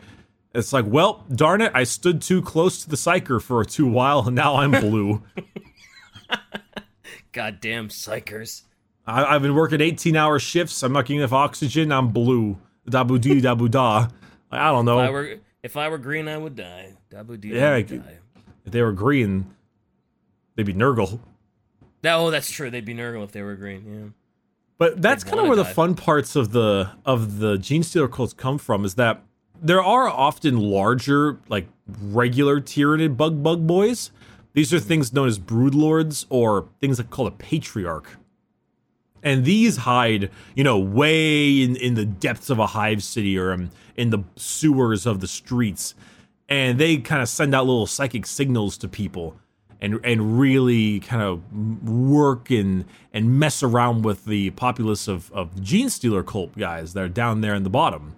it's 0.54 0.72
like, 0.72 0.84
well, 0.86 1.24
darn 1.34 1.60
it, 1.60 1.72
I 1.74 1.84
stood 1.84 2.22
too 2.22 2.40
close 2.42 2.82
to 2.82 2.90
the 2.90 2.96
psyker 2.96 3.40
for 3.42 3.64
too 3.64 3.86
while, 3.86 4.26
and 4.26 4.34
now 4.36 4.56
I'm 4.56 4.70
blue. 4.72 5.22
Goddamn 7.32 7.88
psykers. 7.88 8.62
I, 9.06 9.24
I've 9.24 9.42
been 9.42 9.54
working 9.54 9.80
18 9.80 10.16
hour 10.16 10.38
shifts. 10.38 10.82
I'm 10.82 10.92
not 10.92 11.02
getting 11.06 11.18
enough 11.18 11.32
oxygen. 11.32 11.92
I'm 11.92 12.08
blue. 12.08 12.58
Dabu 12.88 13.20
dee 13.20 13.40
dabu 13.40 13.70
da. 13.70 14.08
I 14.50 14.70
don't 14.70 14.84
know. 14.84 15.00
If 15.00 15.08
I 15.08 15.10
were 15.10 15.36
if 15.62 15.76
I 15.76 15.88
were 15.88 15.98
green, 15.98 16.26
I 16.28 16.36
would 16.38 16.56
die. 16.56 16.94
Dabu 17.10 17.40
dee, 17.40 17.48
Yeah, 17.48 17.70
I 17.70 17.72
I 17.72 17.76
would 17.78 17.88
could- 17.88 18.04
die. 18.04 18.18
if 18.66 18.72
they 18.72 18.82
were 18.82 18.92
green, 18.92 19.54
they'd 20.56 20.66
be 20.66 20.74
Nurgle. 20.74 21.20
Oh, 22.04 22.30
that's 22.30 22.50
true. 22.50 22.70
They'd 22.70 22.84
be 22.84 22.94
Nurgle 22.94 23.24
if 23.24 23.32
they 23.32 23.42
were 23.42 23.56
green. 23.56 23.84
Yeah. 23.86 24.20
But 24.78 25.02
that's 25.02 25.24
kind 25.24 25.38
of 25.40 25.46
where 25.46 25.56
the 25.56 25.64
fun 25.64 25.94
parts 25.94 26.36
of 26.36 26.52
the 26.52 26.90
of 27.04 27.38
the 27.38 27.58
Gene 27.58 27.82
Stealer 27.82 28.08
cults 28.08 28.32
come 28.32 28.56
from. 28.56 28.84
Is 28.86 28.94
that 28.94 29.22
there 29.60 29.82
are 29.82 30.08
often 30.08 30.56
larger, 30.58 31.38
like 31.48 31.68
regular 31.86 32.60
Tyranid 32.60 33.16
bug 33.16 33.42
bug 33.42 33.66
boys. 33.66 34.10
These 34.54 34.72
are 34.72 34.80
things 34.80 35.12
known 35.12 35.28
as 35.28 35.38
broodlords 35.38 36.24
or 36.30 36.68
things 36.80 36.96
that 36.96 37.10
called 37.10 37.28
a 37.28 37.36
patriarch. 37.36 38.16
And 39.22 39.44
these 39.44 39.76
hide, 39.76 40.30
you 40.54 40.64
know, 40.64 40.78
way 40.78 41.62
in, 41.62 41.76
in 41.76 41.94
the 41.94 42.06
depths 42.06 42.48
of 42.48 42.58
a 42.58 42.68
hive 42.68 43.02
city 43.02 43.38
or 43.38 43.52
um, 43.52 43.70
in 43.96 44.08
the 44.08 44.20
sewers 44.36 45.04
of 45.04 45.20
the 45.20 45.28
streets. 45.28 45.94
And 46.48 46.78
they 46.78 46.96
kind 46.96 47.22
of 47.22 47.28
send 47.28 47.54
out 47.54 47.66
little 47.66 47.86
psychic 47.86 48.26
signals 48.26 48.78
to 48.78 48.88
people 48.88 49.36
and 49.80 49.98
and 50.04 50.38
really 50.38 51.00
kind 51.00 51.22
of 51.22 51.88
work 51.88 52.50
and 52.50 52.84
and 53.12 53.38
mess 53.38 53.62
around 53.62 54.02
with 54.02 54.24
the 54.26 54.50
populace 54.50 55.08
of, 55.08 55.32
of 55.32 55.60
Gene 55.60 55.90
Stealer 55.90 56.22
cult 56.22 56.56
guys 56.56 56.92
that 56.94 57.02
are 57.02 57.08
down 57.08 57.40
there 57.40 57.54
in 57.54 57.62
the 57.62 57.70
bottom. 57.70 58.14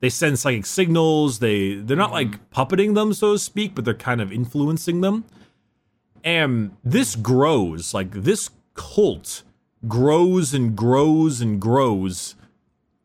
They 0.00 0.08
send 0.08 0.38
psychic 0.38 0.66
signals. 0.66 1.38
They 1.40 1.74
they're 1.74 1.96
not 1.96 2.12
like 2.12 2.28
mm-hmm. 2.28 2.60
puppeting 2.60 2.94
them, 2.94 3.12
so 3.12 3.32
to 3.32 3.38
speak, 3.38 3.74
but 3.74 3.84
they're 3.84 3.94
kind 3.94 4.20
of 4.20 4.32
influencing 4.32 5.00
them. 5.00 5.24
And 6.24 6.76
this 6.84 7.16
grows, 7.16 7.92
like 7.92 8.10
this 8.12 8.50
cult 8.74 9.42
grows 9.88 10.54
and 10.54 10.76
grows 10.76 11.40
and 11.40 11.60
grows 11.60 12.36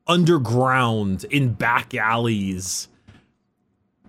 underground 0.05 1.25
in 1.25 1.53
back 1.53 1.93
alleys 1.93 2.87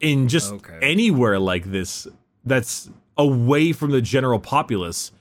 in 0.00 0.28
just 0.28 0.52
Okay. 0.52 0.78
anywhere 0.80 1.38
like 1.38 1.64
this 1.72 2.06
that's 2.44 2.90
away 3.18 3.72
from 3.72 3.90
the 3.90 4.00
general 4.00 4.38
populace 4.38 5.12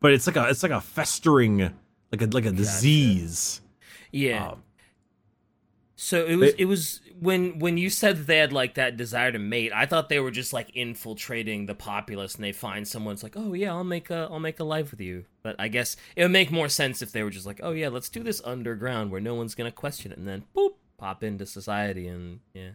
but 0.00 0.12
it's 0.12 0.26
like 0.26 0.36
a 0.36 0.48
it's 0.48 0.62
like 0.62 0.72
a 0.72 0.80
festering 0.80 1.58
like 2.10 2.22
a 2.22 2.26
like 2.26 2.46
a 2.46 2.52
disease 2.52 3.60
Yeah. 4.10 4.48
Um, 4.48 4.62
so 5.94 6.24
it 6.26 6.36
was 6.36 6.52
they- 6.54 6.62
it 6.62 6.64
was 6.64 7.00
when 7.20 7.58
when 7.60 7.78
you 7.78 7.88
said 7.88 8.16
that 8.16 8.26
they 8.26 8.38
had 8.38 8.52
like 8.52 8.74
that 8.74 8.96
desire 8.96 9.30
to 9.30 9.38
mate, 9.38 9.70
I 9.72 9.86
thought 9.86 10.08
they 10.08 10.18
were 10.18 10.32
just 10.32 10.52
like 10.52 10.70
infiltrating 10.74 11.66
the 11.66 11.74
populace 11.76 12.34
and 12.34 12.42
they 12.42 12.50
find 12.50 12.88
someone's 12.88 13.22
like, 13.22 13.34
"Oh 13.36 13.52
yeah, 13.52 13.70
I'll 13.72 13.84
make 13.84 14.10
a 14.10 14.26
I'll 14.30 14.40
make 14.40 14.58
a 14.58 14.64
life 14.64 14.90
with 14.90 15.00
you." 15.00 15.26
But 15.44 15.54
I 15.60 15.68
guess 15.68 15.96
it 16.16 16.22
would 16.24 16.32
make 16.32 16.50
more 16.50 16.68
sense 16.68 17.00
if 17.02 17.12
they 17.12 17.22
were 17.22 17.30
just 17.30 17.46
like, 17.46 17.60
"Oh 17.62 17.70
yeah, 17.70 17.88
let's 17.88 18.08
do 18.08 18.24
this 18.24 18.42
underground 18.44 19.12
where 19.12 19.20
no 19.20 19.34
one's 19.36 19.54
going 19.54 19.70
to 19.70 19.74
question 19.74 20.10
it." 20.10 20.18
And 20.18 20.26
then 20.26 20.44
boop, 20.56 20.72
pop 20.98 21.22
into 21.22 21.46
society 21.46 22.08
and 22.08 22.40
yeah. 22.54 22.70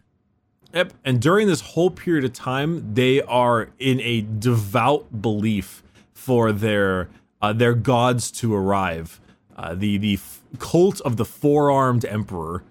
Yep. 0.74 0.92
And 1.04 1.20
during 1.20 1.46
this 1.48 1.60
whole 1.62 1.90
period 1.90 2.24
of 2.24 2.32
time, 2.32 2.94
they 2.94 3.22
are 3.22 3.70
in 3.78 4.00
a 4.00 4.20
devout 4.22 5.22
belief 5.22 5.82
for 6.12 6.52
their 6.52 7.08
uh, 7.40 7.52
their 7.52 7.74
gods 7.74 8.30
to 8.32 8.54
arrive. 8.54 9.20
Uh, 9.56 9.74
the 9.74 9.96
the 9.98 10.14
f- 10.14 10.42
cult 10.58 11.00
of 11.02 11.16
the 11.16 11.24
four 11.24 11.70
armed 11.70 12.04
emperor 12.04 12.64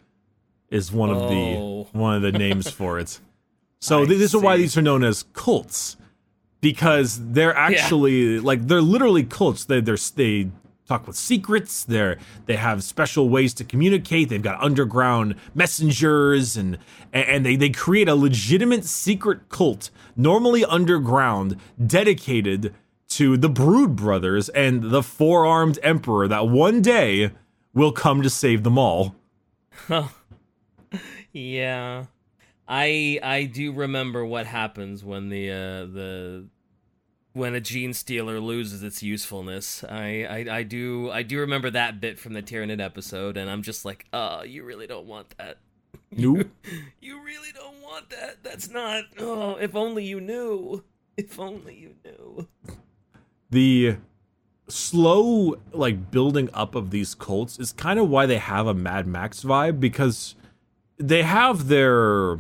is 0.70 0.92
one 0.92 1.10
of 1.10 1.18
Oh. 1.18 1.30
the 1.94 1.98
one 1.98 2.16
of 2.16 2.22
the 2.22 2.32
names 2.32 2.70
for 2.70 3.00
it. 3.00 3.20
So 3.80 4.06
th- 4.08 4.18
this 4.18 4.34
is 4.34 4.42
why 4.42 4.58
these 4.58 4.76
are 4.76 4.82
known 4.82 5.04
as 5.04 5.24
cults 5.34 5.98
because 6.62 7.20
they're 7.34 7.56
actually 7.56 8.40
like 8.40 8.68
they're 8.68 8.82
literally 8.82 9.24
cults. 9.24 9.66
They 9.66 9.82
they're 9.82 9.98
they 10.16 10.50
talk 10.88 11.08
with 11.08 11.16
secrets. 11.16 11.84
They're 11.84 12.18
they 12.46 12.56
have 12.56 12.84
special 12.84 13.30
ways 13.30 13.54
to 13.56 13.64
communicate. 13.64 14.30
They've 14.30 14.42
got 14.42 14.62
underground 14.62 15.36
messengers 15.54 16.58
and 16.58 16.78
and 17.14 17.46
they 17.46 17.56
they 17.56 17.70
create 17.70 18.10
a 18.10 18.16
legitimate 18.16 18.86
secret 18.86 19.50
cult, 19.50 19.90
normally 20.16 20.64
underground, 20.66 21.58
dedicated 21.86 22.74
to 23.10 23.38
the 23.38 23.50
Brood 23.50 23.96
brothers 23.96 24.50
and 24.50 24.92
the 24.92 25.04
four 25.04 25.46
armed 25.46 25.80
emperor 25.82 26.28
that 26.28 26.48
one 26.48 26.82
day 26.82 27.32
will 27.74 27.92
come 27.92 28.22
to 28.22 28.30
save 28.30 28.64
them 28.64 28.78
all. 28.78 29.16
Yeah. 31.38 32.06
I 32.68 33.20
I 33.24 33.44
do 33.44 33.72
remember 33.72 34.26
what 34.26 34.46
happens 34.46 35.04
when 35.04 35.30
the 35.30 35.52
uh 35.52 35.86
the 35.86 36.46
when 37.38 37.54
a 37.56 37.62
gene 37.62 37.94
stealer 37.94 38.40
loses 38.40 38.84
its 38.84 39.02
usefulness. 39.04 39.84
I, 39.84 40.26
I 40.26 40.58
I 40.58 40.64
do 40.64 41.10
I 41.12 41.24
do 41.24 41.40
remember 41.40 41.70
that 41.70 42.02
bit 42.02 42.20
from 42.20 42.34
the 42.34 42.42
Tyranid 42.42 42.82
episode 42.82 43.38
and 43.38 43.50
I'm 43.50 43.62
just 43.62 43.86
like, 43.86 44.06
"Oh, 44.12 44.44
you 44.44 44.64
really 44.64 44.88
don't 44.88 45.06
want 45.08 45.38
that." 45.38 45.58
Nope. 46.12 46.48
You 47.02 47.22
really 47.22 47.52
don't 47.54 47.82
want 47.82 48.10
that. 48.12 48.38
That's 48.42 48.70
not 48.70 49.04
Oh, 49.20 49.56
if 49.56 49.76
only 49.76 50.06
you 50.06 50.22
knew. 50.22 50.84
If 51.18 51.38
only 51.40 51.76
you 51.76 51.96
knew. 52.06 52.48
the 53.50 53.98
slow 54.70 55.56
like 55.72 56.12
building 56.12 56.50
up 56.54 56.76
of 56.76 56.92
these 56.92 57.14
cults 57.16 57.60
is 57.60 57.72
kind 57.74 58.00
of 58.00 58.10
why 58.10 58.26
they 58.26 58.38
have 58.38 58.68
a 58.68 58.74
Mad 58.74 59.06
Max 59.08 59.44
vibe 59.44 59.80
because 59.80 60.36
they 60.98 61.24
have 61.24 61.68
their 61.68 62.38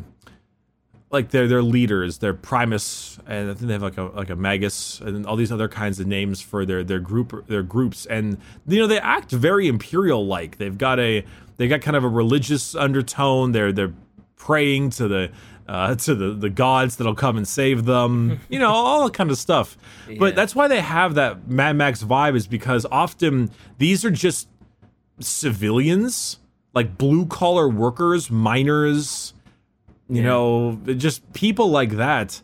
like 1.10 1.30
their 1.30 1.48
their 1.48 1.64
leaders, 1.64 2.18
their 2.18 2.34
Primus, 2.34 3.18
and 3.26 3.50
I 3.50 3.54
think 3.54 3.68
they 3.68 3.74
have 3.74 3.82
like 3.82 3.98
a 3.98 4.04
like 4.04 4.30
a 4.30 4.36
Magus 4.36 5.00
and 5.00 5.26
all 5.26 5.36
these 5.36 5.52
other 5.52 5.68
kinds 5.68 6.00
of 6.00 6.08
names 6.08 6.42
for 6.42 6.66
their 6.66 6.84
their 6.84 7.00
group 7.00 7.48
their 7.48 7.64
groups, 7.64 8.06
and 8.08 8.38
you 8.68 8.80
know 8.80 8.88
they 8.88 9.00
act 9.00 9.32
very 9.32 9.68
imperial 9.68 10.26
like. 10.26 10.58
They've 10.58 10.78
got 10.78 11.00
a 11.00 11.24
they 11.58 11.68
got 11.68 11.82
kind 11.82 11.96
of 11.96 12.04
a 12.04 12.10
religious 12.10 12.76
undertone. 12.76 13.54
They're 13.54 13.72
they're 13.72 13.94
praying 14.36 14.90
to 14.92 15.08
the 15.08 15.32
uh, 15.68 15.96
to 15.96 16.14
the 16.14 16.34
the 16.34 16.50
gods 16.50 16.98
that'll 16.98 17.16
come 17.16 17.38
and 17.38 17.48
save 17.48 17.86
them. 17.86 18.42
you 18.50 18.60
know 18.60 18.70
all 18.70 19.06
that 19.06 19.14
kind 19.14 19.32
of 19.32 19.38
stuff. 19.38 19.78
Yeah. 20.10 20.18
But 20.20 20.36
that's 20.36 20.56
why 20.56 20.68
they 20.68 20.82
have 20.82 21.16
that 21.16 21.48
Mad 21.48 21.78
Max 21.78 22.04
vibe 22.04 22.36
is 22.36 22.48
because 22.48 22.86
often 22.92 23.50
these 23.78 24.04
are 24.04 24.12
just 24.12 24.50
civilians, 25.22 26.40
like 26.74 26.98
blue 26.98 27.26
collar 27.28 27.70
workers, 27.70 28.30
miners, 28.30 29.34
you 30.10 30.24
know, 30.24 30.80
just 30.86 31.34
people 31.34 31.70
like 31.70 31.92
that. 31.92 32.42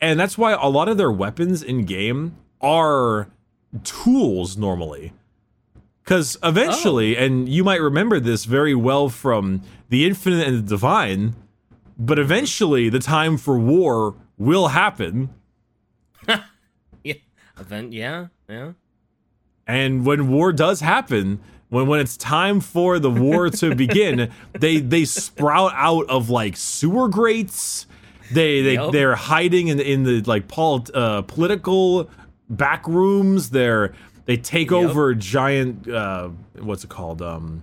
And 0.00 0.18
that's 0.18 0.38
why 0.38 0.52
a 0.52 0.68
lot 0.68 0.88
of 0.88 0.96
their 0.96 1.10
weapons 1.10 1.62
in 1.62 1.84
game 1.84 2.36
are 2.60 3.28
tools 3.84 4.56
normally. 4.56 5.12
Because 6.02 6.36
eventually, 6.42 7.16
oh. 7.16 7.24
and 7.24 7.48
you 7.48 7.62
might 7.62 7.80
remember 7.80 8.18
this 8.18 8.44
very 8.44 8.74
well 8.74 9.08
from 9.08 9.62
the 9.90 10.06
Infinite 10.06 10.46
and 10.46 10.58
the 10.58 10.68
Divine, 10.68 11.36
but 11.98 12.18
eventually 12.18 12.88
the 12.88 12.98
time 12.98 13.36
for 13.36 13.58
war 13.58 14.14
will 14.38 14.68
happen. 14.68 15.30
Yeah. 17.02 17.14
Event. 17.58 17.92
Yeah. 17.94 18.26
Yeah. 18.48 18.72
And 19.66 20.04
when 20.04 20.28
war 20.28 20.52
does 20.52 20.80
happen, 20.80 21.40
when 21.70 21.86
when 21.86 22.00
it's 22.00 22.16
time 22.16 22.60
for 22.60 22.98
the 22.98 23.10
war 23.10 23.48
to 23.50 23.74
begin, 23.74 24.30
they 24.52 24.78
they 24.78 25.04
sprout 25.04 25.72
out 25.74 26.08
of 26.10 26.28
like 26.30 26.56
sewer 26.56 27.08
grates. 27.08 27.86
They 28.32 28.62
they 28.62 28.74
Yep. 28.74 28.92
they're 28.92 29.16
hiding 29.16 29.68
in 29.68 29.80
in 29.80 30.02
the 30.04 30.20
like 30.22 30.46
polit- 30.46 30.94
uh, 30.94 31.22
political 31.22 32.08
back 32.48 32.86
rooms. 32.86 33.50
They're 33.50 33.92
they 34.26 34.36
take 34.36 34.70
Yep. 34.70 34.90
over 34.90 35.14
giant 35.14 35.88
uh, 35.88 36.28
what's 36.60 36.84
it 36.84 36.90
called 36.90 37.22
um 37.22 37.62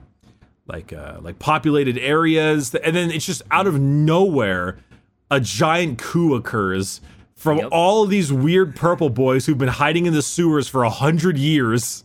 like 0.68 0.92
uh, 0.92 1.18
like 1.22 1.40
populated 1.40 1.98
areas, 1.98 2.76
and 2.76 2.94
then 2.96 3.10
it's 3.12 3.26
just 3.26 3.42
out 3.52 3.68
of 3.68 3.80
nowhere 3.80 4.78
a 5.32 5.40
giant 5.40 5.98
coup 5.98 6.34
occurs 6.36 7.00
from 7.36 7.60
Yep. 7.60 7.70
all 7.72 8.04
of 8.04 8.10
these 8.10 8.34
weird 8.34 8.76
purple 8.76 9.10
boys 9.10 9.46
who've 9.46 9.58
been 9.58 9.68
hiding 9.70 10.06
in 10.06 10.14
the 10.14 10.22
sewers 10.22 10.68
for 10.68 10.84
a 10.84 10.90
hundred 10.90 11.38
years. 11.38 12.04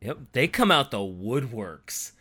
Yep, 0.00 0.18
they 0.32 0.48
come 0.48 0.70
out 0.70 0.90
the 0.90 0.98
woodworks. 0.98 2.12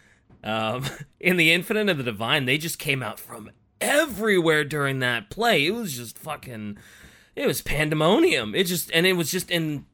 Um, 0.43 0.85
in 1.19 1.37
the 1.37 1.51
Infinite 1.51 1.89
and 1.89 1.99
the 1.99 2.03
Divine, 2.03 2.45
they 2.45 2.57
just 2.57 2.79
came 2.79 3.03
out 3.03 3.19
from 3.19 3.51
everywhere 3.79 4.63
during 4.63 4.99
that 4.99 5.29
play. 5.29 5.65
It 5.65 5.71
was 5.71 5.95
just 5.95 6.17
fucking, 6.17 6.77
it 7.35 7.47
was 7.47 7.61
pandemonium. 7.61 8.55
It 8.55 8.65
just 8.65 8.91
and 8.91 9.05
it 9.05 9.13
was 9.13 9.31
just 9.31 9.51
in 9.51 9.85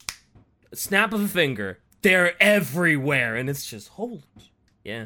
snap 0.74 1.14
of 1.14 1.22
a 1.22 1.28
finger. 1.28 1.80
They're 2.02 2.42
everywhere, 2.42 3.36
and 3.36 3.50
it's 3.50 3.66
just 3.66 3.90
holy, 3.90 4.24
yeah. 4.84 5.06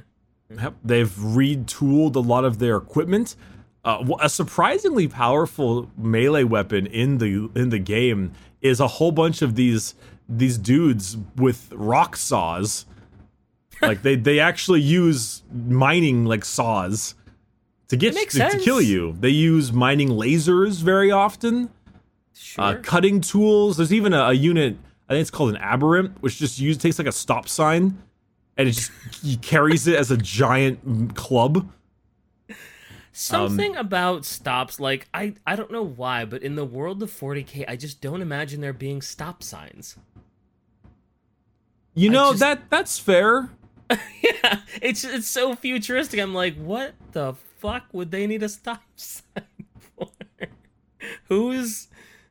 Yep. 0.50 0.76
They've 0.84 1.10
retooled 1.10 2.16
a 2.16 2.20
lot 2.20 2.46
of 2.46 2.60
their 2.60 2.78
equipment. 2.78 3.36
Uh, 3.84 4.04
a 4.20 4.30
surprisingly 4.30 5.08
powerful 5.08 5.92
melee 5.98 6.44
weapon 6.44 6.88
in 6.88 7.20
the 7.20 7.50
in 7.56 7.70
the 7.70 7.80
game 7.80 8.34
is 8.62 8.80
a 8.80 8.88
whole 8.88 9.12
bunch 9.12 9.42
of 9.42 9.56
these 9.56 9.96
these 10.30 10.58
dudes 10.58 11.18
with 11.36 11.72
rock 11.74 12.16
saws. 12.16 12.86
like 13.82 14.02
they 14.02 14.16
they 14.16 14.40
actually 14.40 14.82
use 14.82 15.44
mining 15.54 16.26
like 16.26 16.44
saws 16.44 17.16
to 17.90 17.98
get 17.98 18.16
to, 18.16 18.50
to 18.50 18.60
kill 18.60 18.82
you. 18.82 19.16
They 19.20 19.30
use 19.30 19.72
mining 19.72 20.10
lasers 20.10 20.82
very 20.82 21.12
often. 21.12 21.70
Sure. 22.34 22.64
Uh, 22.64 22.76
cutting 22.82 23.22
tools. 23.22 23.78
There's 23.78 23.94
even 23.94 24.14
a, 24.14 24.26
a 24.26 24.34
unit. 24.34 24.78
I 25.10 25.14
think 25.14 25.22
it's 25.22 25.32
called 25.32 25.52
an 25.52 25.58
aberrant, 25.58 26.22
which 26.22 26.38
just 26.38 26.60
use 26.60 26.78
takes 26.78 27.00
like 27.00 27.08
a 27.08 27.14
stop 27.14 27.48
sign, 27.48 28.02
and 28.58 28.68
it 28.68 28.74
just 28.74 28.92
carries 29.42 29.88
it 29.88 29.96
as 29.96 30.12
a 30.12 30.18
giant 30.18 31.16
club. 31.16 31.70
Um, 33.18 33.50
Something 33.50 33.76
about 33.76 34.26
stops, 34.26 34.80
like 34.80 35.08
I, 35.12 35.34
I 35.46 35.56
don't 35.56 35.72
know 35.72 35.84
why, 35.84 36.24
but 36.24 36.44
in 36.44 36.54
the 36.56 36.64
world 36.66 37.02
of 37.02 37.10
40k, 37.12 37.66
I 37.68 37.76
just 37.76 38.00
don't 38.00 38.22
imagine 38.22 38.62
there 38.62 38.74
being 38.74 39.02
stop 39.02 39.42
signs. 39.42 39.98
You 41.96 42.12
know 42.12 42.30
just- 42.32 42.42
that 42.42 42.70
that's 42.70 43.00
fair. 43.00 43.50
yeah, 43.90 44.60
it's 44.82 45.04
it's 45.04 45.28
so 45.28 45.56
futuristic. 45.56 46.20
I'm 46.20 46.34
like, 46.36 46.56
what 46.58 46.94
the 47.14 47.34
fuck 47.60 47.86
would 47.92 48.12
they 48.12 48.28
need 48.28 48.44
a 48.44 48.50
stop 48.50 48.84
sign 48.96 49.24
for? 49.98 50.10
Who's 51.28 51.88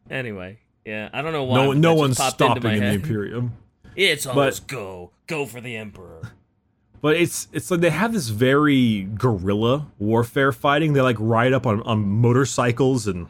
anyway? 0.08 0.58
Yeah, 0.84 1.08
I 1.12 1.20
don't 1.20 1.32
know 1.32 1.42
why. 1.44 1.56
no, 1.56 1.72
no 1.72 1.94
one's 1.94 2.16
stopping 2.16 2.64
in 2.74 2.80
the. 2.80 2.92
Imperium. 2.92 3.54
It's 3.96 4.24
always 4.26 4.60
go, 4.60 5.10
go 5.26 5.46
for 5.46 5.60
the 5.60 5.74
emperor. 5.76 6.32
But 7.00 7.16
it's 7.16 7.48
it's 7.52 7.70
like 7.70 7.80
they 7.80 7.90
have 7.90 8.12
this 8.12 8.28
very 8.28 9.02
guerrilla 9.02 9.86
warfare 9.98 10.52
fighting. 10.52 10.92
They 10.92 11.00
like 11.00 11.16
ride 11.18 11.52
up 11.52 11.66
on, 11.66 11.82
on 11.82 12.06
motorcycles 12.06 13.06
and 13.06 13.26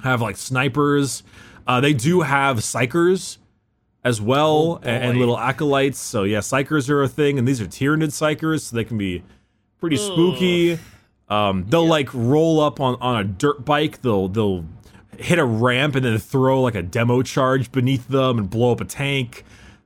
have 0.00 0.20
like 0.20 0.36
snipers. 0.36 1.22
Uh, 1.66 1.80
they 1.80 1.92
do 1.92 2.22
have 2.22 2.58
psykers 2.58 3.38
as 4.02 4.20
well 4.20 4.80
Oh, 4.82 4.88
and, 4.88 5.04
and 5.10 5.18
little 5.18 5.38
acolytes. 5.38 5.98
So 5.98 6.24
yeah, 6.24 6.38
psykers 6.38 6.88
are 6.88 7.02
a 7.02 7.08
thing, 7.08 7.38
and 7.38 7.46
these 7.46 7.60
are 7.60 7.66
Tyranid 7.66 8.08
psykers, 8.08 8.62
so 8.62 8.76
they 8.76 8.84
can 8.84 8.98
be 8.98 9.22
pretty 9.78 9.96
spooky. 9.96 10.78
Um, 11.28 11.66
they'll 11.68 11.86
like 11.86 12.08
roll 12.12 12.60
up 12.60 12.80
on, 12.80 12.96
on 13.00 13.20
a 13.20 13.24
dirt 13.24 13.64
bike. 13.64 14.02
They'll 14.02 14.28
they'll 14.28 14.64
hit 15.18 15.38
a 15.38 15.44
ramp 15.44 15.94
and 15.94 16.04
then 16.04 16.18
throw 16.18 16.62
like 16.62 16.74
a 16.74 16.82
demo 16.82 17.22
charge 17.22 17.70
beneath 17.70 18.08
them 18.08 18.38
and 18.38 18.48
blow 18.50 18.72
up 18.72 18.80
a 18.80 18.84
tank. 18.84 19.44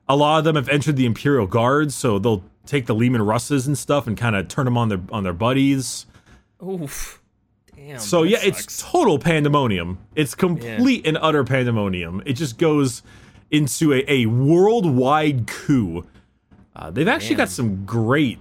A 0.09 0.17
lot 0.17 0.39
of 0.39 0.45
them 0.45 0.55
have 0.57 0.69
entered 0.69 0.97
the 0.97 1.07
Imperial 1.07 1.47
Guards, 1.47 1.95
so 1.95 2.19
they'll 2.19 2.45
take 2.67 2.87
the 2.87 2.95
Leman 2.95 3.23
Russes 3.23 3.67
and 3.67 3.77
stuff 3.77 4.07
and 4.07 4.17
kind 4.17 4.37
of 4.37 4.49
turn 4.49 4.65
them 4.65 4.77
on 4.77 4.89
their 4.89 5.01
on 5.11 5.23
their 5.25 5.33
buddies. 5.33 6.07
Oof. 6.63 7.23
Damn. 7.75 7.99
So 7.99 8.23
yeah, 8.23 8.39
sucks. 8.39 8.67
it's 8.67 8.83
total 8.83 9.19
pandemonium. 9.19 9.99
It's 10.15 10.35
complete 10.35 11.07
and 11.07 11.19
utter 11.21 11.45
pandemonium. 11.45 12.23
It 12.25 12.35
just 12.35 12.59
goes 12.59 13.03
into 13.51 13.93
a, 13.93 14.05
a 14.09 14.27
worldwide 14.27 15.47
coup. 15.47 16.07
Uh, 16.77 16.91
they've 16.91 17.09
actually 17.09 17.37
got 17.37 17.49
some 17.49 17.85
great, 17.85 18.39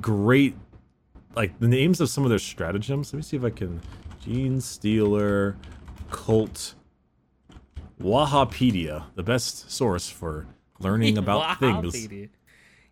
great, 0.00 0.56
like 1.34 1.58
the 1.60 1.68
names 1.68 2.00
of 2.00 2.08
some 2.08 2.24
of 2.24 2.30
their 2.30 2.38
stratagems. 2.38 3.12
Let 3.12 3.18
me 3.18 3.22
see 3.22 3.36
if 3.36 3.44
I 3.44 3.50
can. 3.50 3.80
Gene 4.20 4.60
Stealer, 4.60 5.56
Cult, 6.10 6.74
Wahapedia, 8.00 9.04
the 9.14 9.22
best 9.22 9.70
source 9.70 10.08
for 10.08 10.46
learning 10.80 11.16
about 11.18 11.60
things. 11.60 12.08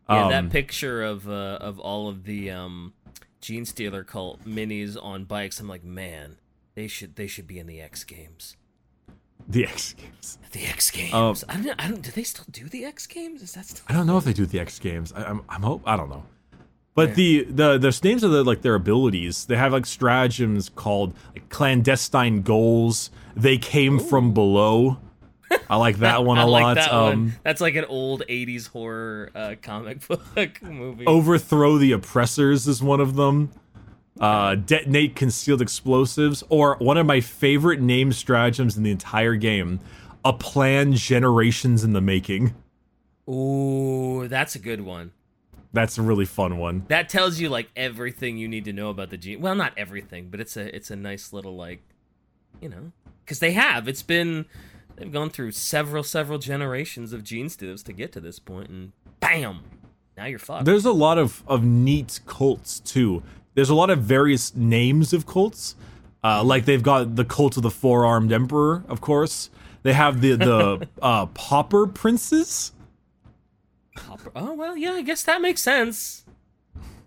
Yeah, 0.08 0.28
that 0.28 0.44
Um, 0.44 0.50
picture 0.50 1.02
of 1.02 1.28
uh, 1.28 1.58
of 1.60 1.78
all 1.78 2.08
of 2.08 2.24
the 2.24 2.50
um, 2.50 2.92
Gene 3.40 3.64
Stealer 3.64 4.04
cult 4.04 4.44
minis 4.44 4.96
on 5.02 5.24
bikes. 5.24 5.60
I'm 5.60 5.68
like, 5.68 5.84
man, 5.84 6.36
they 6.74 6.88
should 6.88 7.16
they 7.16 7.26
should 7.26 7.46
be 7.46 7.58
in 7.58 7.66
the 7.66 7.80
X 7.80 8.04
Games. 8.04 8.56
The 9.48 9.64
X 9.64 9.94
Games. 9.94 10.38
The 10.52 10.64
X 10.66 10.90
Games. 10.90 11.12
Um, 11.14 11.36
I 11.48 11.60
don't. 11.60 11.84
I 11.84 11.88
don't. 11.88 12.02
Do 12.02 12.10
they 12.10 12.22
still 12.22 12.46
do 12.50 12.68
the 12.68 12.84
X 12.84 13.06
Games? 13.06 13.42
Is 13.42 13.52
that 13.52 13.66
still? 13.66 13.84
I 13.88 13.92
don't 13.92 14.06
know 14.06 14.16
if 14.18 14.24
they 14.24 14.32
do 14.32 14.46
the 14.46 14.60
X 14.60 14.78
Games. 14.78 15.12
I, 15.12 15.24
I'm, 15.24 15.42
I'm 15.48 15.62
hope 15.62 15.82
I 15.86 15.96
don't 15.96 16.08
know. 16.08 16.24
But 16.94 17.16
the 17.16 17.44
the 17.44 17.76
the 17.76 18.00
names 18.04 18.22
of 18.22 18.30
the 18.30 18.44
like 18.44 18.62
their 18.62 18.76
abilities, 18.76 19.46
they 19.46 19.56
have 19.56 19.72
like 19.72 19.84
stratagems 19.84 20.68
called 20.68 21.12
like 21.34 21.48
clandestine 21.48 22.42
goals. 22.42 23.10
They 23.34 23.58
came 23.58 23.98
from 23.98 24.32
below. 24.32 24.98
I 25.68 25.76
like 25.76 25.98
that 25.98 26.24
one 26.24 26.38
a 26.38 26.42
I 26.42 26.44
like 26.44 26.62
lot. 26.62 26.74
that 26.74 26.92
um, 26.92 27.04
one. 27.04 27.34
That's 27.42 27.60
like 27.60 27.74
an 27.74 27.84
old 27.86 28.22
'80s 28.28 28.68
horror 28.68 29.30
uh, 29.34 29.54
comic 29.62 30.06
book 30.34 30.62
movie. 30.62 31.06
Overthrow 31.06 31.78
the 31.78 31.92
oppressors 31.92 32.66
is 32.66 32.82
one 32.82 33.00
of 33.00 33.16
them. 33.16 33.50
Uh, 34.20 34.54
detonate 34.54 35.16
concealed 35.16 35.60
explosives, 35.60 36.44
or 36.48 36.76
one 36.78 36.96
of 36.96 37.04
my 37.04 37.20
favorite 37.20 37.80
name 37.80 38.12
stratagems 38.12 38.76
in 38.76 38.84
the 38.84 38.92
entire 38.92 39.34
game, 39.34 39.80
a 40.24 40.32
plan 40.32 40.92
generations 40.92 41.82
in 41.82 41.94
the 41.94 42.00
making. 42.00 42.54
Ooh, 43.28 44.28
that's 44.28 44.54
a 44.54 44.60
good 44.60 44.82
one. 44.82 45.10
That's 45.72 45.98
a 45.98 46.02
really 46.02 46.26
fun 46.26 46.58
one. 46.58 46.84
That 46.86 47.08
tells 47.08 47.40
you 47.40 47.48
like 47.48 47.68
everything 47.74 48.38
you 48.38 48.46
need 48.46 48.64
to 48.66 48.72
know 48.72 48.90
about 48.90 49.10
the 49.10 49.16
gene. 49.16 49.40
Well, 49.40 49.56
not 49.56 49.72
everything, 49.76 50.28
but 50.30 50.38
it's 50.38 50.56
a 50.56 50.74
it's 50.74 50.90
a 50.92 50.96
nice 50.96 51.32
little 51.32 51.56
like, 51.56 51.82
you 52.60 52.68
know, 52.68 52.92
because 53.24 53.40
they 53.40 53.50
have. 53.52 53.88
It's 53.88 54.02
been 54.04 54.46
they've 54.96 55.12
gone 55.12 55.30
through 55.30 55.52
several 55.52 56.02
several 56.02 56.38
generations 56.38 57.12
of 57.12 57.22
gene 57.24 57.48
stealers 57.48 57.82
to 57.84 57.92
get 57.92 58.12
to 58.12 58.20
this 58.20 58.38
point, 58.38 58.68
and 58.70 58.92
bam, 59.20 59.60
now 60.16 60.26
you're 60.26 60.38
fucked. 60.38 60.64
There's 60.64 60.84
a 60.84 60.92
lot 60.92 61.18
of, 61.18 61.42
of 61.46 61.64
neat 61.64 62.20
cults 62.26 62.80
too. 62.80 63.22
There's 63.54 63.70
a 63.70 63.74
lot 63.74 63.90
of 63.90 64.00
various 64.00 64.54
names 64.54 65.12
of 65.12 65.26
cults. 65.26 65.76
Uh, 66.22 66.42
like 66.42 66.64
they've 66.64 66.82
got 66.82 67.16
the 67.16 67.24
cult 67.24 67.56
of 67.56 67.62
the 67.62 67.70
four 67.70 68.04
armed 68.06 68.32
emperor, 68.32 68.82
of 68.88 69.00
course. 69.00 69.50
They 69.82 69.92
have 69.92 70.20
the 70.20 70.36
the 70.36 70.88
uh, 71.02 71.26
pauper 71.26 71.86
princes. 71.86 72.72
Copper- 73.94 74.32
Oh 74.34 74.54
well, 74.54 74.76
yeah, 74.76 74.92
I 74.92 75.02
guess 75.02 75.22
that 75.24 75.40
makes 75.42 75.62
sense. 75.62 76.24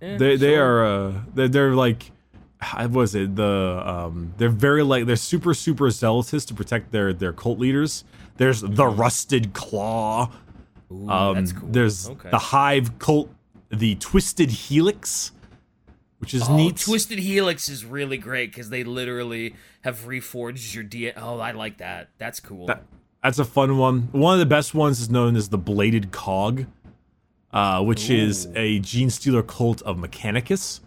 Yeah, 0.02 0.18
They 0.18 0.36
they 0.38 0.56
are 0.56 0.86
uh, 0.86 1.14
they're, 1.34 1.48
they're 1.48 1.74
like 1.76 2.12
what 2.74 2.92
was 2.92 3.16
it 3.16 3.36
the 3.36 3.84
um 3.86 4.34
they're 4.38 4.50
very 4.50 4.84
like 4.84 5.06
they're 5.06 5.16
super 5.16 5.54
super 5.54 5.90
zealous 5.92 6.46
to 6.46 6.54
protect 6.54 6.92
their 6.92 7.14
their 7.14 7.34
cult 7.34 7.60
leaders. 7.60 8.04
There's 8.38 8.62
the 8.62 8.88
rusted 8.88 9.54
claw. 9.54 10.32
Ooh, 10.92 11.10
Um, 11.10 11.36
that's 11.36 11.52
cool. 11.54 11.70
There's 11.70 12.10
okay. 12.10 12.30
the 12.30 12.38
hive 12.38 12.98
cult, 13.00 13.30
the 13.70 13.96
twisted 13.96 14.50
helix, 14.52 15.32
which 16.20 16.34
is 16.34 16.44
Oh, 16.48 16.56
neat. 16.56 16.78
Twisted 16.78 17.20
Helix 17.20 17.68
is 17.68 17.84
really 17.84 18.18
great 18.18 18.52
because 18.52 18.70
they 18.70 18.84
literally 18.84 19.56
have 19.82 20.02
reforged 20.06 20.74
your 20.74 20.84
DNA. 20.84 21.14
Oh, 21.18 21.40
I 21.40 21.52
like 21.52 21.78
that. 21.80 22.10
That's 22.18 22.40
cool. 22.40 22.68
That, 22.68 22.84
that's 23.24 23.40
a 23.40 23.46
fun 23.46 23.78
one. 23.78 24.10
One 24.12 24.34
of 24.34 24.40
the 24.40 24.46
best 24.46 24.74
ones 24.74 25.00
is 25.00 25.10
known 25.10 25.36
as 25.36 25.50
the 25.50 25.58
Bladed 25.58 26.12
Cog, 26.12 26.66
uh, 27.52 27.84
which 27.84 28.10
is 28.10 28.48
a 28.56 28.80
Gene 28.80 29.10
Stealer 29.10 29.44
cult 29.44 29.82
of 29.82 29.98
Mechanicus, 29.98 30.80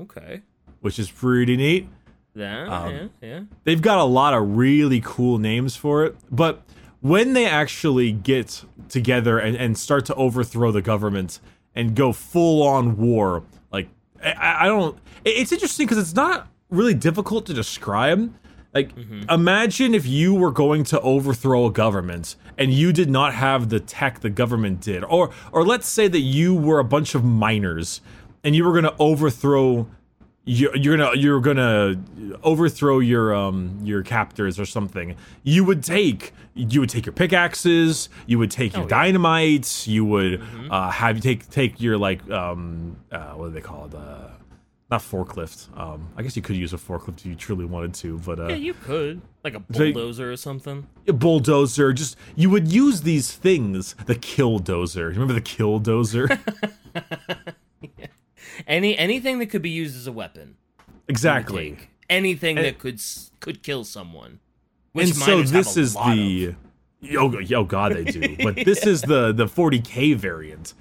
okay. 0.00 0.42
Which 0.80 0.98
is 0.98 1.10
pretty 1.10 1.56
neat. 1.56 1.88
Yeah, 2.34 2.66
Um, 2.66 2.92
yeah, 2.94 3.06
yeah. 3.20 3.40
They've 3.64 3.82
got 3.82 3.98
a 3.98 4.04
lot 4.04 4.34
of 4.34 4.56
really 4.56 5.00
cool 5.04 5.38
names 5.38 5.74
for 5.76 6.04
it, 6.04 6.16
but 6.30 6.62
when 7.00 7.32
they 7.32 7.46
actually 7.46 8.12
get 8.12 8.64
together 8.88 9.38
and, 9.38 9.56
and 9.56 9.76
start 9.76 10.04
to 10.06 10.14
overthrow 10.14 10.70
the 10.70 10.82
government 10.82 11.40
and 11.74 11.94
go 11.94 12.12
full 12.12 12.62
on 12.62 12.96
war, 12.96 13.42
like 13.72 13.88
I, 14.24 14.64
I 14.64 14.66
don't. 14.66 14.96
It's 15.24 15.52
interesting 15.52 15.86
because 15.86 15.98
it's 15.98 16.14
not 16.14 16.48
really 16.70 16.94
difficult 16.94 17.46
to 17.46 17.54
describe. 17.54 18.32
Like, 18.74 18.90
imagine 19.30 19.94
if 19.94 20.06
you 20.06 20.34
were 20.34 20.52
going 20.52 20.84
to 20.84 21.00
overthrow 21.00 21.66
a 21.66 21.72
government 21.72 22.36
and 22.58 22.72
you 22.72 22.92
did 22.92 23.08
not 23.10 23.32
have 23.34 23.70
the 23.70 23.80
tech 23.80 24.20
the 24.20 24.30
government 24.30 24.80
did, 24.80 25.02
or 25.04 25.30
or 25.50 25.64
let's 25.64 25.88
say 25.88 26.06
that 26.06 26.20
you 26.20 26.54
were 26.54 26.78
a 26.78 26.84
bunch 26.84 27.14
of 27.14 27.24
miners 27.24 28.00
and 28.44 28.54
you 28.54 28.64
were 28.64 28.72
going 28.72 28.84
to 28.84 28.94
overthrow 29.00 29.88
you're, 30.50 30.74
you're 30.76 30.96
gonna 30.96 31.14
you're 31.16 31.40
gonna 31.40 32.02
overthrow 32.42 32.98
your 33.00 33.34
um 33.34 33.78
your 33.82 34.02
captors 34.02 34.58
or 34.58 34.64
something. 34.66 35.14
You 35.42 35.62
would 35.64 35.82
take 35.82 36.32
you 36.54 36.80
would 36.80 36.88
take 36.90 37.04
your 37.06 37.12
pickaxes 37.12 38.08
you 38.26 38.38
would 38.38 38.50
take 38.50 38.72
your 38.72 38.82
Oh, 38.84 38.88
yeah. 38.88 38.96
dynamites 39.12 39.86
you 39.86 40.04
would 40.04 40.42
uh 40.70 40.90
have 40.90 41.16
you 41.16 41.22
take 41.22 41.48
take 41.50 41.80
your 41.80 41.96
like 41.98 42.28
um 42.30 42.96
uh 43.12 43.32
what 43.34 43.48
do 43.48 43.52
they 43.52 43.60
call 43.60 43.86
it 43.86 43.94
uh 43.94 44.28
not 44.90 45.02
forklift. 45.02 45.68
Um 45.78 46.08
i 46.16 46.22
guess 46.22 46.34
you 46.34 46.42
could 46.42 46.56
use 46.56 46.72
a 46.72 46.78
forklift 46.78 47.18
if 47.20 47.26
you 47.26 47.34
truly 47.36 47.66
wanted 47.66 47.92
to 48.02 48.18
but 48.18 48.40
uh 48.40 48.48
Yeah, 48.48 48.56
you 48.56 48.74
could. 48.74 49.20
Like 49.44 49.54
a 49.54 49.60
bulldozer 49.60 50.32
or 50.32 50.36
something. 50.36 50.86
a 51.06 51.12
bulldozer 51.12 51.92
just 51.92 52.16
you 52.36 52.48
would 52.50 52.68
use 52.72 53.02
these 53.02 53.32
things. 53.32 53.94
The 54.06 54.14
kill 54.16 54.58
dozer 54.60 55.10
remember 55.10 55.34
the 55.34 55.40
kill 55.42 55.78
dozer 55.80 56.26
Any 58.66 58.96
anything 58.98 59.38
that 59.38 59.46
could 59.46 59.62
be 59.62 59.70
used 59.70 59.96
as 59.96 60.06
a 60.06 60.12
weapon. 60.12 60.56
exactly. 61.08 61.76
Anything 62.10 62.56
And- 62.58 62.66
that 62.66 62.78
could 62.78 63.00
could 63.40 63.62
kill 63.62 63.84
someone. 63.84 64.40
Which 64.92 65.08
and 65.08 65.16
so 65.16 65.42
this 65.42 65.76
is 65.76 65.94
the 65.94 66.54
oh, 67.18 67.40
oh 67.54 67.64
god 67.64 67.92
they 67.94 68.04
do 68.04 68.36
but 68.42 68.56
this 68.56 68.84
is 68.86 69.02
the 69.02 69.32
the 69.32 69.44
40k 69.46 70.16
variant 70.16 70.74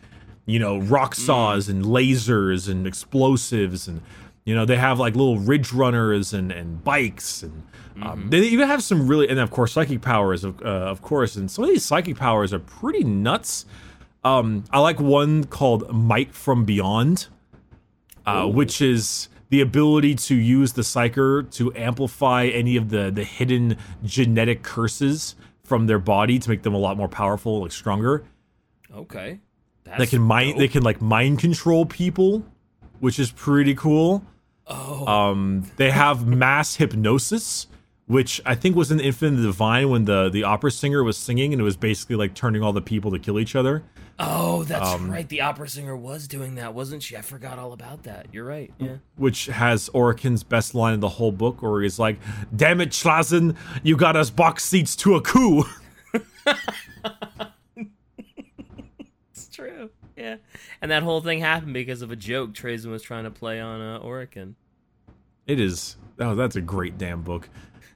you 0.47 0.57
know 0.57 0.77
rock 0.79 1.13
Mm. 1.13 1.19
saws 1.25 1.69
and 1.69 1.83
lasers 1.85 2.67
and 2.67 2.87
explosives 2.87 3.87
and 3.87 4.01
you 4.45 4.55
know 4.55 4.65
they 4.65 4.77
have 4.77 4.97
like 4.97 5.15
little 5.15 5.37
ridge 5.37 5.71
runners 5.73 6.33
and 6.33 6.51
and 6.51 6.83
bikes 6.83 7.43
and 7.43 7.63
Mm-hmm. 7.97 8.07
um, 8.07 8.29
they 8.29 8.39
even 8.41 8.67
have 8.67 8.81
some 8.83 9.07
really 9.07 9.27
and 9.27 9.39
of 9.39 9.49
course 9.51 9.73
psychic 9.73 10.01
powers 10.01 10.43
of, 10.43 10.61
uh, 10.61 10.65
of 10.65 11.01
course 11.01 11.35
and 11.35 11.49
some 11.51 11.63
of 11.65 11.69
these 11.71 11.83
psychic 11.83 12.15
powers 12.15 12.53
are 12.53 12.59
pretty 12.59 13.03
nuts 13.03 13.65
um 14.23 14.63
i 14.71 14.79
like 14.79 14.99
one 14.99 15.43
called 15.43 15.91
might 15.91 16.31
from 16.33 16.63
beyond 16.63 17.27
uh, 18.27 18.45
which 18.45 18.81
is 18.81 19.29
the 19.49 19.61
ability 19.61 20.13
to 20.13 20.35
use 20.35 20.73
the 20.73 20.81
psyker 20.81 21.49
to 21.53 21.73
amplify 21.75 22.45
any 22.45 22.75
of 22.75 22.89
the 22.89 23.09
the 23.09 23.23
hidden 23.23 23.77
genetic 24.03 24.61
curses 24.61 25.35
from 25.63 25.87
their 25.87 25.99
body 25.99 26.37
to 26.39 26.49
make 26.49 26.61
them 26.63 26.73
a 26.73 26.77
lot 26.77 26.97
more 26.97 27.07
powerful, 27.07 27.61
like 27.61 27.71
stronger. 27.71 28.23
Okay. 28.95 29.39
That's 29.83 29.99
They 29.99 30.05
can 30.05 30.21
mind 30.21 30.51
dope. 30.51 30.59
they 30.59 30.67
can 30.67 30.83
like 30.83 31.01
mind 31.01 31.39
control 31.39 31.85
people, 31.85 32.45
which 32.99 33.19
is 33.19 33.31
pretty 33.31 33.75
cool. 33.75 34.23
Oh. 34.67 35.05
Um, 35.07 35.63
they 35.77 35.91
have 35.91 36.27
mass 36.27 36.75
hypnosis, 36.75 37.67
which 38.07 38.41
I 38.45 38.55
think 38.55 38.75
was 38.75 38.89
in 38.89 38.99
Infinite 38.99 39.41
Divine 39.41 39.89
when 39.89 40.05
the 40.05 40.29
the 40.29 40.43
opera 40.43 40.71
singer 40.71 41.03
was 41.03 41.17
singing, 41.17 41.53
and 41.53 41.61
it 41.61 41.63
was 41.63 41.77
basically 41.77 42.15
like 42.15 42.33
turning 42.33 42.63
all 42.63 42.73
the 42.73 42.81
people 42.81 43.11
to 43.11 43.19
kill 43.19 43.39
each 43.39 43.55
other. 43.55 43.83
Oh, 44.17 44.63
that's 44.63 44.89
um, 44.89 45.11
right. 45.11 45.29
The 45.29 45.41
opera 45.41 45.69
singer 45.69 45.95
was 45.95 46.27
doing 46.27 46.55
that, 46.55 46.73
wasn't 46.73 47.03
she? 47.03 47.15
I 47.15 47.21
forgot 47.21 47.59
all 47.59 47.73
about 47.73 48.03
that. 48.03 48.27
You're 48.31 48.45
right. 48.45 48.73
Yeah. 48.79 48.95
which 49.15 49.45
has 49.45 49.89
Orikan's 49.89 50.43
best 50.43 50.73
line 50.73 50.95
in 50.95 51.01
the 51.01 51.09
whole 51.09 51.31
book, 51.31 51.61
where 51.61 51.81
he's 51.81 51.99
like, 51.99 52.17
"Damn 52.55 52.81
it, 52.81 52.89
Schlazen, 52.89 53.55
you 53.83 53.95
got 53.95 54.15
us 54.15 54.29
box 54.29 54.63
seats 54.63 54.95
to 54.97 55.15
a 55.15 55.21
coup." 55.21 55.65
It's 59.31 59.49
true. 59.49 59.91
Yeah. 60.15 60.37
And 60.81 60.89
that 60.89 61.03
whole 61.03 61.21
thing 61.21 61.39
happened 61.39 61.75
because 61.75 62.01
of 62.01 62.11
a 62.11 62.15
joke 62.15 62.53
Trazyn 62.53 62.87
was 62.87 63.03
trying 63.03 63.25
to 63.25 63.31
play 63.31 63.59
on 63.59 63.81
uh. 63.81 64.45
It 65.45 65.59
is. 65.59 65.95
Oh, 66.19 66.33
that's 66.33 66.55
a 66.55 66.61
great 66.61 66.97
damn 66.97 67.21
book. 67.21 67.49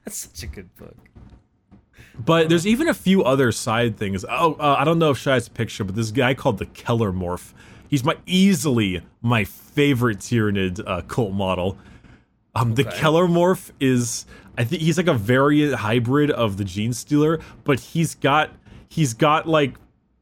That's 0.04 0.16
such 0.16 0.42
a 0.42 0.46
good 0.46 0.74
book. 0.76 0.96
But 2.18 2.48
there's 2.48 2.66
even 2.66 2.88
a 2.88 2.94
few 2.94 3.24
other 3.24 3.52
side 3.52 3.96
things. 3.96 4.24
Oh, 4.28 4.54
uh, 4.54 4.76
I 4.78 4.84
don't 4.84 4.98
know 4.98 5.10
if 5.10 5.18
Shy 5.18 5.34
has 5.34 5.46
a 5.46 5.50
picture, 5.50 5.82
but 5.84 5.94
this 5.94 6.10
guy 6.10 6.34
called 6.34 6.58
the 6.58 6.66
Kelermorph. 6.66 7.52
He's 7.88 8.04
my 8.04 8.16
easily 8.26 9.02
my 9.22 9.44
favorite 9.44 10.18
Tyranid 10.18 10.82
uh, 10.86 11.02
cult 11.02 11.32
model. 11.32 11.78
Um, 12.54 12.74
the 12.74 12.86
Okay. 12.86 12.98
Kelermorph 12.98 13.70
is 13.80 14.26
I 14.58 14.64
think 14.64 14.82
he's 14.82 14.98
like 14.98 15.06
a 15.06 15.14
variant 15.14 15.74
hybrid 15.74 16.30
of 16.30 16.58
the 16.58 16.64
Genestealer, 16.64 17.40
but 17.64 17.80
he's 17.80 18.14
got 18.14 18.50
he's 18.88 19.14
got 19.14 19.48
like 19.48 19.74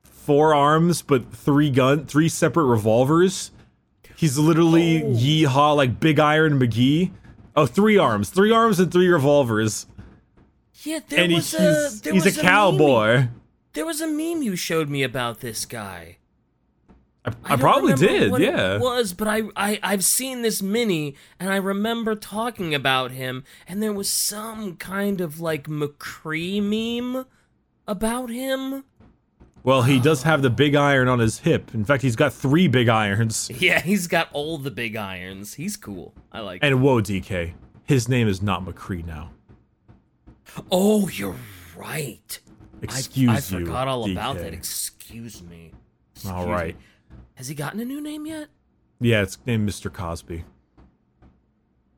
four 0.05 0.55
arms, 0.55 1.03
but 1.03 1.33
three 1.33 1.71
gun, 1.71 2.07
three 2.07 2.29
separate 2.29 2.67
revolvers. 2.67 3.51
He's 4.17 4.39
literally 4.39 5.03
Oh. 5.03 5.07
yeehaw 5.09 5.75
like 5.77 5.99
Big 5.99 6.21
Iron 6.21 6.61
McGee. 6.61 7.11
Oh, 7.57 7.67
three 7.67 7.99
arms, 7.99 8.31
three 8.31 8.53
arms 8.53 8.79
and 8.79 8.93
three 8.93 9.09
revolvers, 9.09 9.87
Yeah, 10.85 11.01
there 11.09 11.25
and 11.25 11.33
was 11.35 11.51
he's 11.51 11.61
a 11.61 12.03
there 12.03 12.13
he's 12.15 12.25
was 12.25 12.37
a 12.39 12.43
meme- 12.43 12.47
cowboy. 12.51 13.27
there 13.73 13.85
was 13.87 14.01
a 14.01 14.07
meme 14.07 14.43
you 14.43 14.57
showed 14.57 14.89
me 14.89 15.03
about 15.03 15.41
this 15.41 15.65
guy. 15.67 16.17
I, 17.25 17.33
I, 17.45 17.49
don't 17.51 17.59
probably 17.61 17.93
did, 17.95 18.39
yeah. 18.39 18.77
It 18.77 18.81
was, 18.81 19.13
but 19.13 19.29
I, 19.29 19.43
I 19.55 19.79
I've 19.83 20.05
seen 20.05 20.41
this 20.43 20.63
mini 20.63 21.17
and 21.39 21.51
I 21.51 21.57
remember 21.57 22.15
talking 22.15 22.75
about 22.75 23.11
him 23.11 23.45
and 23.69 23.83
there 23.83 23.93
was 23.93 24.09
some 24.09 24.77
kind 24.77 25.21
of 25.21 25.39
like 25.39 25.65
McCree 25.67 26.63
meme 26.63 27.27
about 27.87 28.31
him. 28.31 28.85
Well, 29.63 29.83
he 29.83 30.01
does 30.01 30.23
have 30.23 30.41
the 30.43 30.51
big 30.51 30.75
iron 30.75 31.09
on 31.09 31.19
his 31.19 31.41
hip. 31.41 31.75
In 31.75 31.85
fact, 31.85 32.03
he's 32.03 32.17
got 32.17 32.33
three 32.33 32.67
big 32.67 32.89
irons. 32.89 33.51
Yeah, 33.61 33.81
he's 33.81 34.07
got 34.07 34.29
all 34.33 34.57
the 34.57 34.71
big 34.71 34.97
irons. 34.97 35.55
He's 35.55 35.77
cool. 35.77 36.15
I 36.33 36.41
like. 36.41 36.61
And 36.65 36.81
whoa, 36.81 37.03
DK, 37.03 37.53
his 37.85 38.09
name 38.09 38.27
is 38.27 38.41
not 38.41 38.65
McCree 38.65 39.05
now. 39.05 39.33
oh, 40.71 41.09
you're 41.09 41.37
right. 41.77 42.41
Excuse 42.83 43.29
I, 43.53 43.59
you. 43.59 43.63
I 43.63 43.65
forgot 43.65 43.89
all 43.89 44.11
about 44.11 44.39
that. 44.39 44.55
Excuse 44.55 45.43
me. 45.43 45.73
All 46.25 46.31
Excuse 46.31 46.47
right. 46.47 46.77
me. 46.79 46.85
Has 47.35 47.49
he 47.49 47.55
gotten 47.55 47.81
a 47.81 47.85
new 47.85 48.01
name 48.01 48.27
yet? 48.27 48.49
Yeah, 49.01 49.23
it's 49.23 49.39
named 49.47 49.69
Mr. 49.69 49.93
Cosby. 49.93 50.45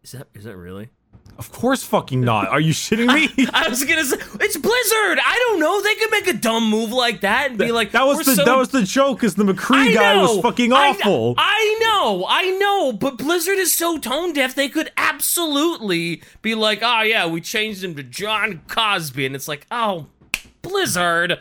Is 0.02 0.12
that 0.12 0.26
is 0.34 0.44
that 0.44 0.56
really? 0.56 0.90
Of 1.38 1.50
course, 1.50 1.82
fucking 1.82 2.20
not. 2.20 2.48
Are 2.48 2.60
you 2.60 2.72
shitting 2.72 3.06
me? 3.12 3.46
I 3.52 3.68
was 3.68 3.82
gonna 3.84 4.04
say 4.04 4.16
it's 4.40 4.56
Blizzard. 4.56 5.18
I 5.24 5.36
don't 5.48 5.58
know. 5.60 5.80
They 5.82 5.94
could 5.96 6.10
make 6.10 6.26
a 6.28 6.32
dumb 6.34 6.70
move 6.70 6.92
like 6.92 7.22
that 7.22 7.50
and 7.50 7.58
be 7.58 7.72
like, 7.72 7.90
that 7.92 8.04
was 8.06 8.24
the 8.24 8.36
so 8.36 8.44
that 8.44 8.56
was 8.56 8.68
the 8.68 8.82
joke. 8.84 9.24
Is 9.24 9.34
the 9.34 9.42
McCree 9.44 9.88
I 9.88 9.92
guy 9.94 10.16
was 10.22 10.40
fucking 10.40 10.72
I- 10.72 10.90
awful? 10.90 11.34
I, 11.38 11.78
know, 11.80 12.24
I 12.28 12.50
know, 12.58 12.92
but 12.92 13.18
Blizzard 13.18 13.58
is 13.58 13.74
so 13.74 13.98
tone 13.98 14.32
deaf. 14.32 14.54
They 14.54 14.68
could 14.68 14.92
absolutely 14.96 16.22
be 16.42 16.54
like, 16.54 16.80
"Oh 16.82 17.00
yeah, 17.02 17.26
we 17.26 17.40
changed 17.40 17.82
him 17.82 17.94
to 17.96 18.02
John 18.02 18.60
Cosby," 18.68 19.26
and 19.26 19.34
it's 19.34 19.48
like, 19.48 19.66
"Oh, 19.70 20.06
Blizzard." 20.60 21.38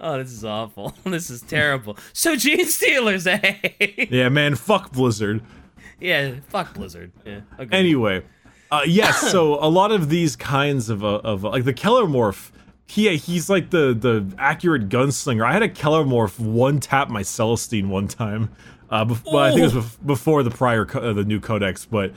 Oh, 0.00 0.18
this 0.18 0.30
is 0.32 0.44
awful. 0.44 0.94
This 1.04 1.30
is 1.30 1.42
terrible. 1.42 1.96
So 2.12 2.34
Genestealers, 2.36 3.26
eh? 3.80 4.06
yeah, 4.10 4.28
man, 4.28 4.54
fuck 4.54 4.92
Blizzard. 4.92 5.42
yeah, 5.98 6.34
fuck 6.48 6.74
Blizzard. 6.74 7.10
Yeah. 7.24 7.40
Okay. 7.58 7.76
Anyway, 7.76 8.22
uh, 8.70 8.82
yes. 8.86 9.30
So 9.30 9.54
a 9.62 9.68
lot 9.68 9.92
of 9.92 10.08
these 10.08 10.36
kinds 10.36 10.88
of 10.88 11.04
uh, 11.04 11.20
of 11.24 11.44
like 11.44 11.64
the 11.64 11.74
Kelermorph. 11.74 12.50
He, 12.86 13.16
he's 13.16 13.48
like 13.48 13.70
the 13.70 13.94
the 13.94 14.34
accurate 14.36 14.88
gunslinger. 14.88 15.44
I 15.46 15.52
had 15.52 15.62
a 15.62 15.68
Kelermorph 15.68 16.38
one 16.40 16.80
tap 16.80 17.08
my 17.08 17.22
Celestine 17.22 17.88
one 17.88 18.08
time. 18.08 18.50
Uh, 18.90 19.04
bef- 19.04 19.24
well, 19.24 19.44
I 19.44 19.50
think 19.50 19.60
it 19.60 19.74
was 19.74 19.84
bef- 19.84 20.06
before 20.06 20.42
the 20.42 20.50
prior 20.50 20.84
co- 20.84 20.98
uh, 20.98 21.12
the 21.12 21.24
new 21.24 21.38
codex, 21.38 21.86
but 21.86 22.12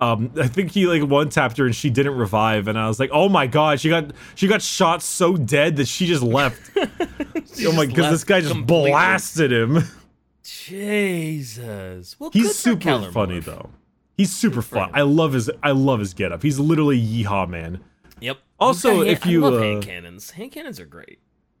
um, 0.00 0.32
I 0.40 0.48
think 0.48 0.70
he 0.70 0.86
like 0.86 1.08
one 1.08 1.28
tapped 1.28 1.58
her 1.58 1.66
and 1.66 1.76
she 1.76 1.90
didn't 1.90 2.16
revive, 2.16 2.68
and 2.68 2.78
I 2.78 2.88
was 2.88 2.98
like, 2.98 3.10
oh 3.12 3.28
my 3.28 3.46
god, 3.46 3.80
she 3.80 3.90
got 3.90 4.12
she 4.34 4.48
got 4.48 4.62
shot 4.62 5.02
so 5.02 5.36
dead 5.36 5.76
that 5.76 5.88
she 5.88 6.06
just 6.06 6.22
left. 6.22 6.70
oh 6.76 7.72
my, 7.72 7.86
because 7.86 8.10
this 8.10 8.24
guy 8.24 8.40
just 8.40 8.52
completely. 8.52 8.90
blasted 8.90 9.52
him. 9.52 9.84
Jesus. 10.42 12.18
Well, 12.18 12.30
He's 12.30 12.54
super 12.58 13.10
funny 13.12 13.40
though. 13.40 13.70
He's 14.16 14.32
super 14.34 14.62
fun. 14.62 14.90
I 14.94 15.02
love 15.02 15.32
his 15.32 15.50
I 15.62 15.72
love 15.72 15.98
his 16.00 16.14
getup. 16.14 16.42
He's 16.42 16.58
literally 16.58 17.00
yeehaw 17.00 17.48
man. 17.48 17.80
Yep. 18.20 18.38
Also, 18.60 19.02
He's 19.02 19.12
if 19.14 19.26
you, 19.26 19.44
I 19.44 19.48
love 19.50 19.60
uh, 19.60 19.62
hand 19.64 19.82
cannons. 19.84 20.30
Hand 20.30 20.52
cannons 20.52 20.78
are 20.80 20.86
great. 20.86 21.18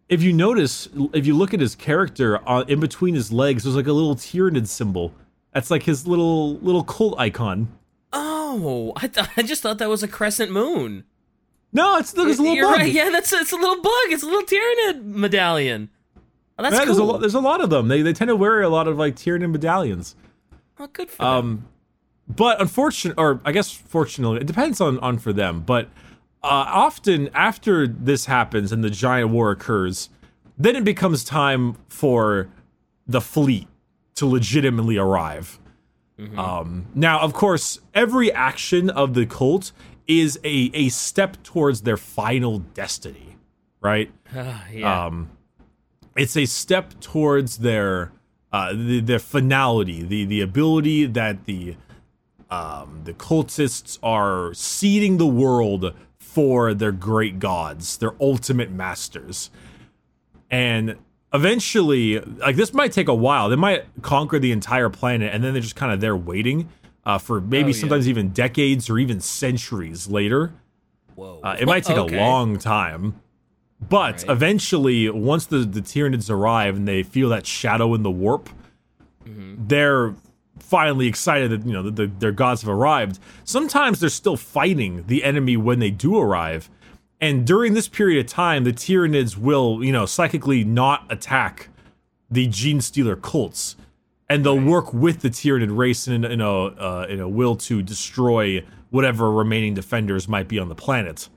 If 0.08 0.22
you 0.22 0.32
notice, 0.32 0.88
if 1.12 1.26
you 1.26 1.34
look 1.36 1.52
at 1.52 1.60
his 1.60 1.74
character, 1.74 2.38
uh, 2.48 2.62
in 2.68 2.78
between 2.78 3.14
his 3.14 3.32
legs, 3.32 3.64
there's 3.64 3.74
like 3.74 3.86
a 3.88 3.92
little 3.92 4.14
Tyranid 4.14 4.68
symbol. 4.68 5.12
That's 5.52 5.70
like 5.70 5.82
his 5.82 6.06
little 6.06 6.56
little 6.58 6.84
cult 6.84 7.18
icon. 7.18 7.68
Oh, 8.12 8.92
I 8.96 9.08
th- 9.08 9.26
I 9.36 9.42
just 9.42 9.62
thought 9.62 9.78
that 9.78 9.88
was 9.88 10.02
a 10.02 10.08
crescent 10.08 10.52
moon. 10.52 11.04
No, 11.72 11.96
it's 11.98 12.16
look, 12.16 12.28
it's 12.28 12.38
a 12.38 12.42
little 12.42 12.56
You're 12.56 12.68
bug. 12.70 12.78
right. 12.78 12.92
Yeah, 12.92 13.10
that's 13.10 13.32
it's 13.32 13.52
a 13.52 13.56
little 13.56 13.82
bug. 13.82 13.92
It's 14.10 14.22
a 14.22 14.26
little 14.26 14.42
Tyranid 14.46 15.04
medallion. 15.04 15.90
Oh, 16.56 16.62
that's 16.62 16.72
Yeah, 16.74 16.78
cool. 16.84 16.86
there's 16.86 16.98
a 16.98 17.04
lot. 17.04 17.20
There's 17.20 17.34
a 17.34 17.40
lot 17.40 17.60
of 17.60 17.70
them. 17.70 17.88
They 17.88 18.02
they 18.02 18.12
tend 18.12 18.28
to 18.28 18.36
wear 18.36 18.62
a 18.62 18.68
lot 18.68 18.86
of 18.86 18.96
like 18.96 19.16
Tyranid 19.16 19.50
medallions. 19.50 20.14
oh, 20.78 20.86
good 20.86 21.10
for 21.10 21.24
them. 21.24 21.66
But 22.28 22.60
unfortunately, 22.60 23.22
or 23.22 23.40
I 23.44 23.52
guess 23.52 23.70
fortunately, 23.70 24.40
it 24.40 24.46
depends 24.46 24.80
on 24.80 24.98
on 25.00 25.18
for 25.18 25.32
them. 25.32 25.60
But 25.60 25.86
uh, 26.42 26.66
often 26.68 27.28
after 27.34 27.86
this 27.86 28.26
happens 28.26 28.72
and 28.72 28.82
the 28.82 28.90
giant 28.90 29.30
war 29.30 29.50
occurs, 29.50 30.08
then 30.56 30.76
it 30.76 30.84
becomes 30.84 31.24
time 31.24 31.76
for 31.88 32.48
the 33.06 33.20
fleet 33.20 33.68
to 34.16 34.26
legitimately 34.26 34.96
arrive. 34.96 35.58
Um, 36.36 36.86
now, 36.94 37.20
of 37.20 37.32
course, 37.32 37.80
every 37.92 38.32
action 38.32 38.88
of 38.88 39.14
the 39.14 39.26
cult 39.26 39.72
is 40.06 40.38
a, 40.44 40.70
a 40.72 40.88
step 40.90 41.42
towards 41.42 41.80
their 41.80 41.96
final 41.96 42.60
destiny, 42.60 43.36
right? 43.80 44.12
yeah. 44.72 45.06
Um, 45.06 45.30
it's 46.16 46.36
a 46.36 46.46
step 46.46 47.00
towards 47.00 47.58
their 47.58 48.12
uh, 48.52 48.72
the, 48.72 49.00
their 49.00 49.18
finality, 49.18 50.02
the 50.02 50.24
the 50.24 50.40
ability 50.40 51.06
that 51.06 51.46
the 51.46 51.76
um, 52.54 53.00
the 53.04 53.12
cultists 53.14 53.98
are 54.02 54.52
seeding 54.54 55.16
the 55.18 55.26
world 55.26 55.94
for 56.18 56.74
their 56.74 56.92
great 56.92 57.38
gods, 57.38 57.96
their 57.98 58.14
ultimate 58.20 58.70
masters, 58.70 59.50
and 60.50 60.96
eventually, 61.32 62.20
like 62.20 62.56
this 62.56 62.72
might 62.72 62.92
take 62.92 63.08
a 63.08 63.14
while. 63.14 63.48
They 63.48 63.56
might 63.56 63.84
conquer 64.02 64.38
the 64.38 64.52
entire 64.52 64.88
planet, 64.90 65.32
and 65.34 65.42
then 65.42 65.52
they're 65.52 65.62
just 65.62 65.76
kind 65.76 65.92
of 65.92 66.00
there 66.00 66.16
waiting 66.16 66.68
uh, 67.04 67.18
for 67.18 67.40
maybe 67.40 67.64
Oh, 67.64 67.74
yeah. 67.74 67.80
sometimes 67.80 68.08
even 68.08 68.30
decades 68.30 68.88
or 68.90 68.98
even 68.98 69.20
centuries 69.20 70.08
later. 70.08 70.52
Whoa. 71.16 71.40
Uh, 71.42 71.56
it 71.58 71.66
might 71.66 71.84
take 71.84 71.96
Okay. 71.96 72.16
a 72.16 72.20
long 72.20 72.58
time, 72.58 73.20
but 73.88 74.16
Right. 74.22 74.30
eventually, 74.30 75.08
once 75.10 75.46
the 75.46 75.58
the 75.58 75.80
Tyranids 75.80 76.30
arrive 76.30 76.76
and 76.76 76.86
they 76.88 77.02
feel 77.02 77.28
that 77.30 77.46
shadow 77.46 77.94
in 77.94 78.02
the 78.02 78.10
warp, 78.10 78.48
Mm-hmm. 79.26 79.54
they're 79.68 80.14
finally 80.64 81.06
excited 81.06 81.50
that 81.50 81.66
you 81.66 81.72
know 81.72 81.82
that 81.82 81.96
the, 81.96 82.06
their 82.06 82.32
gods 82.32 82.62
have 82.62 82.70
arrived. 82.70 83.18
Sometimes 83.44 84.00
they're 84.00 84.08
still 84.08 84.36
fighting 84.36 85.04
the 85.06 85.24
enemy 85.24 85.56
when 85.56 85.78
they 85.78 85.90
do 85.90 86.18
arrive, 86.18 86.70
and 87.20 87.46
during 87.46 87.74
this 87.74 87.88
period 87.88 88.24
of 88.24 88.30
time, 88.30 88.64
the 88.64 88.72
Tyranids 88.72 89.36
will 89.36 89.84
you 89.84 89.92
know 89.92 90.06
psychically 90.06 90.64
not 90.64 91.06
attack 91.10 91.68
the 92.30 92.48
Genestealer 92.48 93.20
cults, 93.20 93.76
and 94.28 94.44
they'll 94.44 94.60
work 94.60 94.92
with 94.92 95.20
the 95.20 95.30
Tyranid 95.30 95.76
race 95.76 96.08
in, 96.08 96.24
in 96.24 96.40
a 96.40 96.50
uh, 96.50 97.06
in 97.08 97.20
a 97.20 97.28
will 97.28 97.56
to 97.56 97.82
destroy 97.82 98.64
whatever 98.90 99.30
remaining 99.30 99.74
defenders 99.74 100.28
might 100.28 100.48
be 100.48 100.58
on 100.58 100.68
the 100.68 100.74
planet. 100.74 101.28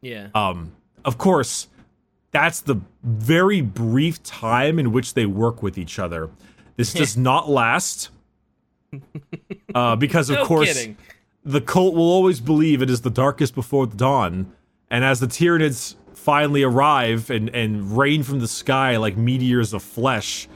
Yeah. 0.00 0.28
Um, 0.34 0.72
of 1.04 1.18
course, 1.18 1.68
that's 2.32 2.60
the 2.60 2.80
very 3.02 3.60
brief 3.60 4.22
time 4.22 4.78
in 4.78 4.92
which 4.92 5.14
they 5.14 5.24
work 5.24 5.62
with 5.62 5.78
each 5.78 5.98
other. 5.98 6.30
This 6.76 6.92
does 6.92 7.16
not 7.30 7.48
last. 7.48 8.10
Uh, 9.74 9.94
because 9.96 10.30
of 10.30 10.36
no 10.36 10.46
course 10.46 10.72
kidding. 10.72 10.96
the 11.44 11.60
cult 11.60 11.94
will 11.94 12.10
always 12.10 12.40
believe 12.40 12.80
it 12.82 12.88
is 12.90 13.02
the 13.02 13.10
darkest 13.10 13.54
before 13.54 13.86
the 13.86 13.96
dawn, 13.96 14.52
and 14.90 15.04
as 15.04 15.20
the 15.20 15.26
Tyranids 15.26 15.96
finally 16.14 16.62
arrive 16.62 17.30
and, 17.30 17.48
and 17.50 17.96
rain 17.96 18.22
from 18.22 18.40
the 18.40 18.48
sky 18.48 18.96
like 18.96 19.16
meteors 19.16 19.72
of 19.74 19.82
flesh, 19.82 20.48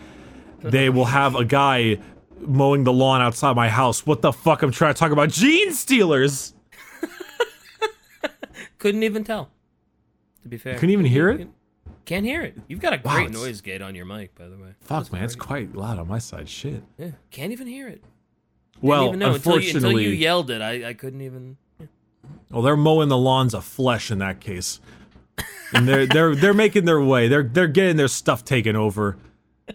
they 0.61 0.89
will 0.89 1.05
have 1.07 1.35
a 1.37 1.45
guy 1.45 1.99
mowing 2.41 2.85
the 2.85 2.93
lawn 2.93 3.21
outside 3.21 3.55
my 3.55 3.69
house. 3.69 4.07
What 4.07 4.23
the 4.23 4.33
fuck? 4.33 4.63
I'm 4.63 4.71
trying 4.73 4.95
to 4.95 4.99
talk 4.99 5.13
about 5.13 5.29
genestealers. 5.29 6.55
Couldn't 8.79 9.03
even 9.03 9.25
tell. 9.25 9.51
To 10.43 10.49
be 10.49 10.57
fair. 10.57 10.75
Couldn't 10.75 10.91
even 10.91 11.05
hear 11.05 11.29
it? 11.31 11.49
Can't 12.07 12.25
hear 12.25 12.41
it. 12.43 12.57
You've 12.67 12.81
got 12.81 12.95
a 12.95 13.01
Wow, 13.05 13.17
great 13.17 13.29
it's- 13.29 13.43
noise 13.43 13.61
gate 13.61 13.83
on 13.83 13.95
your 13.95 14.07
mic, 14.07 14.35
by 14.35 14.49
the 14.49 14.57
way. 14.57 14.71
Fuck, 14.81 15.13
man, 15.13 15.23
it's 15.25 15.37
quite 15.37 15.75
loud 15.77 15.99
on 15.99 16.09
my 16.09 16.19
side. 16.19 16.49
Shit. 16.49 16.83
Yeah. 16.99 17.11
Can't 17.31 17.53
even 17.53 17.67
hear 17.67 17.89
it. 17.89 18.03
Well, 18.81 19.09
even 19.09 19.19
know 19.19 19.35
until 19.35 19.53
you, 19.53 19.59
unfortunately, 19.59 19.91
until 19.91 20.01
you 20.01 20.11
yelled 20.11 20.51
it. 20.51 20.63
I, 20.63 20.89
I 20.91 20.95
couldn't 20.95 21.21
even. 21.21 21.57
well, 22.51 22.63
they're 22.63 22.77
mowing 22.77 23.09
the 23.09 23.19
lawns 23.19 23.55
of 23.55 23.65
flesh 23.65 24.11
in 24.11 24.19
that 24.19 24.41
case, 24.41 24.81
and 25.75 25.87
they're 25.87 26.07
they're 26.07 26.35
they're 26.35 26.55
making 26.55 26.85
their 26.85 27.01
way. 27.01 27.29
They're 27.29 27.43
they're 27.43 27.69
getting 27.69 27.97
their 27.97 28.09
stuff 28.09 28.45
taken 28.45 28.77
over. 28.77 29.17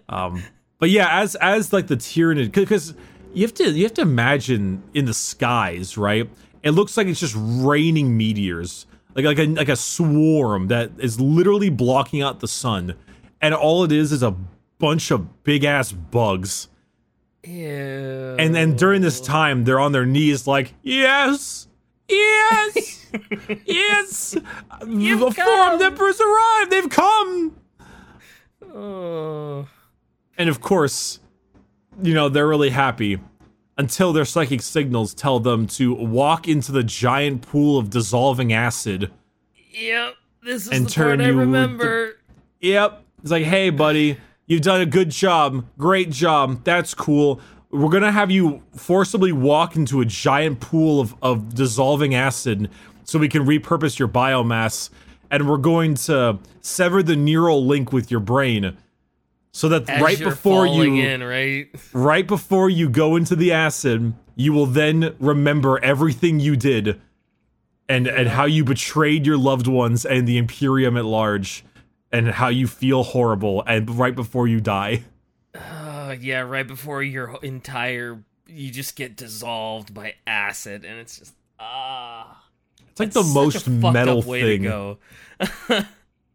Um, 0.10 0.44
but 0.80 0.90
yeah, 0.90 1.22
as 1.22 1.36
as 1.36 1.72
like 1.72 1.88
the 1.88 1.98
Tyranid, 1.98 2.52
because 2.52 2.94
you 3.34 3.42
have 3.44 3.54
to 3.56 3.72
you 3.72 3.84
have 3.84 3.94
to 3.96 4.02
imagine 4.02 4.84
in 4.94 5.06
the 5.06 5.14
skies, 5.14 5.98
right? 5.98 6.30
It 6.64 6.72
looks 6.72 6.98
like 6.98 7.08
it's 7.08 7.20
just 7.20 7.36
raining 7.38 8.18
meteors, 8.18 8.88
like 9.14 9.26
like 9.26 9.40
a 9.40 9.46
like 9.46 9.70
a 9.70 9.76
swarm 9.76 10.68
that 10.68 10.92
is 10.98 11.20
literally 11.20 11.70
blocking 11.70 12.22
out 12.22 12.40
the 12.40 12.48
sun, 12.48 12.96
and 13.42 13.54
all 13.54 13.84
it 13.84 13.92
is 13.92 14.12
is 14.12 14.24
a 14.24 14.36
bunch 14.80 15.12
of 15.12 15.44
big 15.44 15.64
ass 15.64 15.92
bugs. 15.92 16.70
Ew. 17.48 18.36
And 18.40 18.54
then 18.56 18.76
during 18.76 19.02
this 19.02 19.22
time, 19.22 19.64
they're 19.64 19.80
on 19.80 19.92
their 19.92 20.06
knees, 20.06 20.48
like, 20.48 20.74
yes, 20.84 21.68
yes, 22.10 23.06
yes. 23.66 24.32
the 24.32 25.34
come. 25.36 25.46
formed 25.70 25.82
emperors 25.82 26.20
arrived. 26.22 26.72
They've 26.72 26.90
come. 26.90 27.56
Oh. 28.74 29.68
And 30.38 30.50
of 30.50 30.60
course, 30.62 31.20
you 32.02 32.14
know 32.14 32.28
they're 32.30 32.48
really 32.48 32.72
happy 32.72 33.20
until 33.78 34.12
their 34.14 34.26
psychic 34.26 34.62
signals 34.62 35.14
tell 35.14 35.40
them 35.40 35.68
to 35.68 35.94
walk 35.94 36.48
into 36.48 36.72
the 36.72 36.84
giant 36.84 37.42
pool 37.42 37.78
of 37.78 37.90
dissolving 37.90 38.52
acid. 38.54 39.12
Yep. 39.72 40.16
This 40.44 40.64
is 40.64 40.70
And 40.70 40.88
the 40.88 40.94
part 40.94 41.08
turn 41.20 41.22
I 41.22 41.28
you- 41.28 41.40
remember. 41.40 42.18
Yep. 42.62 43.02
It's 43.22 43.32
like, 43.32 43.44
hey, 43.46 43.70
buddy, 43.72 44.18
you've 44.46 44.62
done 44.62 44.82
a 44.82 44.86
good 44.86 45.10
job. 45.10 45.66
Great 45.78 46.10
job. 46.10 46.64
That's 46.64 46.94
cool. 46.94 47.40
We're 47.72 47.90
going 47.90 48.04
to 48.04 48.12
have 48.12 48.32
you 48.32 48.64
forcibly 48.76 49.32
walk 49.32 49.76
into 49.76 50.02
a 50.02 50.06
giant 50.06 50.60
pool 50.60 51.00
of, 51.00 51.16
of 51.22 51.56
dissolving 51.56 52.16
acid 52.16 52.70
so 53.04 53.20
we 53.20 53.28
can 53.28 53.46
repurpose 53.46 54.00
your 54.00 54.08
biomass. 54.08 54.90
And 55.30 55.50
we're 55.50 55.58
going 55.58 55.96
to 55.96 56.40
sever 56.62 57.04
the 57.04 57.16
neural 57.16 57.66
link 57.66 57.92
with 57.92 58.12
your 58.12 58.20
brain 58.20 58.78
so 59.52 59.70
that 59.70 59.90
As 59.90 60.02
right 60.02 60.20
before 60.20 60.68
you 60.68 60.96
in, 60.96 61.24
right? 61.24 61.68
right 61.94 62.28
before 62.28 62.70
you 62.70 62.90
go 62.90 63.16
into 63.16 63.36
the 63.36 63.52
acid, 63.54 64.14
you 64.36 64.54
will 64.54 64.66
then 64.66 65.16
remember 65.20 65.84
everything 65.84 66.40
you 66.40 66.56
did 66.56 67.02
and 67.88 68.08
and 68.08 68.28
how 68.28 68.46
you 68.46 68.64
betrayed 68.64 69.26
your 69.26 69.38
loved 69.38 69.68
ones 69.68 70.06
and 70.06 70.28
the 70.28 70.38
Imperium 70.38 70.98
at 70.98 71.06
large 71.06 71.64
and 72.16 72.30
how 72.30 72.48
you 72.48 72.66
feel 72.66 73.04
horrible 73.04 73.62
and 73.68 73.90
right 74.00 74.16
before 74.16 74.48
you 74.48 74.62
die. 74.62 75.04
Oh, 75.54 76.12
yeah, 76.12 76.40
right 76.40 76.66
before 76.66 77.04
your 77.04 77.38
entire 77.42 78.24
you 78.48 78.72
just 78.72 78.96
get 78.96 79.18
dissolved 79.18 79.94
by 79.94 80.16
acid, 80.26 80.86
and 80.86 81.00
it's 81.00 81.20
just 81.20 81.34
ah. 81.60 82.44
It's 82.92 83.00
like 83.00 83.12
the 83.12 83.24
most 83.24 83.68
metal 83.68 84.22
thing. 84.22 84.64
To 84.64 84.98
go. 85.70 85.86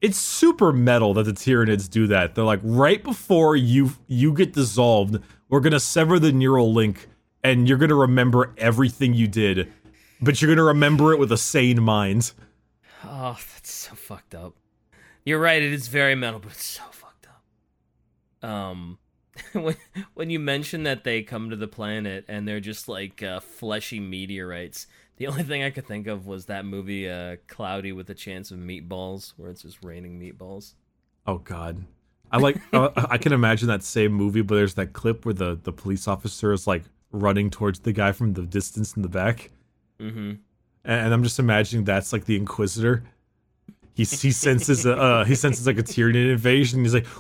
It's 0.03 0.17
super 0.17 0.73
metal 0.73 1.13
that 1.13 1.25
the 1.25 1.33
Tyranids 1.33 1.87
do 1.91 2.07
that. 2.07 2.35
They're 2.35 2.43
like 2.43 2.61
right 2.63 3.05
before 3.05 3.55
you 3.55 3.93
you 4.07 4.33
get 4.33 4.55
dissolved, 4.55 5.19
we're 5.51 5.61
going 5.61 5.75
to 5.75 5.81
sever 5.81 6.19
the 6.19 6.33
neural 6.33 6.73
link 6.73 7.07
and 7.45 7.69
you're 7.69 7.77
going 7.77 7.91
to 7.91 7.95
remember 7.95 8.55
everything 8.57 9.13
you 9.13 9.29
did, 9.29 9.71
but 10.23 10.41
you're 10.41 10.49
going 10.49 10.57
to 10.57 10.63
remember 10.63 11.13
it 11.13 11.19
with 11.19 11.31
a 11.33 11.37
sane 11.37 11.83
mind. 11.83 12.33
Oh, 13.05 13.39
that's 13.53 13.71
so 13.71 13.95
fucked 13.95 14.35
up. 14.35 14.55
You're 15.25 15.39
right. 15.41 15.61
It 15.63 15.73
is 15.73 15.89
very 15.89 16.15
metal, 16.15 16.41
but 16.41 16.53
it's 16.53 16.65
so 16.65 16.83
fucked 16.91 17.27
up. 18.43 18.49
Um, 18.49 18.99
when 19.53 19.77
when 20.15 20.31
you 20.31 20.39
mention 20.39 20.83
that 20.85 21.05
they 21.05 21.23
come 21.23 21.51
to 21.51 21.57
the 21.57 21.69
planet 21.69 22.25
and 22.29 22.47
they're 22.49 22.61
just 22.61 22.89
like 22.89 23.23
uh, 23.23 23.41
fleshy 23.41 24.01
meteorites, 24.01 24.87
the 25.17 25.27
only 25.27 25.43
thing 25.43 25.63
I 25.63 25.71
could 25.71 25.87
think 25.87 26.07
of 26.07 26.27
was 26.27 26.47
that 26.47 26.65
movie, 26.65 27.09
uh, 27.09 27.37
Cloudy 27.47 27.93
with 27.93 28.09
a 28.11 28.15
Chance 28.15 28.51
of 28.51 28.59
Meatballs, 28.59 29.35
where 29.37 29.51
it's 29.51 29.63
just 29.63 29.83
raining 29.85 30.19
meatballs. 30.19 30.75
Oh 31.27 31.39
God, 31.39 31.85
I 32.33 32.39
like. 32.39 32.57
uh, 32.73 32.91
I 32.97 33.19
can 33.19 33.33
imagine 33.33 33.69
that 33.69 33.83
same 33.83 34.13
movie, 34.13 34.43
but 34.43 34.55
there's 34.55 34.75
that 34.75 34.93
clip 34.95 35.25
where 35.25 35.35
the 35.35 35.59
the 35.63 35.73
police 35.73 36.09
officer 36.09 36.53
is 36.53 36.67
like 36.67 36.85
running 37.13 37.51
towards 37.51 37.81
the 37.81 37.93
guy 37.93 38.13
from 38.13 38.33
the 38.35 38.43
distance 38.43 38.95
in 38.97 39.03
the 39.03 39.09
back, 39.09 39.51
Mm-hmm. 40.01 40.33
and 40.85 41.15
I'm 41.15 41.23
just 41.23 41.39
imagining 41.39 41.85
that's 41.85 42.13
like 42.13 42.25
the 42.25 42.37
Inquisitor. 42.37 43.05
He 43.95 44.05
he 44.05 44.31
senses 44.31 44.87
a 44.87 44.97
uh, 44.97 45.25
he 45.25 45.35
senses 45.35 45.67
like 45.67 45.79
a 45.79 45.83
Tyranid 45.83 46.31
invasion. 46.33 46.83
He's 46.83 46.95
like, 46.95 47.07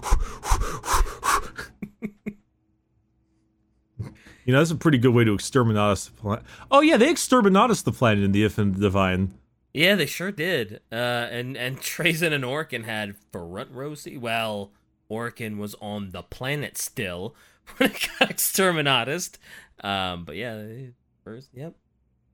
you 4.45 4.53
know, 4.53 4.59
that's 4.59 4.71
a 4.71 4.77
pretty 4.77 4.99
good 4.99 5.15
way 5.15 5.25
to 5.25 5.33
exterminatus 5.35 6.07
the 6.07 6.13
planet. 6.13 6.45
Oh 6.71 6.81
yeah, 6.81 6.97
they 6.97 7.13
exterminatus 7.13 7.85
the 7.85 7.93
planet 7.93 8.25
in 8.25 8.33
the 8.33 8.45
If 8.45 8.59
and 8.59 8.75
the 8.75 8.81
Divine. 8.81 9.35
Yeah, 9.73 9.95
they 9.95 10.07
sure 10.07 10.33
did. 10.33 10.81
Uh, 10.91 10.95
and 11.31 11.57
and 11.57 11.79
Trazyn 11.81 12.33
and 12.33 12.45
Orikan 12.45 12.85
had 12.85 13.17
front 13.33 13.71
row 13.71 13.95
seat. 13.95 14.21
Well, 14.21 14.73
Orikan 15.11 15.59
was 15.59 15.75
on 15.81 16.11
the 16.11 16.23
planet 16.23 16.79
still 16.79 17.35
when 17.77 17.91
it 17.91 18.09
got 18.19 18.31
exterminatus. 18.31 19.37
Um, 19.83 20.25
but 20.25 20.37
yeah, 20.37 20.57
they- 20.57 20.91
first, 21.25 21.51
yep, 21.53 21.75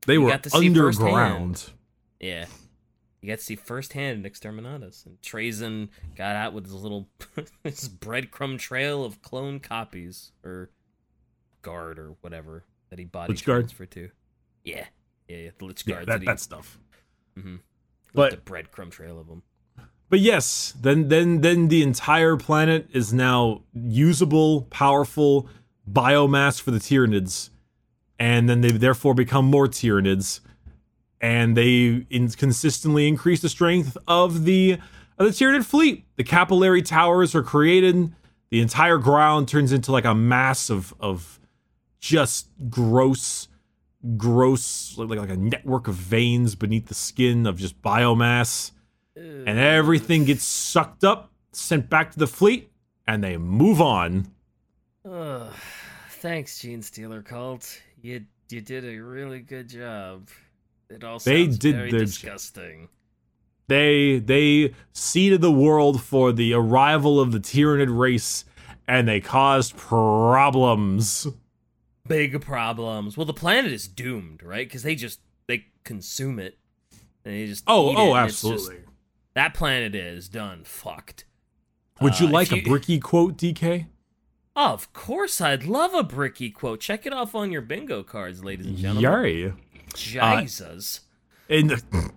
They 0.05 0.13
You 0.13 0.21
were 0.21 0.29
got 0.29 0.43
to 0.43 0.49
see 0.49 0.67
underground. 0.67 1.71
yeah. 2.19 2.45
You 3.21 3.29
got 3.29 3.39
to 3.39 3.43
see 3.43 3.55
firsthand 3.55 4.25
Exterminatus, 4.25 5.05
and 5.05 5.19
Trazyn 5.21 5.89
got 6.15 6.35
out 6.35 6.53
with 6.53 6.65
his 6.65 6.73
little 6.75 7.09
his 7.63 7.89
breadcrumb 7.89 8.59
trail 8.59 9.03
of 9.03 9.21
clone 9.21 9.59
copies 9.59 10.31
or 10.43 10.69
guard 11.63 11.97
or 11.99 12.15
whatever 12.21 12.63
that 12.89 12.99
he 12.99 13.05
body 13.05 13.33
Lychguard? 13.33 13.43
transferred 13.61 13.91
to. 13.91 14.09
Yeah, 14.63 14.85
yeah, 15.27 15.37
yeah, 15.37 15.49
the 15.57 15.65
Lich 15.65 15.83
Yeah, 15.87 15.95
Guards 15.95 16.07
that 16.07 16.19
he- 16.21 16.25
that 16.27 16.39
stuff. 16.39 16.77
Mhm. 17.37 17.59
But- 18.13 18.31
the 18.31 18.37
breadcrumb 18.37 18.91
trail 18.91 19.19
of 19.19 19.27
them. 19.27 19.43
But 20.09 20.19
yes, 20.21 20.73
then 20.79 21.09
then 21.09 21.41
then 21.41 21.67
the 21.67 21.81
entire 21.83 22.37
planet 22.37 22.87
is 22.93 23.11
now 23.11 23.63
usable, 23.73 24.61
powerful 24.69 25.49
biomass 25.91 26.61
for 26.61 26.71
the 26.71 26.77
Tyranids, 26.79 27.49
and 28.17 28.47
then 28.47 28.61
they've 28.61 28.79
therefore 28.79 29.13
become 29.13 29.43
more 29.45 29.67
Tyranids, 29.67 30.39
and 31.21 31.55
they 31.57 32.05
in- 32.09 32.29
consistently 32.29 33.07
increase 33.07 33.41
the 33.41 33.49
strength 33.49 33.97
of 34.07 34.45
the 34.45 34.79
of 35.17 35.25
the 35.25 35.31
Tyranid 35.31 35.65
fleet. 35.65 36.05
The 36.15 36.23
capillary 36.23 36.81
towers 36.81 37.33
are 37.33 37.43
created. 37.43 38.13
The 38.49 38.61
entire 38.61 38.97
ground 38.97 39.47
turns 39.47 39.71
into 39.71 39.91
like 39.91 40.05
a 40.05 40.15
mass 40.15 40.69
of 40.69 40.93
of 40.99 41.39
just 41.99 42.47
gross, 42.69 43.47
gross 44.15 44.97
like 44.97 45.19
like 45.19 45.29
a 45.29 45.37
network 45.37 45.87
of 45.87 45.95
veins 45.95 46.55
beneath 46.55 46.87
the 46.87 46.93
skin 46.93 47.45
of 47.45 47.57
just 47.57 47.81
biomass 47.81 48.71
and 49.17 49.57
everything 49.59 50.25
gets 50.25 50.43
sucked 50.43 51.03
up, 51.03 51.31
sent 51.51 51.89
back 51.89 52.11
to 52.11 52.19
the 52.19 52.27
fleet, 52.27 52.71
and 53.07 53.23
they 53.23 53.37
move 53.37 53.81
on. 53.81 54.27
Ugh. 55.09 55.51
Thanks, 56.09 56.59
Genestealer 56.59 57.23
cult. 57.23 57.81
You 58.01 58.25
you 58.49 58.61
did 58.61 58.85
a 58.85 58.99
really 58.99 59.39
good 59.39 59.69
job. 59.69 60.29
It 60.89 61.03
all 61.03 61.19
They 61.19 61.47
did 61.47 61.75
very 61.75 61.91
their 61.91 61.99
disgusting. 62.01 62.89
They 63.67 64.19
they 64.19 64.73
seeded 64.93 65.41
the 65.41 65.51
world 65.51 66.01
for 66.01 66.31
the 66.31 66.53
arrival 66.53 67.19
of 67.19 67.31
the 67.33 67.39
Tyranid 67.39 67.95
race, 67.97 68.45
and 68.87 69.07
they 69.07 69.19
caused 69.19 69.75
problems. 69.75 71.27
Big 72.07 72.39
problems. 72.41 73.17
Well, 73.17 73.25
the 73.25 73.33
planet 73.33 73.71
is 73.73 73.87
doomed, 73.89 74.41
right? 74.43 74.65
Because 74.65 74.83
they 74.83 74.95
just 74.95 75.19
they 75.47 75.65
consume 75.83 76.39
it. 76.39 76.57
And 77.25 77.33
they 77.35 77.45
just 77.47 77.65
Oh 77.67 77.93
oh, 77.97 78.15
it's 78.15 78.41
just- 78.41 78.45
absolutely. 78.45 78.83
that 79.33 79.53
planet 79.53 79.93
is 79.93 80.29
done 80.29 80.63
fucked. 80.63 81.25
Would 81.99 82.19
you 82.21 82.27
Uh, 82.27 82.31
like 82.31 82.51
if 82.53 82.65
a 82.65 82.69
bricky 82.69 82.99
quote, 82.99 83.37
DK? 83.37 83.87
Of 84.55 84.91
course, 84.93 85.41
I'd 85.41 85.65
love 85.65 85.93
a 85.93 86.01
bricky 86.03 86.49
quote. 86.49 86.79
Check 86.79 87.05
it 87.05 87.13
off 87.13 87.35
on 87.35 87.51
your 87.51 87.61
bingo 87.61 88.01
cards, 88.01 88.43
ladies 88.43 88.65
and 88.67 88.77
gentlemen. 88.77 89.03
Yari. 89.11 89.53
Jesus. 89.95 91.01
In 91.49 91.67
the, 91.67 92.11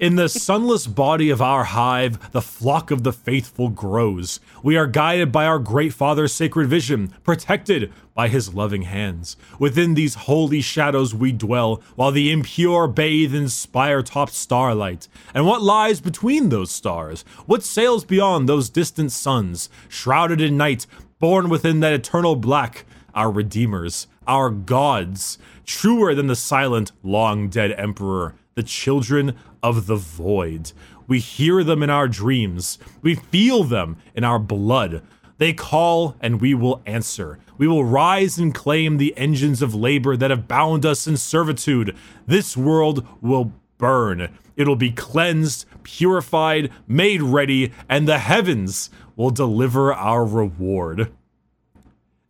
in 0.00 0.16
the 0.16 0.28
sunless 0.28 0.86
body 0.86 1.30
of 1.30 1.42
our 1.42 1.64
hive, 1.64 2.30
the 2.32 2.42
flock 2.42 2.90
of 2.90 3.02
the 3.02 3.12
faithful 3.12 3.68
grows. 3.68 4.40
We 4.62 4.76
are 4.76 4.86
guided 4.86 5.32
by 5.32 5.46
our 5.46 5.58
great 5.58 5.92
Father's 5.92 6.32
sacred 6.32 6.68
vision, 6.68 7.14
protected 7.24 7.92
by 8.14 8.28
his 8.28 8.54
loving 8.54 8.82
hands. 8.82 9.36
Within 9.58 9.94
these 9.94 10.14
holy 10.14 10.60
shadows 10.60 11.14
we 11.14 11.32
dwell, 11.32 11.82
while 11.94 12.10
the 12.10 12.30
impure 12.30 12.88
bathe 12.88 13.34
in 13.34 13.48
spire 13.48 14.02
topped 14.02 14.34
starlight. 14.34 15.08
And 15.34 15.46
what 15.46 15.62
lies 15.62 16.00
between 16.00 16.48
those 16.48 16.70
stars? 16.70 17.24
What 17.46 17.62
sails 17.62 18.04
beyond 18.04 18.48
those 18.48 18.70
distant 18.70 19.12
suns? 19.12 19.68
Shrouded 19.88 20.40
in 20.40 20.56
night, 20.56 20.86
born 21.18 21.48
within 21.48 21.80
that 21.80 21.92
eternal 21.92 22.36
black, 22.36 22.84
our 23.14 23.30
redeemers, 23.30 24.06
our 24.28 24.50
gods, 24.50 25.38
truer 25.64 26.14
than 26.14 26.28
the 26.28 26.36
silent, 26.36 26.92
long 27.02 27.48
dead 27.48 27.72
emperor, 27.72 28.36
the 28.54 28.62
children 28.62 29.34
of 29.62 29.86
the 29.86 29.96
void. 29.96 30.72
We 31.08 31.18
hear 31.18 31.64
them 31.64 31.82
in 31.82 31.90
our 31.90 32.06
dreams, 32.06 32.78
we 33.02 33.14
feel 33.16 33.64
them 33.64 33.96
in 34.14 34.22
our 34.22 34.38
blood. 34.38 35.02
They 35.38 35.52
call 35.52 36.16
and 36.20 36.40
we 36.40 36.52
will 36.52 36.82
answer. 36.84 37.38
We 37.56 37.68
will 37.68 37.84
rise 37.84 38.38
and 38.38 38.54
claim 38.54 38.96
the 38.96 39.16
engines 39.16 39.62
of 39.62 39.74
labor 39.74 40.16
that 40.16 40.30
have 40.30 40.48
bound 40.48 40.84
us 40.84 41.06
in 41.06 41.16
servitude. 41.16 41.96
This 42.26 42.56
world 42.56 43.06
will 43.20 43.52
burn. 43.78 44.36
It'll 44.56 44.76
be 44.76 44.90
cleansed, 44.90 45.64
purified, 45.84 46.72
made 46.88 47.22
ready, 47.22 47.72
and 47.88 48.08
the 48.08 48.18
heavens 48.18 48.90
will 49.14 49.30
deliver 49.30 49.94
our 49.94 50.24
reward. 50.24 51.12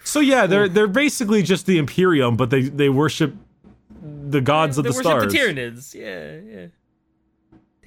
So 0.09 0.20
yeah, 0.20 0.46
they're 0.46 0.70
they're 0.70 0.86
basically 0.86 1.42
just 1.42 1.66
the 1.66 1.76
Imperium, 1.76 2.34
but 2.34 2.48
they 2.48 2.62
they 2.62 2.88
worship 2.88 3.34
the 4.02 4.40
gods 4.40 4.78
of 4.78 4.84
they 4.84 4.90
the 4.90 4.96
worship 4.96 5.11
stars. 5.11 5.32
the 5.32 5.38
Tyranids. 5.38 5.94
Yeah, 5.94 6.38
yeah. 6.50 6.66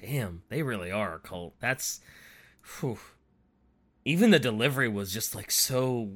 Damn, 0.00 0.42
they 0.48 0.62
really 0.62 0.92
are 0.92 1.16
a 1.16 1.18
cult. 1.18 1.54
That's. 1.58 2.00
Whew. 2.78 2.98
Even 4.04 4.30
the 4.30 4.38
delivery 4.38 4.88
was 4.88 5.12
just 5.12 5.34
like 5.34 5.50
so. 5.50 6.12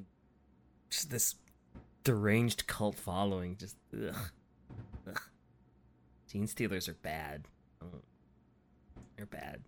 Just 0.90 1.10
this 1.10 1.34
deranged 2.04 2.68
cult 2.68 2.94
following. 2.94 3.56
Just. 3.56 3.76
Ugh. 3.92 4.14
Ugh. 5.08 5.20
Genestealers 6.32 6.88
are 6.88 6.98
bad. 7.02 7.48
Oh. 7.82 8.02
They're 9.16 9.26
bad. 9.26 9.62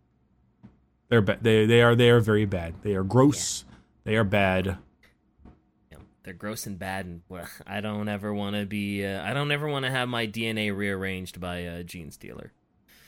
They're 1.08 1.20
ba- 1.20 1.38
they 1.42 1.66
they 1.66 1.82
are 1.82 1.96
they 1.96 2.10
are 2.10 2.20
very 2.20 2.44
bad. 2.44 2.74
They 2.82 2.94
are 2.94 3.02
gross. 3.02 3.64
They 4.04 4.14
are 4.14 4.22
bad. 4.22 4.78
They're 6.28 6.34
gross 6.34 6.66
and 6.66 6.78
bad, 6.78 7.06
and 7.06 7.22
well, 7.30 7.48
I 7.66 7.80
don't 7.80 8.06
ever 8.06 8.34
want 8.34 8.54
to 8.54 8.66
be. 8.66 9.02
Uh, 9.02 9.22
I 9.24 9.32
don't 9.32 9.50
ever 9.50 9.66
want 9.66 9.86
to 9.86 9.90
have 9.90 10.10
my 10.10 10.26
DNA 10.26 10.76
rearranged 10.76 11.40
by 11.40 11.60
a 11.60 11.82
genestealer. 11.82 12.50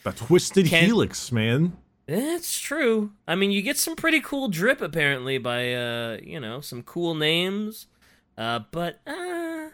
The 0.05 0.13
twisted 0.13 0.69
Can't- 0.69 0.87
helix, 0.87 1.31
man. 1.31 1.77
It's 2.09 2.59
true. 2.59 3.13
I 3.29 3.35
mean, 3.35 3.51
you 3.51 3.61
get 3.61 3.77
some 3.77 3.95
pretty 3.95 4.23
cool 4.23 4.49
drip 4.49 4.81
apparently 4.81 5.37
by 5.37 5.75
uh, 5.75 6.17
you 6.23 6.41
know, 6.41 6.63
some 6.63 6.83
cool 6.83 7.15
names. 7.15 7.89
Uh, 8.39 8.61
but 8.71 9.01
uh, 9.07 9.69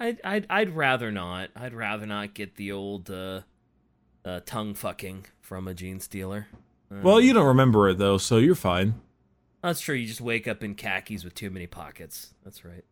I'd 0.00 0.18
I'd 0.24 0.46
I'd 0.48 0.74
rather 0.74 1.12
not. 1.12 1.50
I'd 1.54 1.74
rather 1.74 2.06
not 2.06 2.32
get 2.32 2.56
the 2.56 2.72
old 2.72 3.10
uh, 3.10 3.42
uh 4.24 4.40
tongue 4.46 4.72
fucking 4.72 5.26
from 5.42 5.68
a 5.68 5.74
genestealer. 5.74 6.46
Well, 6.90 7.20
you 7.20 7.34
don't 7.34 7.46
remember 7.46 7.90
it 7.90 7.98
though, 7.98 8.16
so 8.16 8.38
you're 8.38 8.54
fine. 8.54 8.94
That's 9.62 9.80
true. 9.80 9.94
You 9.94 10.06
just 10.06 10.20
wake 10.20 10.48
up 10.48 10.62
in 10.62 10.74
khakis 10.74 11.24
with 11.24 11.34
too 11.34 11.50
many 11.50 11.66
pockets. 11.66 12.34
That's 12.44 12.64
right. 12.64 12.84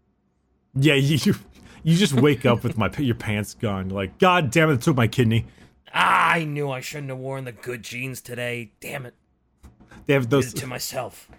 Yeah, 0.74 0.94
you 0.94 1.34
you 1.82 1.96
just 1.96 2.14
wake 2.14 2.44
up 2.46 2.62
with 2.62 2.76
my 2.76 2.90
your 2.98 3.14
pants 3.14 3.54
gone. 3.54 3.88
Like, 3.88 4.18
God 4.18 4.50
damn 4.50 4.70
it, 4.70 4.74
it 4.74 4.82
took 4.82 4.96
my 4.96 5.08
kidney. 5.08 5.46
Ah, 5.94 6.32
I 6.34 6.44
knew 6.44 6.70
I 6.70 6.80
shouldn't 6.80 7.08
have 7.08 7.18
worn 7.18 7.44
the 7.44 7.52
good 7.52 7.82
jeans 7.82 8.20
today. 8.20 8.72
Damn 8.80 9.06
it. 9.06 9.14
They 10.06 10.14
have 10.14 10.24
Did 10.24 10.30
those. 10.30 10.52
it 10.52 10.56
to 10.58 10.66
myself. 10.66 11.30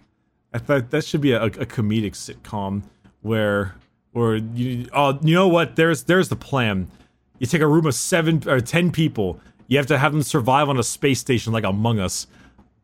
I 0.54 0.58
thought 0.58 0.90
that 0.90 1.06
should 1.06 1.22
be 1.22 1.32
a, 1.34 1.44
a 1.44 1.50
comedic 1.50 2.14
sitcom 2.14 2.84
where 3.22 3.76
where 4.12 4.38
you 4.38 4.88
oh 4.94 5.20
you 5.22 5.36
know 5.36 5.48
what 5.48 5.76
there's 5.76 6.04
there's 6.04 6.30
the 6.30 6.36
plan. 6.36 6.90
You 7.38 7.48
take 7.48 7.62
a 7.62 7.68
room 7.68 7.86
of 7.86 7.94
seven 7.96 8.42
or 8.48 8.60
ten 8.60 8.92
people. 8.92 9.40
You 9.68 9.78
have 9.78 9.86
to 9.88 10.00
have 10.00 10.12
them 10.12 10.24
survive 10.24 10.68
on 10.68 10.80
a 10.80 10.84
space 10.84 11.20
station 11.20 11.54
like 11.54 11.64
Among 11.64 12.00
Us, 12.00 12.26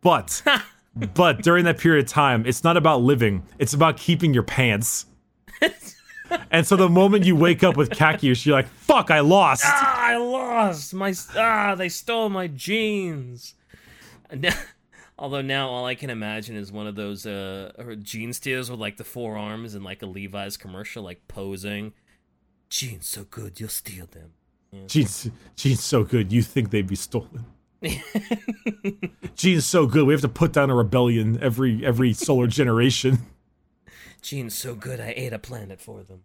but 0.02 0.44
but 0.96 1.42
during 1.42 1.66
that 1.66 1.78
period 1.78 2.06
of 2.06 2.10
time, 2.12 2.46
it's 2.46 2.64
not 2.64 2.78
about 2.78 3.02
living. 3.02 3.44
It's 3.60 3.74
about 3.74 3.98
keeping 3.98 4.34
your 4.34 4.44
pants. 4.44 5.06
and 6.52 6.66
so 6.66 6.76
the 6.76 6.90
moment 6.90 7.26
you 7.26 7.36
wake 7.36 7.64
up 7.64 7.76
with 7.76 7.90
khaki, 7.92 8.28
you're 8.28 8.56
like, 8.56 8.68
"Fuck, 8.68 9.12
I 9.12 9.20
lost." 9.20 9.64
Ah, 9.66 10.08
I 10.08 10.18
lost 10.18 10.94
my. 10.94 11.14
Ah, 11.36 11.76
they 11.76 11.90
stole 11.90 12.30
my 12.30 12.48
jeans. 12.48 13.56
Although 15.18 15.42
now 15.42 15.70
all 15.70 15.86
I 15.86 15.96
can 15.96 16.10
imagine 16.10 16.58
is 16.58 16.72
one 16.72 16.88
of 16.88 16.96
those 16.96 17.26
uh 17.26 17.72
jean 18.02 18.34
stealers 18.34 18.70
with 18.70 18.80
like 18.80 18.98
the 18.98 19.04
four 19.06 19.38
arms 19.38 19.74
and 19.76 19.84
like 19.84 20.02
a 20.02 20.06
Levi's 20.06 20.58
commercial, 20.58 21.04
like 21.04 21.28
posing. 21.28 21.94
Jeans 22.70 23.08
so 23.08 23.24
good, 23.24 23.60
you'll 23.60 23.70
steal 23.70 24.08
them. 24.08 24.32
Jeans, 24.88 25.30
jeans 25.56 25.84
so 25.84 26.04
good. 26.04 26.34
You 26.34 26.42
think 26.42 26.72
they'd 26.72 26.88
be 26.88 26.96
stolen? 26.96 27.46
Jeans 29.36 29.66
so 29.66 29.86
good. 29.86 30.06
We 30.06 30.14
have 30.14 30.22
to 30.22 30.30
put 30.30 30.54
down 30.54 30.70
a 30.70 30.76
rebellion 30.76 31.38
every 31.42 31.86
every 31.86 32.14
solar 32.14 32.48
generation. 32.48 33.20
Gene's 34.22 34.56
so 34.56 34.74
good, 34.74 35.00
I 35.00 35.14
ate 35.16 35.34
a 35.34 35.40
planet 35.40 35.80
for 35.80 36.02
them. 36.02 36.24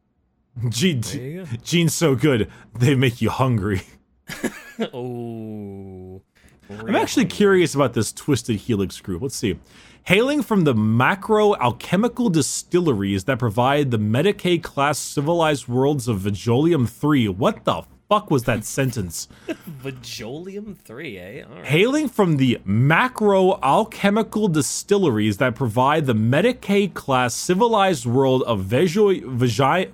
Gene, 0.69 1.03
you 1.13 1.47
jeans 1.63 1.95
so 1.95 2.15
good. 2.15 2.51
They 2.79 2.95
make 2.95 3.21
you 3.21 3.31
hungry. 3.31 3.83
oh. 4.93 6.23
I'm 6.71 6.97
actually 6.97 7.25
curious 7.25 7.75
about 7.75 7.95
this 7.95 8.13
twisted 8.13 8.57
helix 8.57 9.01
group. 9.01 9.23
Let's 9.23 9.37
see. 9.37 9.59
Hailing 10.05 10.43
from 10.43 10.65
the 10.65 10.75
macro 10.75 11.55
alchemical 11.57 12.31
distilleries 12.31 13.25
that 13.25 13.39
provide 13.39 13.91
the 13.91 13.99
Medicae 13.99 14.63
class 14.63 14.99
civilized 14.99 15.69
worlds 15.69 16.09
of 16.09 16.21
Vajolium 16.21 16.89
3. 16.89 17.29
What 17.29 17.65
the 17.65 17.83
fuck 18.11 18.29
was 18.29 18.43
that 18.43 18.65
sentence? 18.65 19.29
Vajolium 19.49 20.77
3, 20.77 21.19
eh? 21.19 21.45
Right. 21.49 21.65
Hailing 21.65 22.09
from 22.09 22.39
the 22.39 22.61
macro 22.65 23.61
alchemical 23.63 24.49
distilleries 24.49 25.37
that 25.37 25.55
provide 25.55 26.07
the 26.07 26.13
Medicae 26.13 26.93
class 26.93 27.35
civilized 27.35 28.07
world 28.07 28.43
of 28.43 28.63
Vejo 28.63 29.23
Vagi 29.23 29.93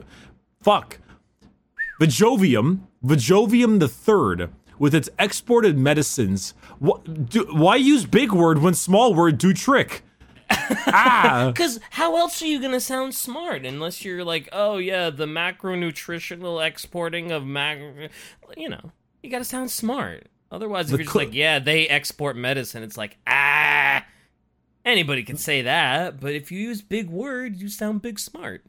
fuck. 0.63 0.99
Vajovium, 2.01 2.81
Vajovium 3.05 3.81
the 3.81 3.89
third, 3.89 4.51
with 4.79 4.95
its 4.95 5.11
exported 5.19 5.77
medicines. 5.77 6.55
What, 6.79 7.29
do, 7.29 7.47
why 7.53 7.77
use 7.77 8.07
big 8.07 8.33
word 8.33 8.63
when 8.63 8.73
small 8.73 9.13
word 9.13 9.37
do 9.37 9.53
trick? 9.53 10.03
Ah, 10.51 11.51
Because 11.53 11.81
how 11.91 12.17
else 12.17 12.41
are 12.43 12.47
you 12.47 12.61
going 12.61 12.73
to 12.73 12.81
sound 12.81 13.15
smart 13.15 13.65
unless 13.65 14.05
you're 14.05 14.25
like, 14.25 14.49
oh, 14.53 14.79
yeah, 14.79 15.11
the 15.11 15.27
macronutritional 15.27 16.65
exporting 16.65 17.31
of 17.33 17.45
mac. 17.45 17.79
You 18.57 18.69
know, 18.69 18.93
you 19.23 19.31
got 19.31 19.39
to 19.39 19.45
sound 19.45 19.71
smart. 19.71 20.27
Otherwise, 20.51 20.89
The 20.89 20.95
if 20.95 20.99
you're 21.01 21.05
just 21.05 21.13
cl- 21.13 21.25
like, 21.27 21.35
yeah, 21.35 21.59
they 21.59 21.89
export 21.89 22.37
medicine, 22.37 22.83
it's 22.83 22.97
like, 22.97 23.19
ah, 23.27 24.05
anybody 24.85 25.23
can 25.25 25.37
say 25.37 25.63
that. 25.63 26.21
But 26.21 26.35
if 26.35 26.53
you 26.53 26.61
use 26.61 26.83
big 26.83 27.11
words, 27.11 27.61
you 27.61 27.69
sound 27.69 28.03
big 28.03 28.19
smart. 28.19 28.65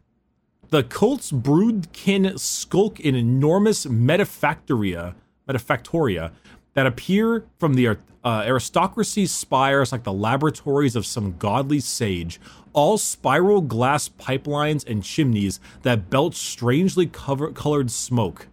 The 0.70 0.84
cult's 0.84 1.32
broodkin 1.32 2.38
skulk 2.38 3.00
in 3.00 3.16
enormous 3.16 3.86
metafactoria, 3.86 5.16
metafactoria 5.48 6.32
that 6.78 6.86
appear 6.86 7.44
from 7.58 7.74
the 7.74 7.88
uh, 8.24 8.44
aristocracy's 8.46 9.32
spires 9.32 9.92
like 9.92 10.04
the 10.04 10.14
laboratories 10.14 10.96
of 10.96 11.08
some 11.08 11.36
godly 11.40 11.80
sage, 11.80 12.40
all 12.72 13.00
spiral 13.00 13.62
glass 13.62 14.08
pipelines 14.08 14.86
and 14.86 15.04
chimneys 15.04 15.60
that 15.82 16.12
belch 16.12 16.36
strangely 16.36 17.08
cover- 17.08 17.52
colored 17.52 17.90
smoke. 17.90 18.46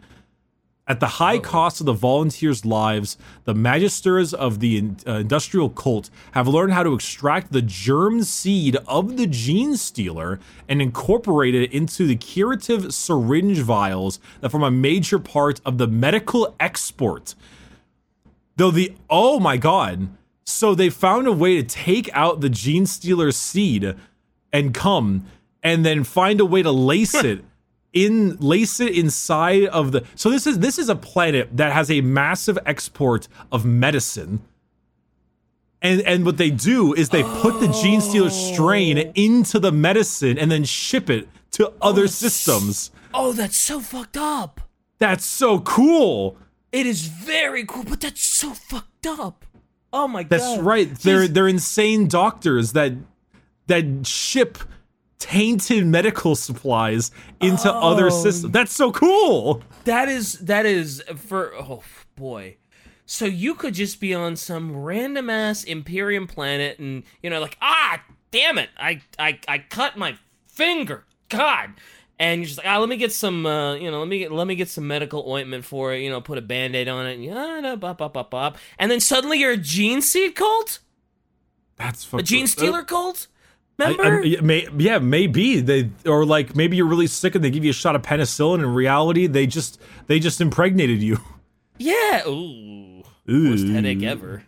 At 0.87 1.01
the 1.01 1.07
high 1.07 1.39
cost 1.39 1.81
of 1.81 1.87
the 1.87 1.93
volunteers' 1.93 2.65
lives, 2.65 3.19
the 3.45 3.53
magisters 3.55 4.33
of 4.33 4.61
the 4.61 4.93
uh, 5.07 5.17
industrial 5.17 5.69
cult 5.69 6.09
have 6.33 6.49
learned 6.49 6.73
how 6.73 6.83
to 6.83 6.95
extract 6.95 7.53
the 7.53 7.61
germ 7.61 8.23
seed 8.23 8.77
of 8.89 9.19
the 9.19 9.27
genestealer 9.27 10.41
and 10.67 10.81
incorporate 10.81 11.55
it 11.55 11.71
into 11.73 12.07
the 12.07 12.17
curative 12.17 12.95
syringe 12.95 13.59
vials 13.59 14.19
that 14.41 14.49
form 14.49 14.63
a 14.63 14.71
major 14.71 15.19
part 15.19 15.61
of 15.67 15.77
the 15.77 15.87
medical 15.87 16.55
export. 16.59 17.35
Though 18.57 18.71
the 18.71 18.95
oh 19.11 19.41
my 19.41 19.57
god, 19.57 20.09
so 20.45 20.75
they 20.75 20.91
found 20.91 21.27
a 21.27 21.33
way 21.33 21.57
to 21.57 21.63
take 21.63 22.09
out 22.13 22.41
the 22.41 22.51
genestealer 22.51 23.33
seed 23.33 23.95
and 24.53 24.75
come 24.75 25.27
and 25.63 25.85
then 25.85 26.05
find 26.05 26.41
a 26.41 26.45
way 26.45 26.63
to 26.63 26.71
lace 26.71 27.15
it 27.15 27.45
in 27.95 28.37
lace 28.39 28.81
it 28.81 28.97
inside 28.97 29.65
of 29.67 29.93
the 29.93 30.05
so 30.17 30.29
this 30.29 30.47
is 30.47 30.59
this 30.59 30.79
is 30.79 30.89
a 30.89 30.97
planet 30.97 31.49
that 31.57 31.73
has 31.73 31.91
a 31.91 32.01
massive 32.01 32.59
export 32.67 33.29
of 33.51 33.65
medicine. 33.65 34.43
And 35.81 36.01
and 36.03 36.25
what 36.25 36.37
they 36.37 36.51
do 36.51 36.93
is 36.95 37.11
they 37.11 37.23
put 37.23 37.61
the 37.61 37.67
genestealer 37.67 38.31
strain 38.31 38.99
oh. 38.99 39.13
into 39.15 39.59
the 39.59 39.73
medicine 39.73 40.39
and 40.39 40.51
then 40.51 40.65
ship 40.65 41.09
it 41.09 41.29
to 41.53 41.73
other 41.81 42.05
oh, 42.05 42.07
systems. 42.07 42.91
Oh, 43.13 43.33
that's 43.33 43.57
so 43.57 43.81
fucked 43.81 44.17
up. 44.17 44.61
that's 44.99 45.25
so 45.25 45.61
cool 45.61 46.37
It 46.75 46.87
is 46.87 47.07
very 47.07 47.65
cool, 47.65 47.85
but 47.85 48.01
that's 48.01 48.21
so 48.25 48.53
fucked 48.53 49.07
up. 49.07 49.45
Oh 49.93 50.09
my 50.09 50.25
that's 50.25 50.43
god. 50.43 50.51
That's 50.57 50.63
right 50.63 50.99
they're 50.99 51.29
they're 51.29 51.47
insane 51.49 52.09
doctors 52.09 52.73
that 52.73 52.93
that 53.69 54.05
ship 54.07 54.59
tainted 55.21 55.87
medical 55.87 56.35
supplies 56.35 57.11
into 57.41 57.73
other 57.73 58.07
Oh. 58.09 58.11
systems 58.11 58.53
that's 58.53 58.73
so 58.75 58.91
cool 58.93 59.63
That 59.85 60.09
is 60.09 60.33
that 60.41 60.67
is 60.67 61.03
for 61.17 61.55
oh 61.55 61.83
boy. 62.17 62.57
So 63.07 63.25
you 63.25 63.55
could 63.55 63.75
just 63.75 64.01
be 64.01 64.13
on 64.15 64.35
some 64.37 64.75
random 64.77 65.31
ass 65.31 65.63
Imperium 65.63 66.27
planet 66.27 66.79
and 66.81 67.05
you 67.23 67.31
know 67.31 67.41
like 67.41 67.57
ah 67.63 68.03
damn 68.33 68.59
it 68.59 68.71
I 68.77 69.01
I 69.19 69.39
I 69.47 69.59
cut 69.59 69.97
my 69.97 70.19
finger 70.49 71.05
God 71.29 71.71
and 72.19 72.41
you're 72.41 72.47
just 72.47 72.59
like 72.59 72.67
ah 72.67 72.79
let 72.79 72.89
me 72.89 72.97
get 72.97 73.13
some 73.13 73.45
uh, 73.47 73.75
you 73.75 73.91
know 73.91 73.99
let 73.99 74.09
me 74.09 74.19
get 74.19 74.33
let 74.33 74.47
me 74.47 74.55
get 74.55 74.69
some 74.69 74.87
medical 74.87 75.29
ointment 75.31 75.65
for 75.65 75.93
it 75.93 76.01
you 76.01 76.11
know 76.11 76.21
put 76.21 76.39
a 76.39 76.43
band-aid 76.43 76.89
on 76.89 77.07
it 77.07 77.15
and 77.15 77.25
yeah 77.25 77.61
no, 77.61 77.77
bop 77.77 77.99
bop 77.99 78.13
bop 78.13 78.31
bop 78.31 78.57
and 78.79 78.91
then 78.91 79.01
suddenly 79.01 79.39
you're 79.41 79.53
a 79.53 79.57
gene 79.57 80.01
seed 80.01 80.35
cult 80.35 80.79
that's 81.77 82.05
a 82.13 82.19
genestealer 82.19 82.87
cult 82.87 83.27
I- 83.81 83.97
I- 83.99 84.21
yeah, 84.23 84.41
may, 84.41 84.69
yeah, 84.79 84.99
maybe 85.01 85.61
they 85.61 85.91
or 86.07 86.25
like 86.25 86.55
maybe 86.55 86.77
you're 86.77 86.87
really 86.87 87.09
sick 87.09 87.35
and 87.35 87.43
they 87.43 87.51
give 87.51 87.65
you 87.65 87.71
a 87.71 87.75
shot 87.75 87.97
of 87.97 88.03
penicillin. 88.03 88.61
In 88.61 88.67
reality, 88.73 89.27
they 89.27 89.49
just 89.49 89.81
they 90.07 90.21
just 90.21 90.41
impregnated 90.41 91.03
you. 91.03 91.19
yeah 91.79 92.23
ooh 92.29 93.03
Ooh. 93.29 93.51
worst 93.51 93.67
headache 93.67 94.05
ever 94.05 94.45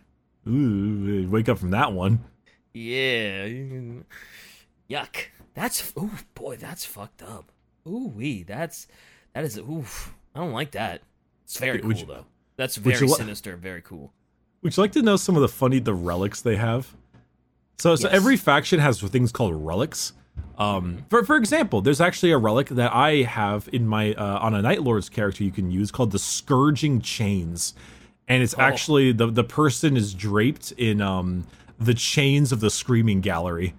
Ooh, 0.47 1.27
wake 1.29 1.49
up 1.49 1.59
from 1.59 1.71
that 1.71 1.91
one. 1.91 2.23
Yeah. 2.73 3.47
Yuck. 4.89 5.25
That's 5.53 5.91
ooh 5.97 6.11
boy, 6.33 6.55
that's 6.55 6.85
fucked 6.85 7.21
up. 7.21 7.51
Ooh 7.87 8.07
wee, 8.15 8.43
that's 8.43 8.87
that 9.33 9.43
is 9.43 9.57
oof. 9.57 10.13
I 10.35 10.39
don't 10.39 10.51
like 10.53 10.71
that. 10.71 11.01
It's 11.45 11.57
very 11.57 11.79
cool 11.79 11.93
you- 11.93 12.05
though. 12.05 12.25
That's 12.57 12.77
would 12.77 12.95
very 12.95 13.07
li- 13.07 13.13
sinister, 13.13 13.55
very 13.55 13.81
cool. 13.81 14.11
Would 14.63 14.75
you 14.75 14.81
like 14.81 14.91
to 14.93 15.01
know 15.03 15.15
some 15.15 15.35
of 15.35 15.41
the 15.41 15.47
funny 15.47 15.79
the 15.79 15.93
relics 15.93 16.41
they 16.41 16.55
have? 16.55 16.93
So, 17.77 17.95
so 17.95 18.07
Yes. 18.07 18.15
every 18.15 18.35
faction 18.37 18.79
has 18.79 18.99
things 18.99 19.31
called 19.31 19.53
relics. 19.55 20.13
Um, 20.57 21.05
for 21.09 21.23
for 21.23 21.35
example, 21.35 21.81
there's 21.81 22.01
actually 22.01 22.31
a 22.31 22.37
relic 22.37 22.69
that 22.69 22.93
I 22.93 23.21
have 23.23 23.69
in 23.71 23.87
my 23.87 24.13
uh, 24.15 24.39
on 24.39 24.55
a 24.55 24.61
Night 24.61 24.81
Lord's 24.81 25.09
character 25.09 25.43
you 25.43 25.51
can 25.51 25.69
use 25.71 25.91
called 25.91 26.11
the 26.11 26.19
Scourging 26.19 27.01
Chains, 27.01 27.75
and 28.27 28.41
Oh. 28.41 28.43
it's 28.43 28.57
actually 28.57 29.11
the 29.11 29.27
the 29.27 29.43
person 29.43 29.95
is 29.95 30.13
draped 30.15 30.71
in 30.73 30.99
um 31.01 31.45
the 31.79 31.93
chains 31.93 32.51
of 32.51 32.59
the 32.59 32.71
Screaming 32.71 33.21
Gallery. 33.21 33.75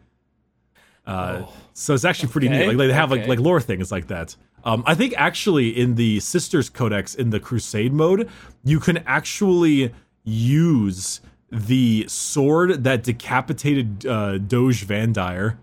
Uh, 1.08 1.42
Oh. 1.46 1.52
so 1.72 1.94
it's 1.94 2.04
actually 2.04 2.28
pretty 2.28 2.48
neat. 2.48 2.56
Okay, 2.62 2.66
Like 2.76 2.88
they 2.88 2.92
have 2.92 3.10
like 3.10 3.20
okay. 3.20 3.28
like 3.30 3.38
lore 3.40 3.60
things 3.60 3.90
like 3.90 4.08
that. 4.08 4.36
Um, 4.64 4.82
I 4.86 4.94
think 4.94 5.14
actually 5.16 5.70
in 5.70 5.94
the 5.94 6.20
Sisters 6.20 6.68
Codex 6.68 7.14
in 7.14 7.30
the 7.30 7.40
Crusade 7.40 7.92
mode, 7.92 8.28
you 8.62 8.78
can 8.78 8.98
actually 9.06 9.92
use 10.24 11.20
the 11.50 12.04
sword 12.08 12.84
that 12.84 13.02
decapitated 13.04 14.04
uh, 14.06 14.36
Goge 14.38 14.86
Vandire. 14.86 15.56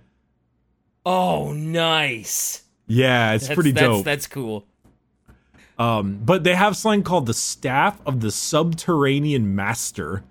Oh 1.05 1.53
nice. 1.53 2.63
Yeah, 2.87 3.33
it's 3.33 3.47
That's, 3.47 3.55
pretty 3.55 3.71
that's, 3.71 3.85
dope. 3.85 4.05
That's 4.05 4.27
cool. 4.27 4.65
Um, 5.77 6.21
but 6.23 6.43
they 6.43 6.55
have 6.55 6.75
something 6.77 7.03
called 7.03 7.25
the 7.25 7.33
Staff 7.33 7.99
of 8.05 8.21
the 8.21 8.31
Subterranean 8.31 9.55
Master. 9.55 10.23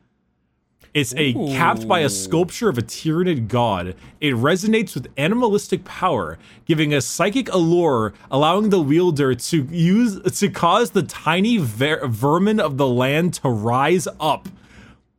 It's 0.95 1.13
a 1.17 1.33
capped 1.33 1.89
by 1.89 2.01
a 2.01 2.09
sculpture 2.09 2.69
of 2.69 2.79
a 2.79 2.83
Tyranid 2.83 3.49
god. 3.49 3.97
It 4.21 4.35
resonates 4.35 4.95
with 4.95 5.09
animalistic 5.17 5.85
power, 5.85 6.39
giving 6.67 6.95
a 6.95 7.01
psychic 7.01 7.53
allure, 7.53 8.15
allowing 8.31 8.71
the 8.71 8.81
wielder 8.81 9.35
to 9.35 9.65
use 9.65 10.23
to 10.39 10.49
cause 10.49 10.93
the 10.93 11.03
tiny 11.03 11.59
ver- 11.59 12.07
vermin 12.07 12.61
of 12.61 12.77
the 12.77 12.87
land 12.87 13.35
to 13.35 13.49
rise 13.49 14.07
up. 14.21 14.49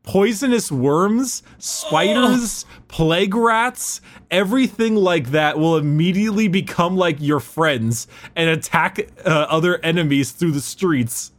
Poisonous 0.04 0.72
worms, 0.72 1.44
spiders, 1.58 2.66
plague 2.88 3.36
rats, 3.36 4.00
everything 4.32 4.96
like 4.96 5.32
that 5.32 5.60
will 5.60 5.76
immediately 5.76 6.48
become 6.48 6.96
like 6.96 7.18
your 7.20 7.42
friends 7.42 8.08
and 8.34 8.50
attack 8.50 9.10
uh, 9.26 9.30
other 9.50 9.84
enemies 9.84 10.32
through 10.32 10.52
the 10.52 10.62
streets. 10.62 11.34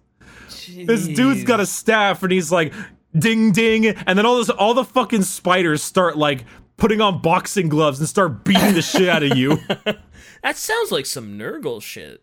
This 0.68 1.06
dude's 1.06 1.44
got 1.44 1.60
a 1.60 1.66
staff 1.66 2.22
and 2.22 2.32
he's 2.32 2.50
like 2.50 2.74
ding 3.18 3.52
ding 3.52 3.86
and 3.86 4.18
then 4.18 4.26
all 4.26 4.36
this 4.38 4.50
all 4.50 4.74
the 4.74 4.84
fucking 4.84 5.22
spiders 5.22 5.82
start 5.82 6.16
like 6.18 6.44
putting 6.76 7.00
on 7.00 7.22
boxing 7.22 7.68
gloves 7.68 7.98
and 8.00 8.08
start 8.08 8.44
beating 8.44 8.74
the 8.74 8.82
shit 8.82 9.08
out 9.08 9.22
of 9.22 9.36
you. 9.36 9.58
That 10.42 10.56
sounds 10.56 10.92
like 10.92 11.06
some 11.06 11.36
Nurgle 11.38 11.82
shit. 11.82 12.22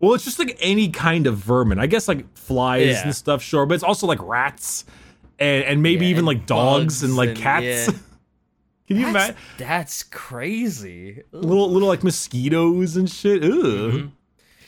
Well, 0.00 0.12
it's 0.14 0.24
just 0.24 0.38
like 0.38 0.56
any 0.60 0.90
kind 0.90 1.26
of 1.26 1.36
vermin. 1.38 1.78
I 1.78 1.86
guess 1.86 2.08
like 2.08 2.36
flies 2.36 2.88
Yeah. 2.88 3.04
and 3.04 3.14
stuff, 3.16 3.42
sure, 3.42 3.64
but 3.64 3.74
it's 3.74 3.84
also 3.84 4.06
like 4.06 4.18
rats 4.20 4.84
and 5.38 5.64
and 5.64 5.82
maybe 5.82 6.04
Yeah, 6.06 6.10
even 6.10 6.18
and 6.20 6.26
like 6.26 6.46
dogs 6.46 7.02
and 7.02 7.16
like 7.16 7.30
and- 7.30 7.38
cats. 7.38 7.64
yeah. 7.64 7.86
Can 8.88 8.96
you 8.98 9.12
That's, 9.12 9.28
imagine 9.30 9.36
that's 9.56 10.02
crazy. 10.02 11.22
Ugh. 11.32 11.44
little 11.44 11.70
little 11.70 11.88
like 11.88 12.02
mosquitoes 12.02 12.96
and 12.96 13.08
shit? 13.08 13.44
Ugh. 13.44 13.50
Mhm. 13.50 14.10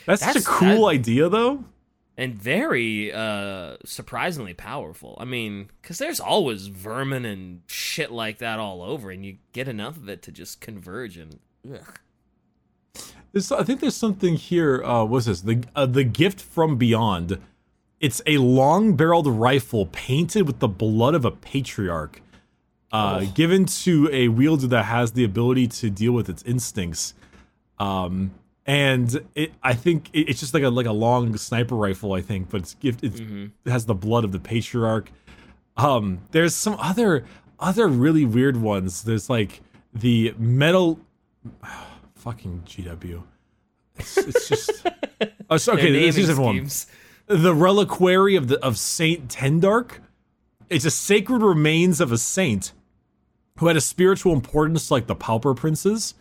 That's, 0.07 0.23
such 0.25 0.37
a 0.37 0.43
cool 0.43 0.87
that- 0.87 0.95
idea 0.95 1.29
though. 1.29 1.65
And 2.23 2.35
very 2.35 3.12
uh 3.12 3.77
surprisingly 3.85 4.55
powerful. 4.55 5.12
I 5.20 5.25
mean, 5.25 5.70
cuz 5.83 5.99
there's 5.99 6.20
always 6.20 6.66
vermin 6.68 7.25
and 7.25 7.62
shit 7.66 8.11
like 8.12 8.39
that 8.39 8.59
all 8.59 8.83
over 8.83 9.11
and 9.11 9.25
you 9.27 9.37
get 9.53 9.66
enough 9.68 9.97
of 9.97 10.09
it 10.09 10.23
to 10.23 10.31
just 10.33 10.61
converge 10.61 11.16
and 11.16 11.39
ugh. 11.75 11.99
There's, 13.33 13.51
I 13.51 13.62
think 13.64 13.81
there's 13.81 13.97
something 13.97 14.35
here. 14.37 14.83
Uh, 14.85 15.05
what's 15.05 15.27
this? 15.27 15.41
The 15.41 15.64
uh, 15.75 15.87
the 15.87 16.05
gift 16.05 16.41
from 16.41 16.77
beyond. 16.77 17.39
It's 17.99 18.20
a 18.27 18.37
long-barreled 18.39 19.29
rifle 19.29 19.87
painted 19.87 20.43
with 20.47 20.59
the 20.59 20.68
blood 20.68 21.14
of 21.14 21.25
a 21.25 21.31
patriarch, 21.31 22.20
uh, 22.93 23.20
Oh. 23.23 23.27
given 23.33 23.64
to 23.85 24.11
a 24.12 24.27
wielder 24.29 24.66
that 24.66 24.87
has 24.87 25.12
the 25.12 25.23
ability 25.25 25.68
to 25.68 25.89
deal 25.89 26.12
with 26.12 26.29
its 26.29 26.43
instincts. 26.43 27.14
Um, 27.79 28.33
and 28.67 29.25
it, 29.35 29.53
I 29.63 29.75
think 29.75 30.09
it, 30.13 30.29
it's 30.29 30.41
just 30.41 30.55
like 30.55 30.63
a 30.63 30.69
like 30.71 30.87
a 30.87 30.93
long 30.93 31.37
sniper 31.37 31.75
rifle. 31.77 32.13
I 32.13 32.21
think, 32.21 32.51
but 32.51 32.61
it's. 32.63 32.77
It's, 32.83 33.21
Mhm. 33.21 33.51
It 33.65 33.71
has 33.71 33.87
the 33.87 33.95
blood 33.95 34.25
of 34.25 34.33
the 34.33 34.39
patriarch. 34.41 35.11
Um, 35.77 36.21
there's 36.33 36.55
some 36.55 36.77
other 36.79 37.25
other 37.59 37.89
really 37.89 38.25
weird 38.25 38.57
ones. 38.57 39.03
There's 39.05 39.29
like 39.31 39.61
the 39.95 40.35
metal. 40.39 41.01
Fucking 42.17 42.63
GW. 42.67 43.23
It's, 43.97 44.17
it's 44.19 44.49
just. 44.49 44.87
Oh, 45.51 45.59
so, 45.59 45.75
okay, 45.75 45.93
this 45.93 46.17
is 46.17 46.35
one. 46.39 46.67
The 47.27 47.55
reliquary 47.55 48.37
of 48.37 48.49
the 48.49 48.59
of 48.65 48.79
Saint 48.79 49.29
Tendark. 49.29 49.99
It's 50.71 50.87
a 50.87 50.91
sacred 50.91 51.43
remains 51.43 52.01
of 52.01 52.11
a 52.11 52.17
saint 52.17 52.73
who 53.59 53.67
had 53.67 53.77
a 53.77 53.81
spiritual 53.83 54.33
importance 54.33 54.91
like 54.91 55.07
the 55.09 55.15
Pauper 55.15 55.53
princes. 55.53 56.15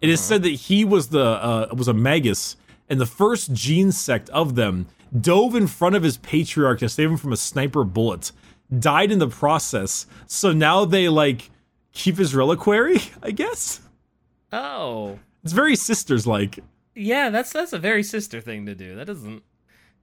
It 0.00 0.08
is 0.08 0.20
said 0.20 0.42
that 0.44 0.50
he 0.50 0.84
was 0.84 1.08
the 1.08 1.24
uh, 1.24 1.68
was 1.74 1.88
a 1.88 1.94
magus, 1.94 2.56
and 2.88 3.00
the 3.00 3.06
first 3.06 3.52
gene 3.52 3.90
sect 3.92 4.28
of 4.30 4.54
them 4.54 4.86
dove 5.20 5.54
in 5.54 5.66
front 5.66 5.96
of 5.96 6.02
his 6.02 6.18
patriarch 6.18 6.78
to 6.80 6.88
save 6.88 7.10
him 7.10 7.16
from 7.16 7.32
a 7.32 7.36
sniper 7.36 7.82
bullet, 7.84 8.30
died 8.78 9.10
in 9.10 9.18
the 9.18 9.28
process. 9.28 10.06
So 10.26 10.52
now 10.52 10.84
they 10.84 11.08
like 11.08 11.50
keep 11.92 12.16
his 12.18 12.34
reliquary, 12.34 12.98
I 13.22 13.30
guess. 13.32 13.80
Oh, 14.52 15.18
It's 15.44 15.52
very 15.52 15.76
sisters 15.76 16.26
like. 16.26 16.58
yeah. 16.94 17.28
That's 17.30 17.52
that's 17.52 17.72
a 17.72 17.78
very 17.78 18.02
sister 18.02 18.40
thing 18.40 18.66
to 18.66 18.74
do. 18.74 18.94
That 18.96 19.06
doesn't. 19.06 19.42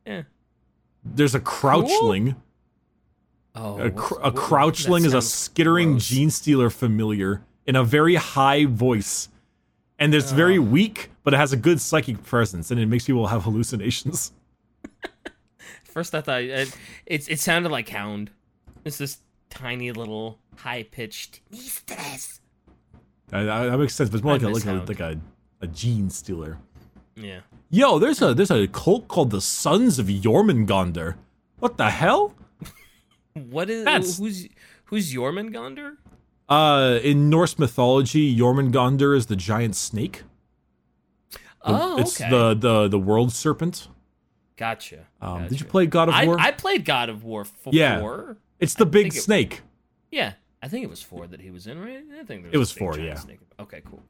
Yeah. 0.06 0.24
There's 1.04 1.36
a 1.36 1.40
crouchling. 1.40 2.36
Oh, 3.56 3.80
A, 3.80 3.90
cr- 3.92 4.20
a 4.22 4.32
crouchling 4.32 5.06
is 5.06 5.14
a 5.14 5.22
skittering 5.22 5.92
gross. 5.94 6.10
genestealer 6.12 6.72
familiar 6.72 7.42
in 7.66 7.76
a 7.76 7.84
very 7.84 8.16
high 8.16 8.66
voice. 8.66 9.30
And 9.98 10.14
it's 10.14 10.32
very 10.32 10.60
weak, 10.60 11.10
but 11.24 11.34
it 11.34 11.38
has 11.38 11.54
a 11.54 11.58
good 11.58 11.80
psychic 11.80 12.22
presence 12.24 12.70
and 12.72 12.80
it 12.80 12.88
makes 12.88 13.06
people 13.06 13.28
have 13.28 13.44
hallucinations. 13.48 14.32
First, 15.86 16.14
I 16.14 16.22
thought 16.22 16.42
it, 16.42 16.76
it 17.06 17.30
it 17.30 17.40
sounded 17.40 17.72
like 17.72 17.88
Hound. 17.90 18.30
It's 18.84 18.98
this 18.98 19.20
tiny 19.50 19.92
little 19.94 20.40
high 20.58 20.84
pitched. 20.84 21.40
Nistres. 21.52 22.42
Uh, 23.32 23.44
that 23.44 23.70
that 23.72 23.78
makes 23.78 23.96
sense, 23.96 24.10
but 24.10 24.18
it's 24.18 24.24
more 24.24 24.34
I 24.34 24.38
like 24.38 24.44
a, 24.44 24.50
miss 24.50 24.66
like, 24.66 24.76
a, 24.76 24.86
like 24.86 25.00
a, 25.00 25.20
a 25.62 25.68
genestealer. 25.68 26.58
Yeah. 27.16 27.40
Yo, 27.70 27.98
there's 27.98 28.22
a 28.22 28.34
there's 28.34 28.52
a 28.52 28.68
cult 28.68 29.08
called 29.08 29.32
the 29.32 29.40
Sons 29.42 29.98
of 29.98 30.08
Jormungandr. 30.08 31.16
What 31.60 31.78
the 31.78 31.90
hell? 31.90 32.34
What 33.34 33.70
is 33.70 33.86
That's- 33.86 34.18
who's 34.18 34.48
who's 34.86 35.14
Jormungandr? 35.14 35.98
Uh, 36.48 37.00
in 37.04 37.30
Norse 37.30 37.58
mythology, 37.58 38.36
Jormungandr 38.36 39.16
is 39.16 39.26
the 39.28 39.36
giant 39.36 39.76
snake. 39.76 40.24
Oh, 41.64 41.98
it's 41.98 42.18
the 42.20 42.54
the 42.54 42.88
the 42.88 43.00
world 43.00 43.32
serpent. 43.32 43.88
Gotcha. 44.58 45.08
Um, 45.22 45.40
gotcha. 45.40 45.50
Did 45.50 45.60
you 45.62 45.66
play 45.66 45.86
God 45.88 46.10
of 46.10 46.28
War? 46.28 46.38
I 46.40 46.52
played 46.52 46.86
God 46.86 47.10
of 47.10 47.24
War 47.24 47.44
four. 47.46 47.74
Yeah. 47.74 48.34
it's 48.60 48.76
the 48.76 48.86
big 48.86 49.06
think 49.06 49.16
it- 49.16 49.22
snake. 49.22 49.62
Yeah, 50.12 50.34
I 50.62 50.68
think 50.68 50.84
it 50.84 50.90
was 50.90 51.02
four 51.02 51.28
that 51.28 51.42
he 51.42 51.50
was 51.52 51.68
in, 51.68 51.82
right? 51.82 52.04
I 52.20 52.24
think 52.24 52.44
there 52.44 52.52
It 52.54 52.58
was 52.58 52.72
four, 52.72 52.98
yeah. 52.98 53.16
Snake. 53.16 53.40
Okay, 53.60 53.82
cool. 53.84 54.02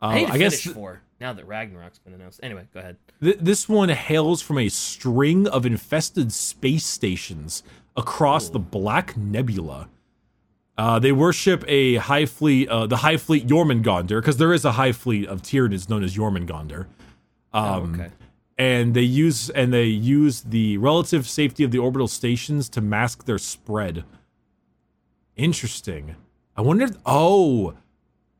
Uh, 0.00 0.06
I 0.06 0.24
I 0.32 0.38
guess 0.38 0.62
four 0.62 1.02
now 1.20 1.32
that 1.34 1.46
Ragnarok's 1.46 1.98
been 1.98 2.14
announced. 2.14 2.40
Anyway, 2.42 2.66
go 2.72 2.80
ahead. 2.80 2.96
th- 3.22 3.36
this 3.40 3.68
one 3.68 3.88
hails 3.90 4.40
from 4.40 4.58
a 4.58 4.68
string 4.68 5.46
of 5.46 5.66
infested 5.66 6.32
space 6.32 6.84
stations 6.86 7.62
across 7.96 8.48
the 8.48 8.58
Black 8.58 9.16
Nebula. 9.16 9.88
Uh, 10.78 11.00
they 11.00 11.10
worship 11.10 11.64
a 11.66 11.96
hive 11.96 12.30
fleet, 12.30 12.68
uh, 12.68 12.86
the 12.86 12.98
hive 12.98 13.20
fleet 13.20 13.48
Jormungandr, 13.48 14.20
because 14.20 14.36
there 14.36 14.52
is 14.54 14.64
a 14.64 14.72
hive 14.72 14.96
fleet 14.96 15.26
of 15.26 15.42
Tyranids 15.42 15.88
known 15.88 16.04
as 16.04 16.16
Jormungandr. 16.16 16.86
Um, 17.52 17.96
oh, 17.98 18.02
okay. 18.02 18.12
and 18.56 18.94
they 18.94 19.02
use 19.02 19.50
and 19.50 19.72
they 19.72 19.86
use 19.86 20.42
the 20.42 20.78
relative 20.78 21.28
safety 21.28 21.64
of 21.64 21.72
the 21.72 21.78
orbital 21.78 22.06
stations 22.06 22.68
to 22.70 22.80
mask 22.80 23.24
their 23.24 23.38
spread. 23.38 24.04
Interesting. 25.34 26.14
I 26.56 26.60
wonder. 26.60 26.84
If, 26.84 26.96
oh, 27.04 27.74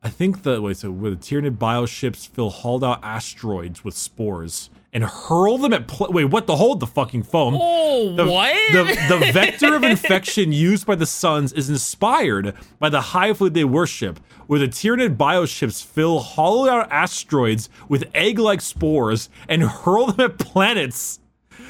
I 0.01 0.09
think 0.09 0.45
the 0.45 0.63
wait. 0.63 0.77
So 0.77 0.93
where 0.93 1.11
the 1.11 1.17
Tyranid 1.17 1.59
bioships 1.59 2.29
fill 2.29 2.51
hauled 2.51 2.85
out 2.85 3.01
asteroids 3.03 3.83
with 3.83 3.97
spores 3.97 4.71
and 4.93 5.05
hurl 5.05 5.59
them 5.59 5.73
at. 5.73 5.87
Pl- 5.87 6.13
wait, 6.13 6.25
what? 6.27 6.47
The 6.47 6.57
hold 6.57 6.81
the 6.81 6.87
fucking 6.87 7.25
foam. 7.25 7.57
Oh, 7.61 8.15
The, 8.17 8.27
what? 8.27 8.55
the, 8.73 9.17
the 9.19 9.33
vector 9.33 9.75
of 9.75 9.85
infection 9.85 10.53
used 10.53 10.87
by 10.87 10.95
the 10.95 11.07
Sons 11.07 11.53
is 11.53 11.69
inspired 11.69 12.55
by 12.79 12.89
the 12.89 13.01
hive 13.01 13.39
fleet 13.39 13.55
they 13.55 13.65
worship, 13.65 14.19
where 14.47 14.59
the 14.59 14.69
Tyranid 14.69 15.17
bioships 15.17 15.85
fill 15.85 16.21
hollowed 16.21 16.69
out 16.71 16.91
asteroids 16.91 17.69
with 17.89 18.05
egg 18.15 18.39
like 18.39 18.61
spores 18.61 19.29
and 19.49 19.63
hurl 19.63 20.07
them 20.07 20.31
at 20.31 20.39
planets. 20.39 21.21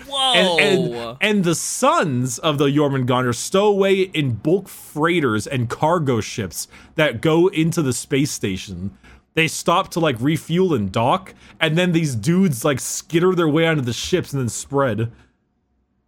Whoa. 0.06 0.58
And, 0.58 0.94
and, 0.94 1.16
and 1.20 1.44
the 1.44 1.54
sons 1.54 2.38
of 2.38 2.56
the 2.58 2.66
Jormungandr 2.68 3.34
stow 3.34 3.66
away 3.66 4.02
in 4.02 4.34
bulk 4.34 4.68
freighters 4.68 5.46
and 5.46 5.68
cargo 5.68 6.20
ships 6.20 6.66
that 6.94 7.20
go 7.20 7.48
into 7.48 7.82
the 7.82 7.92
space 7.92 8.30
station. 8.30 8.96
They 9.38 9.46
stop 9.46 9.92
to 9.92 10.00
like 10.00 10.16
refuel 10.18 10.74
and 10.74 10.90
dock, 10.90 11.32
and 11.60 11.78
then 11.78 11.92
these 11.92 12.16
dudes 12.16 12.64
like 12.64 12.80
skitter 12.80 13.36
their 13.36 13.46
way 13.48 13.68
onto 13.68 13.82
the 13.82 13.92
ships 13.92 14.32
and 14.32 14.42
then 14.42 14.48
spread. 14.48 15.12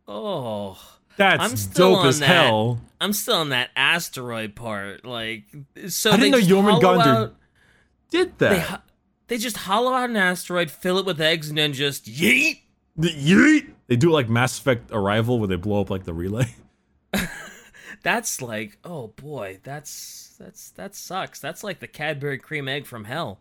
oh. 0.09 0.77
That's 1.17 1.41
I'm 1.41 1.57
still 1.57 1.91
dope 1.93 1.99
on 2.01 2.07
as 2.09 2.19
that. 2.21 2.27
hell. 2.27 2.81
I'm 3.01 3.13
still 3.13 3.37
on 3.37 3.51
that 3.51 3.71
asteroid 3.77 4.57
part. 4.57 5.05
Like, 5.05 5.45
so 5.87 6.11
I 6.11 6.17
didn't 6.17 6.33
know 6.33 6.41
Jormungandr 6.57 7.07
out- 7.07 7.37
Did 8.11 8.37
They, 8.39 8.49
that? 8.49 8.61
ho- 8.69 8.79
they 9.29 9.39
just 9.39 9.59
hollow 9.59 9.93
out 9.93 10.11
an 10.11 10.17
asteroid, 10.17 10.69
fill 10.69 10.99
it 10.99 11.07
with 11.07 11.21
eggs, 11.21 11.51
and 11.51 11.57
then 11.59 11.73
just 11.73 12.07
yeet. 12.07 12.63
The 12.97 13.11
yeet! 13.11 13.71
They 13.87 13.95
do 13.95 14.09
it 14.11 14.13
like 14.13 14.29
Mass 14.29 14.59
Effect 14.59 14.91
Arrival, 14.93 15.39
where 15.39 15.47
they 15.47 15.55
blow 15.57 15.81
up 15.83 15.91
like 15.91 16.03
the 16.03 16.15
relay. 16.15 16.53
That's 18.03 18.41
like, 18.41 18.79
oh 18.85 19.09
boy, 19.09 19.59
that's 19.63 20.35
that's 20.39 20.71
that 20.71 20.95
sucks. 20.95 21.39
That's 21.41 21.63
like 21.63 21.81
the 21.81 21.87
Cadbury 21.89 22.39
cream 22.39 22.69
egg 22.69 22.87
from 22.87 23.05
hell. 23.05 23.41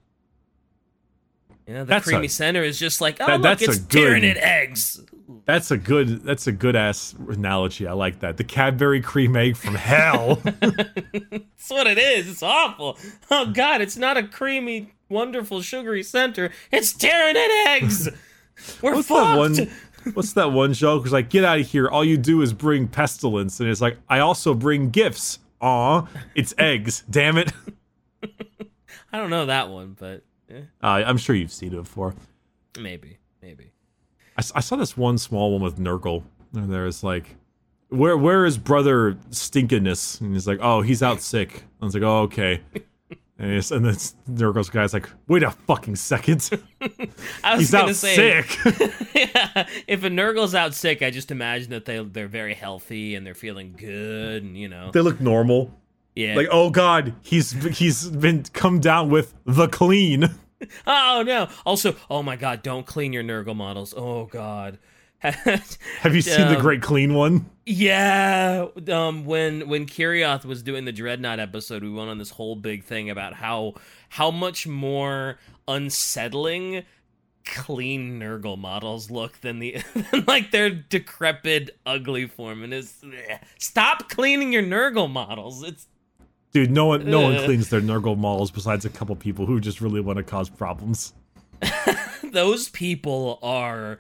You 1.68 1.76
know, 1.76 1.80
the 1.82 1.90
That's 1.90 2.06
creamy 2.08 2.26
a- 2.26 2.30
center 2.30 2.64
is 2.64 2.80
just 2.80 3.00
like, 3.00 3.18
oh 3.22 3.28
that- 3.28 3.34
look, 3.34 3.42
that's 3.44 3.62
it's 3.62 3.78
good- 3.78 4.24
Tyranid 4.24 4.38
eggs. 4.38 5.02
That's 5.46 5.70
a 5.70 5.78
good. 5.78 6.24
That's 6.24 6.48
a 6.48 6.52
good 6.52 6.76
ass 6.76 7.14
analogy. 7.30 7.86
I 7.86 7.94
like 7.94 8.20
that. 8.22 8.38
The 8.38 8.44
Cadbury 8.44 9.02
cream 9.02 9.36
egg 9.36 9.56
from 9.56 9.76
hell. 9.76 10.36
That's 10.44 11.70
what 11.70 11.86
it 11.86 12.00
is. 12.00 12.28
It's 12.28 12.42
awful. 12.42 12.98
Oh 13.30 13.46
god, 13.54 13.82
it's 13.82 13.96
not 13.98 14.18
a 14.18 14.24
creamy, 14.24 14.94
wonderful, 15.08 15.62
sugary 15.62 16.02
center. 16.02 16.50
It's 16.72 16.92
Tyranid 16.94 17.66
eggs. 17.68 18.10
We're 18.82 18.96
What's 18.96 19.08
fucked. 19.08 19.58
that 19.58 19.66
one? 19.66 19.72
What's 20.14 20.34
that 20.34 20.52
one 20.52 20.74
joke? 20.74 21.04
It's 21.04 21.12
like, 21.14 21.30
get 21.30 21.44
out 21.44 21.60
of 21.60 21.68
here. 21.68 21.88
All 21.88 22.04
you 22.04 22.18
do 22.18 22.42
is 22.42 22.54
bring 22.54 22.88
pestilence, 22.88 23.60
and 23.60 23.70
it's 23.70 23.82
like, 23.82 23.98
I 24.08 24.20
also 24.20 24.54
bring 24.54 24.90
gifts. 24.90 25.40
Aw, 25.62 26.06
it's 26.36 26.54
eggs. 26.58 27.04
Damn 27.10 27.38
it. 27.38 27.52
I 29.12 29.18
don't 29.18 29.30
know 29.30 29.48
that 29.48 29.70
one, 29.70 29.96
but 30.00 30.24
eh, 30.50 30.62
Uh, 30.84 30.88
I'm 31.06 31.18
sure 31.18 31.36
you've 31.36 31.52
seen 31.52 31.74
it 31.74 31.78
before. 31.78 32.16
maybe, 32.80 33.18
maybe. 33.42 33.72
I 34.38 34.62
saw 34.62 34.78
this 34.78 34.96
one 34.96 35.18
small 35.18 35.52
one 35.52 35.62
with 35.62 35.78
Nurgle, 35.78 36.24
and 36.54 36.72
there's 36.72 37.04
like, 37.04 37.36
where 37.90 38.16
where 38.18 38.46
is 38.46 38.58
brother 38.58 39.14
Stinkiness? 39.32 40.22
And 40.22 40.34
he's 40.34 40.48
like, 40.48 40.60
oh, 40.62 40.82
he's 40.82 41.04
out 41.04 41.22
sick. 41.22 41.64
I 41.82 41.86
was 41.86 41.94
like, 41.94 42.04
oh, 42.04 42.20
okay. 42.22 42.62
And, 43.42 43.52
it's, 43.52 43.72
and 43.72 43.86
then 43.86 43.96
Nurgle's 44.30 44.70
guy's 44.70 44.94
like, 44.94 45.10
wait 45.30 45.44
a 45.44 45.52
fucking 45.52 45.96
second. 45.96 46.50
I 47.42 47.54
was 47.56 47.62
He's 47.62 47.72
gonna 47.72 47.92
out 47.92 47.96
say, 47.96 48.42
sick. 48.42 48.58
yeah, 49.16 49.66
if 49.88 50.04
a 50.04 50.10
Nurgle's 50.10 50.54
out 50.54 50.74
sick, 50.74 51.02
I 51.02 51.10
just 51.10 51.32
imagine 51.32 51.70
that 51.70 51.86
they 51.86 52.04
they're 52.04 52.28
very 52.28 52.54
healthy 52.54 53.16
and 53.16 53.26
they're 53.26 53.34
feeling 53.34 53.76
good, 53.78 54.44
and 54.44 54.58
you 54.58 54.68
know, 54.68 54.92
they 54.92 55.00
look 55.00 55.22
normal. 55.22 55.74
yeah. 56.16 56.36
Like, 56.36 56.50
oh 56.52 56.70
god, 56.70 57.16
he's 57.22 57.52
he's 57.78 58.10
been 58.10 58.44
come 58.52 58.82
down 58.82 59.10
with 59.10 59.34
the 59.46 59.70
clean. 59.70 60.30
oh 60.86 61.24
no. 61.26 61.48
Also, 61.66 61.96
oh 62.10 62.22
my 62.22 62.36
god, 62.36 62.62
don't 62.62 62.86
clean 62.86 63.14
your 63.14 63.24
Nurgle 63.24 63.56
models. 63.56 63.94
Oh 63.96 64.26
god. 64.26 64.80
Have 65.22 66.16
you 66.16 66.22
seen 66.22 66.48
the 66.48 66.56
Um, 66.56 66.62
Great 66.62 66.82
Clean 66.82 67.14
one? 67.14 67.50
Yeah, 67.66 68.68
um, 68.90 69.26
when 69.26 69.68
when 69.68 69.86
Kirioth 69.86 70.46
was 70.46 70.64
doing 70.64 70.86
the 70.86 70.94
Dreadnought 70.94 71.40
episode, 71.40 71.84
we 71.84 71.90
went 71.92 72.10
on 72.10 72.18
this 72.18 72.32
whole 72.32 72.56
big 72.56 72.86
thing 72.86 73.10
about 73.10 73.34
how 73.34 73.74
how 74.10 74.32
much 74.32 74.66
more 74.66 75.38
unsettling 75.68 76.84
clean 77.46 78.20
Nurgle 78.20 78.58
models 78.58 79.12
look 79.12 79.42
than 79.42 79.60
the 79.60 79.84
than 80.12 80.24
like 80.26 80.52
their 80.52 80.70
decrepit, 80.70 81.78
ugly 81.86 82.26
form. 82.26 82.64
And 82.64 82.74
it's 82.74 83.04
stop 83.58 84.10
cleaning 84.10 84.54
your 84.54 84.64
Nurgle 84.64 85.12
models. 85.12 85.64
It's 85.64 85.88
Dude, 86.54 86.72
no 86.72 86.86
one 86.86 87.10
no 87.10 87.22
one 87.22 87.44
cleans 87.44 87.70
their 87.70 87.82
Nurgle 87.82 88.18
models 88.18 88.52
besides 88.52 88.86
a 88.86 88.90
couple 88.90 89.16
people 89.18 89.46
who 89.46 89.60
just 89.60 89.82
really 89.82 90.00
want 90.00 90.18
to 90.18 90.24
cause 90.24 90.50
problems. 90.50 91.14
those 92.24 92.70
people 92.70 93.38
are 93.44 94.00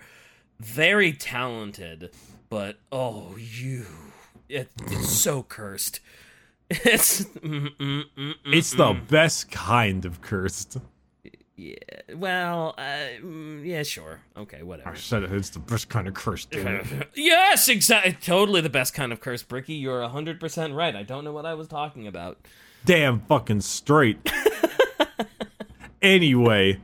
very 0.59 1.13
talented, 1.13 2.11
but 2.49 2.79
oh, 2.91 3.35
you, 3.37 3.85
it, 4.47 4.69
it's 4.87 5.09
so 5.11 5.43
cursed. 5.43 5.99
It's 6.71 7.23
mm, 7.23 7.75
mm, 7.77 8.03
mm, 8.15 8.33
It's 8.45 8.71
the 8.73 8.93
best 9.09 9.49
kind 9.49 10.05
of 10.05 10.21
cursed. 10.21 10.77
yeah. 11.55 11.73
Well, 12.13 12.75
uh, 12.77 12.81
mm, 13.23 13.65
yeah, 13.65 13.81
sure, 13.81 14.21
okay, 14.37 14.59
I 14.59 14.63
whatever. 14.63 14.95
said 14.95 15.23
it, 15.23 15.31
it's 15.31 15.49
the 15.49 15.57
best 15.57 15.89
kind 15.89 16.07
of 16.07 16.13
cursed, 16.13 16.53
yes, 17.15 17.67
exactly. 17.69 18.13
Totally 18.21 18.61
the 18.61 18.69
best 18.69 18.93
kind 18.93 19.11
of 19.11 19.19
curse, 19.19 19.41
Bricky. 19.41 19.73
You're 19.73 20.07
hundred 20.09 20.39
percent 20.39 20.75
right. 20.75 20.95
I 20.95 21.01
don't 21.01 21.23
know 21.23 21.33
what 21.33 21.47
I 21.47 21.55
was 21.55 21.67
talking 21.67 22.05
about. 22.05 22.37
Damn 22.85 23.21
fucking 23.21 23.61
straight. 23.61 24.31
anyway, 26.03 26.79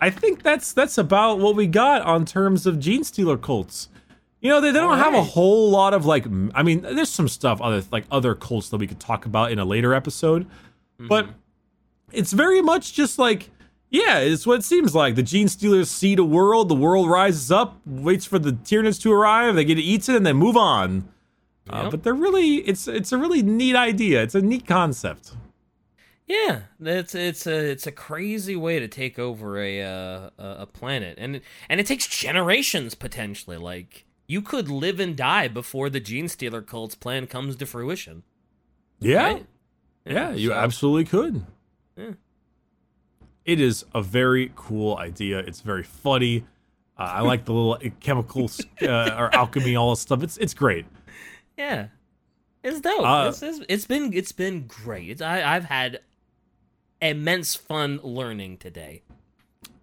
I 0.00 0.10
think 0.10 0.42
that's 0.42 0.72
that's 0.72 0.98
about 0.98 1.38
what 1.38 1.56
we 1.56 1.66
got 1.66 2.02
on 2.02 2.24
terms 2.24 2.66
of 2.66 2.76
Genestealer 2.76 3.40
cults. 3.40 3.88
You 4.40 4.50
know, 4.50 4.60
they, 4.60 4.70
they 4.70 4.78
don't 4.78 4.98
have 4.98 5.14
a 5.14 5.22
whole 5.22 5.70
lot 5.70 5.94
of 5.94 6.06
like 6.06 6.26
I 6.54 6.62
mean, 6.62 6.82
there's 6.82 7.10
some 7.10 7.28
stuff 7.28 7.60
other 7.60 7.82
like 7.90 8.04
other 8.10 8.34
cults 8.34 8.68
that 8.68 8.76
we 8.78 8.86
could 8.86 9.00
talk 9.00 9.26
about 9.26 9.50
in 9.50 9.58
a 9.58 9.64
later 9.64 9.94
episode. 9.94 10.46
But 11.08 11.28
it's 12.12 12.32
very 12.32 12.60
much 12.62 12.92
just 12.92 13.18
like 13.18 13.50
Yeah, 13.90 14.18
it's 14.18 14.46
what 14.46 14.60
it 14.60 14.64
seems 14.64 14.94
like. 14.94 15.14
The 15.14 15.22
genestealers 15.22 15.86
seed 15.86 16.18
the 16.18 16.24
world, 16.24 16.68
the 16.68 16.74
world 16.74 17.08
rises 17.08 17.50
up, 17.50 17.80
waits 17.86 18.24
for 18.26 18.38
the 18.38 18.52
Tyranids 18.52 19.00
to 19.02 19.12
arrive, 19.12 19.54
they 19.54 19.64
get 19.64 19.78
eaten, 19.78 20.14
and 20.14 20.26
then 20.26 20.36
move 20.36 20.56
on. 20.56 21.08
Uh, 21.70 21.90
but 21.90 22.02
they're 22.02 22.14
really, 22.14 22.56
it's 22.66 22.88
it's 22.88 23.12
a 23.12 23.18
really 23.18 23.42
neat 23.42 23.76
idea. 23.76 24.22
It's 24.22 24.34
a 24.34 24.40
neat 24.40 24.66
concept. 24.66 25.32
Yeah, 26.28 26.60
it's 26.78 27.14
it's 27.14 27.46
a 27.46 27.70
it's 27.70 27.86
a 27.86 27.92
crazy 27.92 28.54
way 28.54 28.78
to 28.78 28.86
take 28.86 29.18
over 29.18 29.58
a 29.58 29.82
uh, 29.82 30.30
a 30.38 30.66
planet, 30.66 31.16
and 31.18 31.36
it, 31.36 31.42
and 31.70 31.80
it 31.80 31.86
takes 31.86 32.06
generations 32.06 32.94
potentially. 32.94 33.56
Like 33.56 34.04
you 34.26 34.42
could 34.42 34.68
live 34.68 35.00
and 35.00 35.16
die 35.16 35.48
before 35.48 35.88
the 35.88 36.02
Genestealer 36.02 36.64
cult's 36.64 36.94
plan 36.94 37.26
comes 37.26 37.56
to 37.56 37.64
fruition. 37.66 38.24
Yeah, 39.00 39.24
right? 39.24 39.46
yeah, 40.04 40.32
you 40.32 40.50
so- 40.50 40.54
absolutely 40.54 41.06
could. 41.06 41.46
Yeah. 41.96 42.10
It 43.46 43.58
is 43.58 43.86
a 43.94 44.02
very 44.02 44.52
cool 44.54 44.98
idea. 44.98 45.38
It's 45.38 45.62
very 45.62 45.82
funny. 45.82 46.44
Uh, 46.98 47.04
I 47.04 47.20
like 47.22 47.46
the 47.46 47.54
little 47.54 47.78
chemicals 48.00 48.60
uh, 48.82 49.14
or 49.16 49.34
alchemy, 49.34 49.76
all 49.76 49.90
this 49.90 50.00
stuff. 50.00 50.22
It's 50.22 50.36
it's 50.36 50.52
great. 50.52 50.84
Yeah, 51.56 51.86
it's 52.62 52.82
dope. 52.82 53.00
Uh, 53.02 53.28
it's, 53.30 53.42
it's, 53.42 53.60
it's 53.66 53.86
been 53.86 54.12
it's 54.12 54.32
been 54.32 54.66
great. 54.66 55.08
It's, 55.08 55.22
I 55.22 55.42
I've 55.42 55.64
had 55.64 56.00
immense 57.00 57.54
fun 57.54 58.00
learning 58.02 58.58
today. 58.58 59.02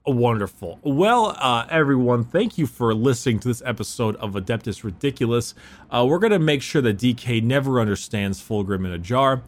Wonderful. 0.08 0.80
Well, 0.84 1.36
uh, 1.40 1.66
everyone, 1.70 2.24
thank 2.26 2.60
you 2.60 2.68
for 2.68 2.94
listening 2.94 3.40
to 3.40 3.48
this 3.48 3.64
episode 3.66 4.16
of 4.18 4.34
Adeptus 4.34 4.84
Ridiculous. 4.84 5.56
Uh, 5.90 6.06
we're 6.08 6.20
going 6.20 6.32
to 6.32 6.38
make 6.40 6.62
sure 6.62 6.82
that 6.84 6.98
DK 6.98 7.42
never 7.42 7.80
understands 7.80 8.40
Fulgrim 8.40 8.86
in 8.86 8.92
a 8.92 9.00
jar. 9.00 9.42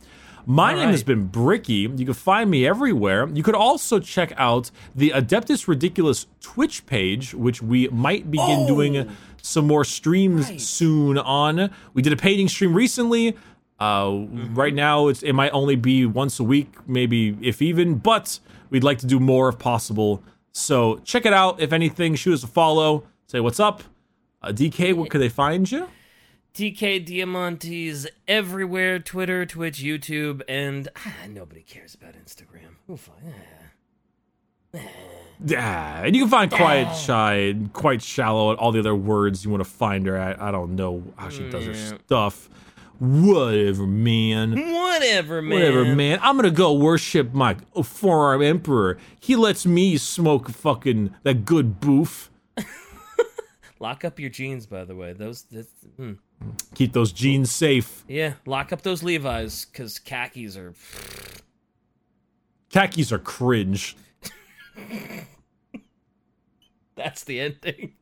My 0.47 0.71
All 0.73 0.79
name 0.79 0.89
has 0.89 1.03
been 1.03 1.27
Bricky. 1.27 1.91
You 1.95 2.05
can 2.05 2.13
find 2.15 2.49
me 2.49 2.65
everywhere. 2.65 3.29
You 3.31 3.43
could 3.43 3.53
also 3.53 3.99
check 3.99 4.33
out 4.37 4.71
the 4.95 5.11
Adeptus 5.11 5.67
Ridiculous 5.67 6.25
Twitch 6.41 6.85
page, 6.87 7.35
which 7.35 7.61
we 7.61 7.87
might 7.89 8.31
begin 8.31 8.65
doing 8.65 9.11
some 9.43 9.67
more 9.67 9.83
streams 9.83 10.49
Right. 10.49 10.59
soon 10.61 11.17
on. 11.19 11.69
We 11.93 12.01
did 12.01 12.13
a 12.13 12.17
painting 12.17 12.47
stream 12.47 12.73
recently. 12.73 13.35
Uh, 13.79 14.25
Right 14.53 14.73
now, 14.73 15.07
it's, 15.07 15.21
it 15.23 15.33
might 15.33 15.51
only 15.51 15.75
be 15.75 16.05
once 16.05 16.39
a 16.39 16.43
week, 16.43 16.73
maybe 16.87 17.37
if 17.41 17.61
even, 17.61 17.95
but 17.95 18.39
we'd 18.69 18.83
like 18.83 18.97
to 18.99 19.05
do 19.05 19.19
more 19.19 19.49
if 19.49 19.59
possible. 19.59 20.23
So 20.51 20.97
check 21.03 21.25
it 21.25 21.33
out. 21.33 21.59
If 21.61 21.71
anything, 21.71 22.15
shoot 22.15 22.33
us 22.33 22.43
a 22.43 22.47
follow. 22.47 23.03
Say 23.27 23.39
what's 23.39 23.59
up. 23.59 23.83
Uh, 24.41 24.47
DK, 24.49 24.93
where 24.95 25.07
could 25.07 25.21
they 25.21 25.29
find 25.29 25.71
you? 25.71 25.89
TK 26.53 27.05
Diamantes 27.05 28.07
everywhere 28.27 28.97
Twitter, 28.97 29.45
Twitch, 29.45 29.77
YouTube, 29.79 30.41
and 30.47 30.87
ah, 30.95 31.13
nobody 31.29 31.61
cares 31.61 31.93
about 31.93 32.15
Instagram. 32.15 32.77
Ah. 34.73 34.79
Yeah, 35.45 36.03
and 36.03 36.15
you 36.15 36.23
can 36.23 36.31
find 36.31 36.51
Quiet 36.51 36.95
Shy 36.95 37.33
and 37.35 37.71
Quite 37.71 38.01
Shallow 38.01 38.49
and 38.49 38.59
all 38.59 38.71
the 38.71 38.79
other 38.79 38.95
words 38.95 39.45
you 39.45 39.51
want 39.51 39.63
to 39.63 39.69
find 39.69 40.07
her 40.07 40.15
at. 40.17 40.41
I 40.41 40.49
don't 40.49 40.75
know 40.75 41.03
how 41.15 41.29
she 41.29 41.47
does 41.49 41.65
her 41.65 41.75
stuff. 41.75 42.49
Whatever, 42.99 43.85
man. 43.85 44.51
Whatever, 44.73 45.41
man. 45.41 45.59
Whatever, 45.59 45.95
man. 45.95 46.19
I'm 46.21 46.35
gonna 46.35 46.51
go 46.51 46.73
worship 46.73 47.33
my 47.33 47.57
four-armed 47.83 48.43
emperor. 48.43 48.97
He 49.19 49.35
lets 49.35 49.65
me 49.65 49.97
smoke 49.97 50.49
fucking 50.49 51.13
that 51.23 51.45
good 51.45 51.79
boof. 51.79 52.31
Lock 53.79 54.03
up 54.03 54.19
your 54.19 54.29
jeans, 54.31 54.65
by 54.65 54.83
the 54.85 54.95
way. 54.95 55.13
Those, 55.13 55.43
that's, 55.43 55.69
hmm. 55.95 56.13
Keep 56.75 56.93
those 56.93 57.11
jeans 57.11 57.51
safe. 57.51 58.03
yeah, 58.07 58.33
lock 58.45 58.71
up 58.71 58.83
those 58.83 59.01
Levi's 59.03 59.65
because 59.65 59.97
khakis 59.99 60.55
are. 60.55 60.73
Khakis 62.71 63.11
are 63.11 63.19
cringe. 63.19 63.95
That's 66.95 67.23
the 67.23 67.39
ending. 67.39 67.93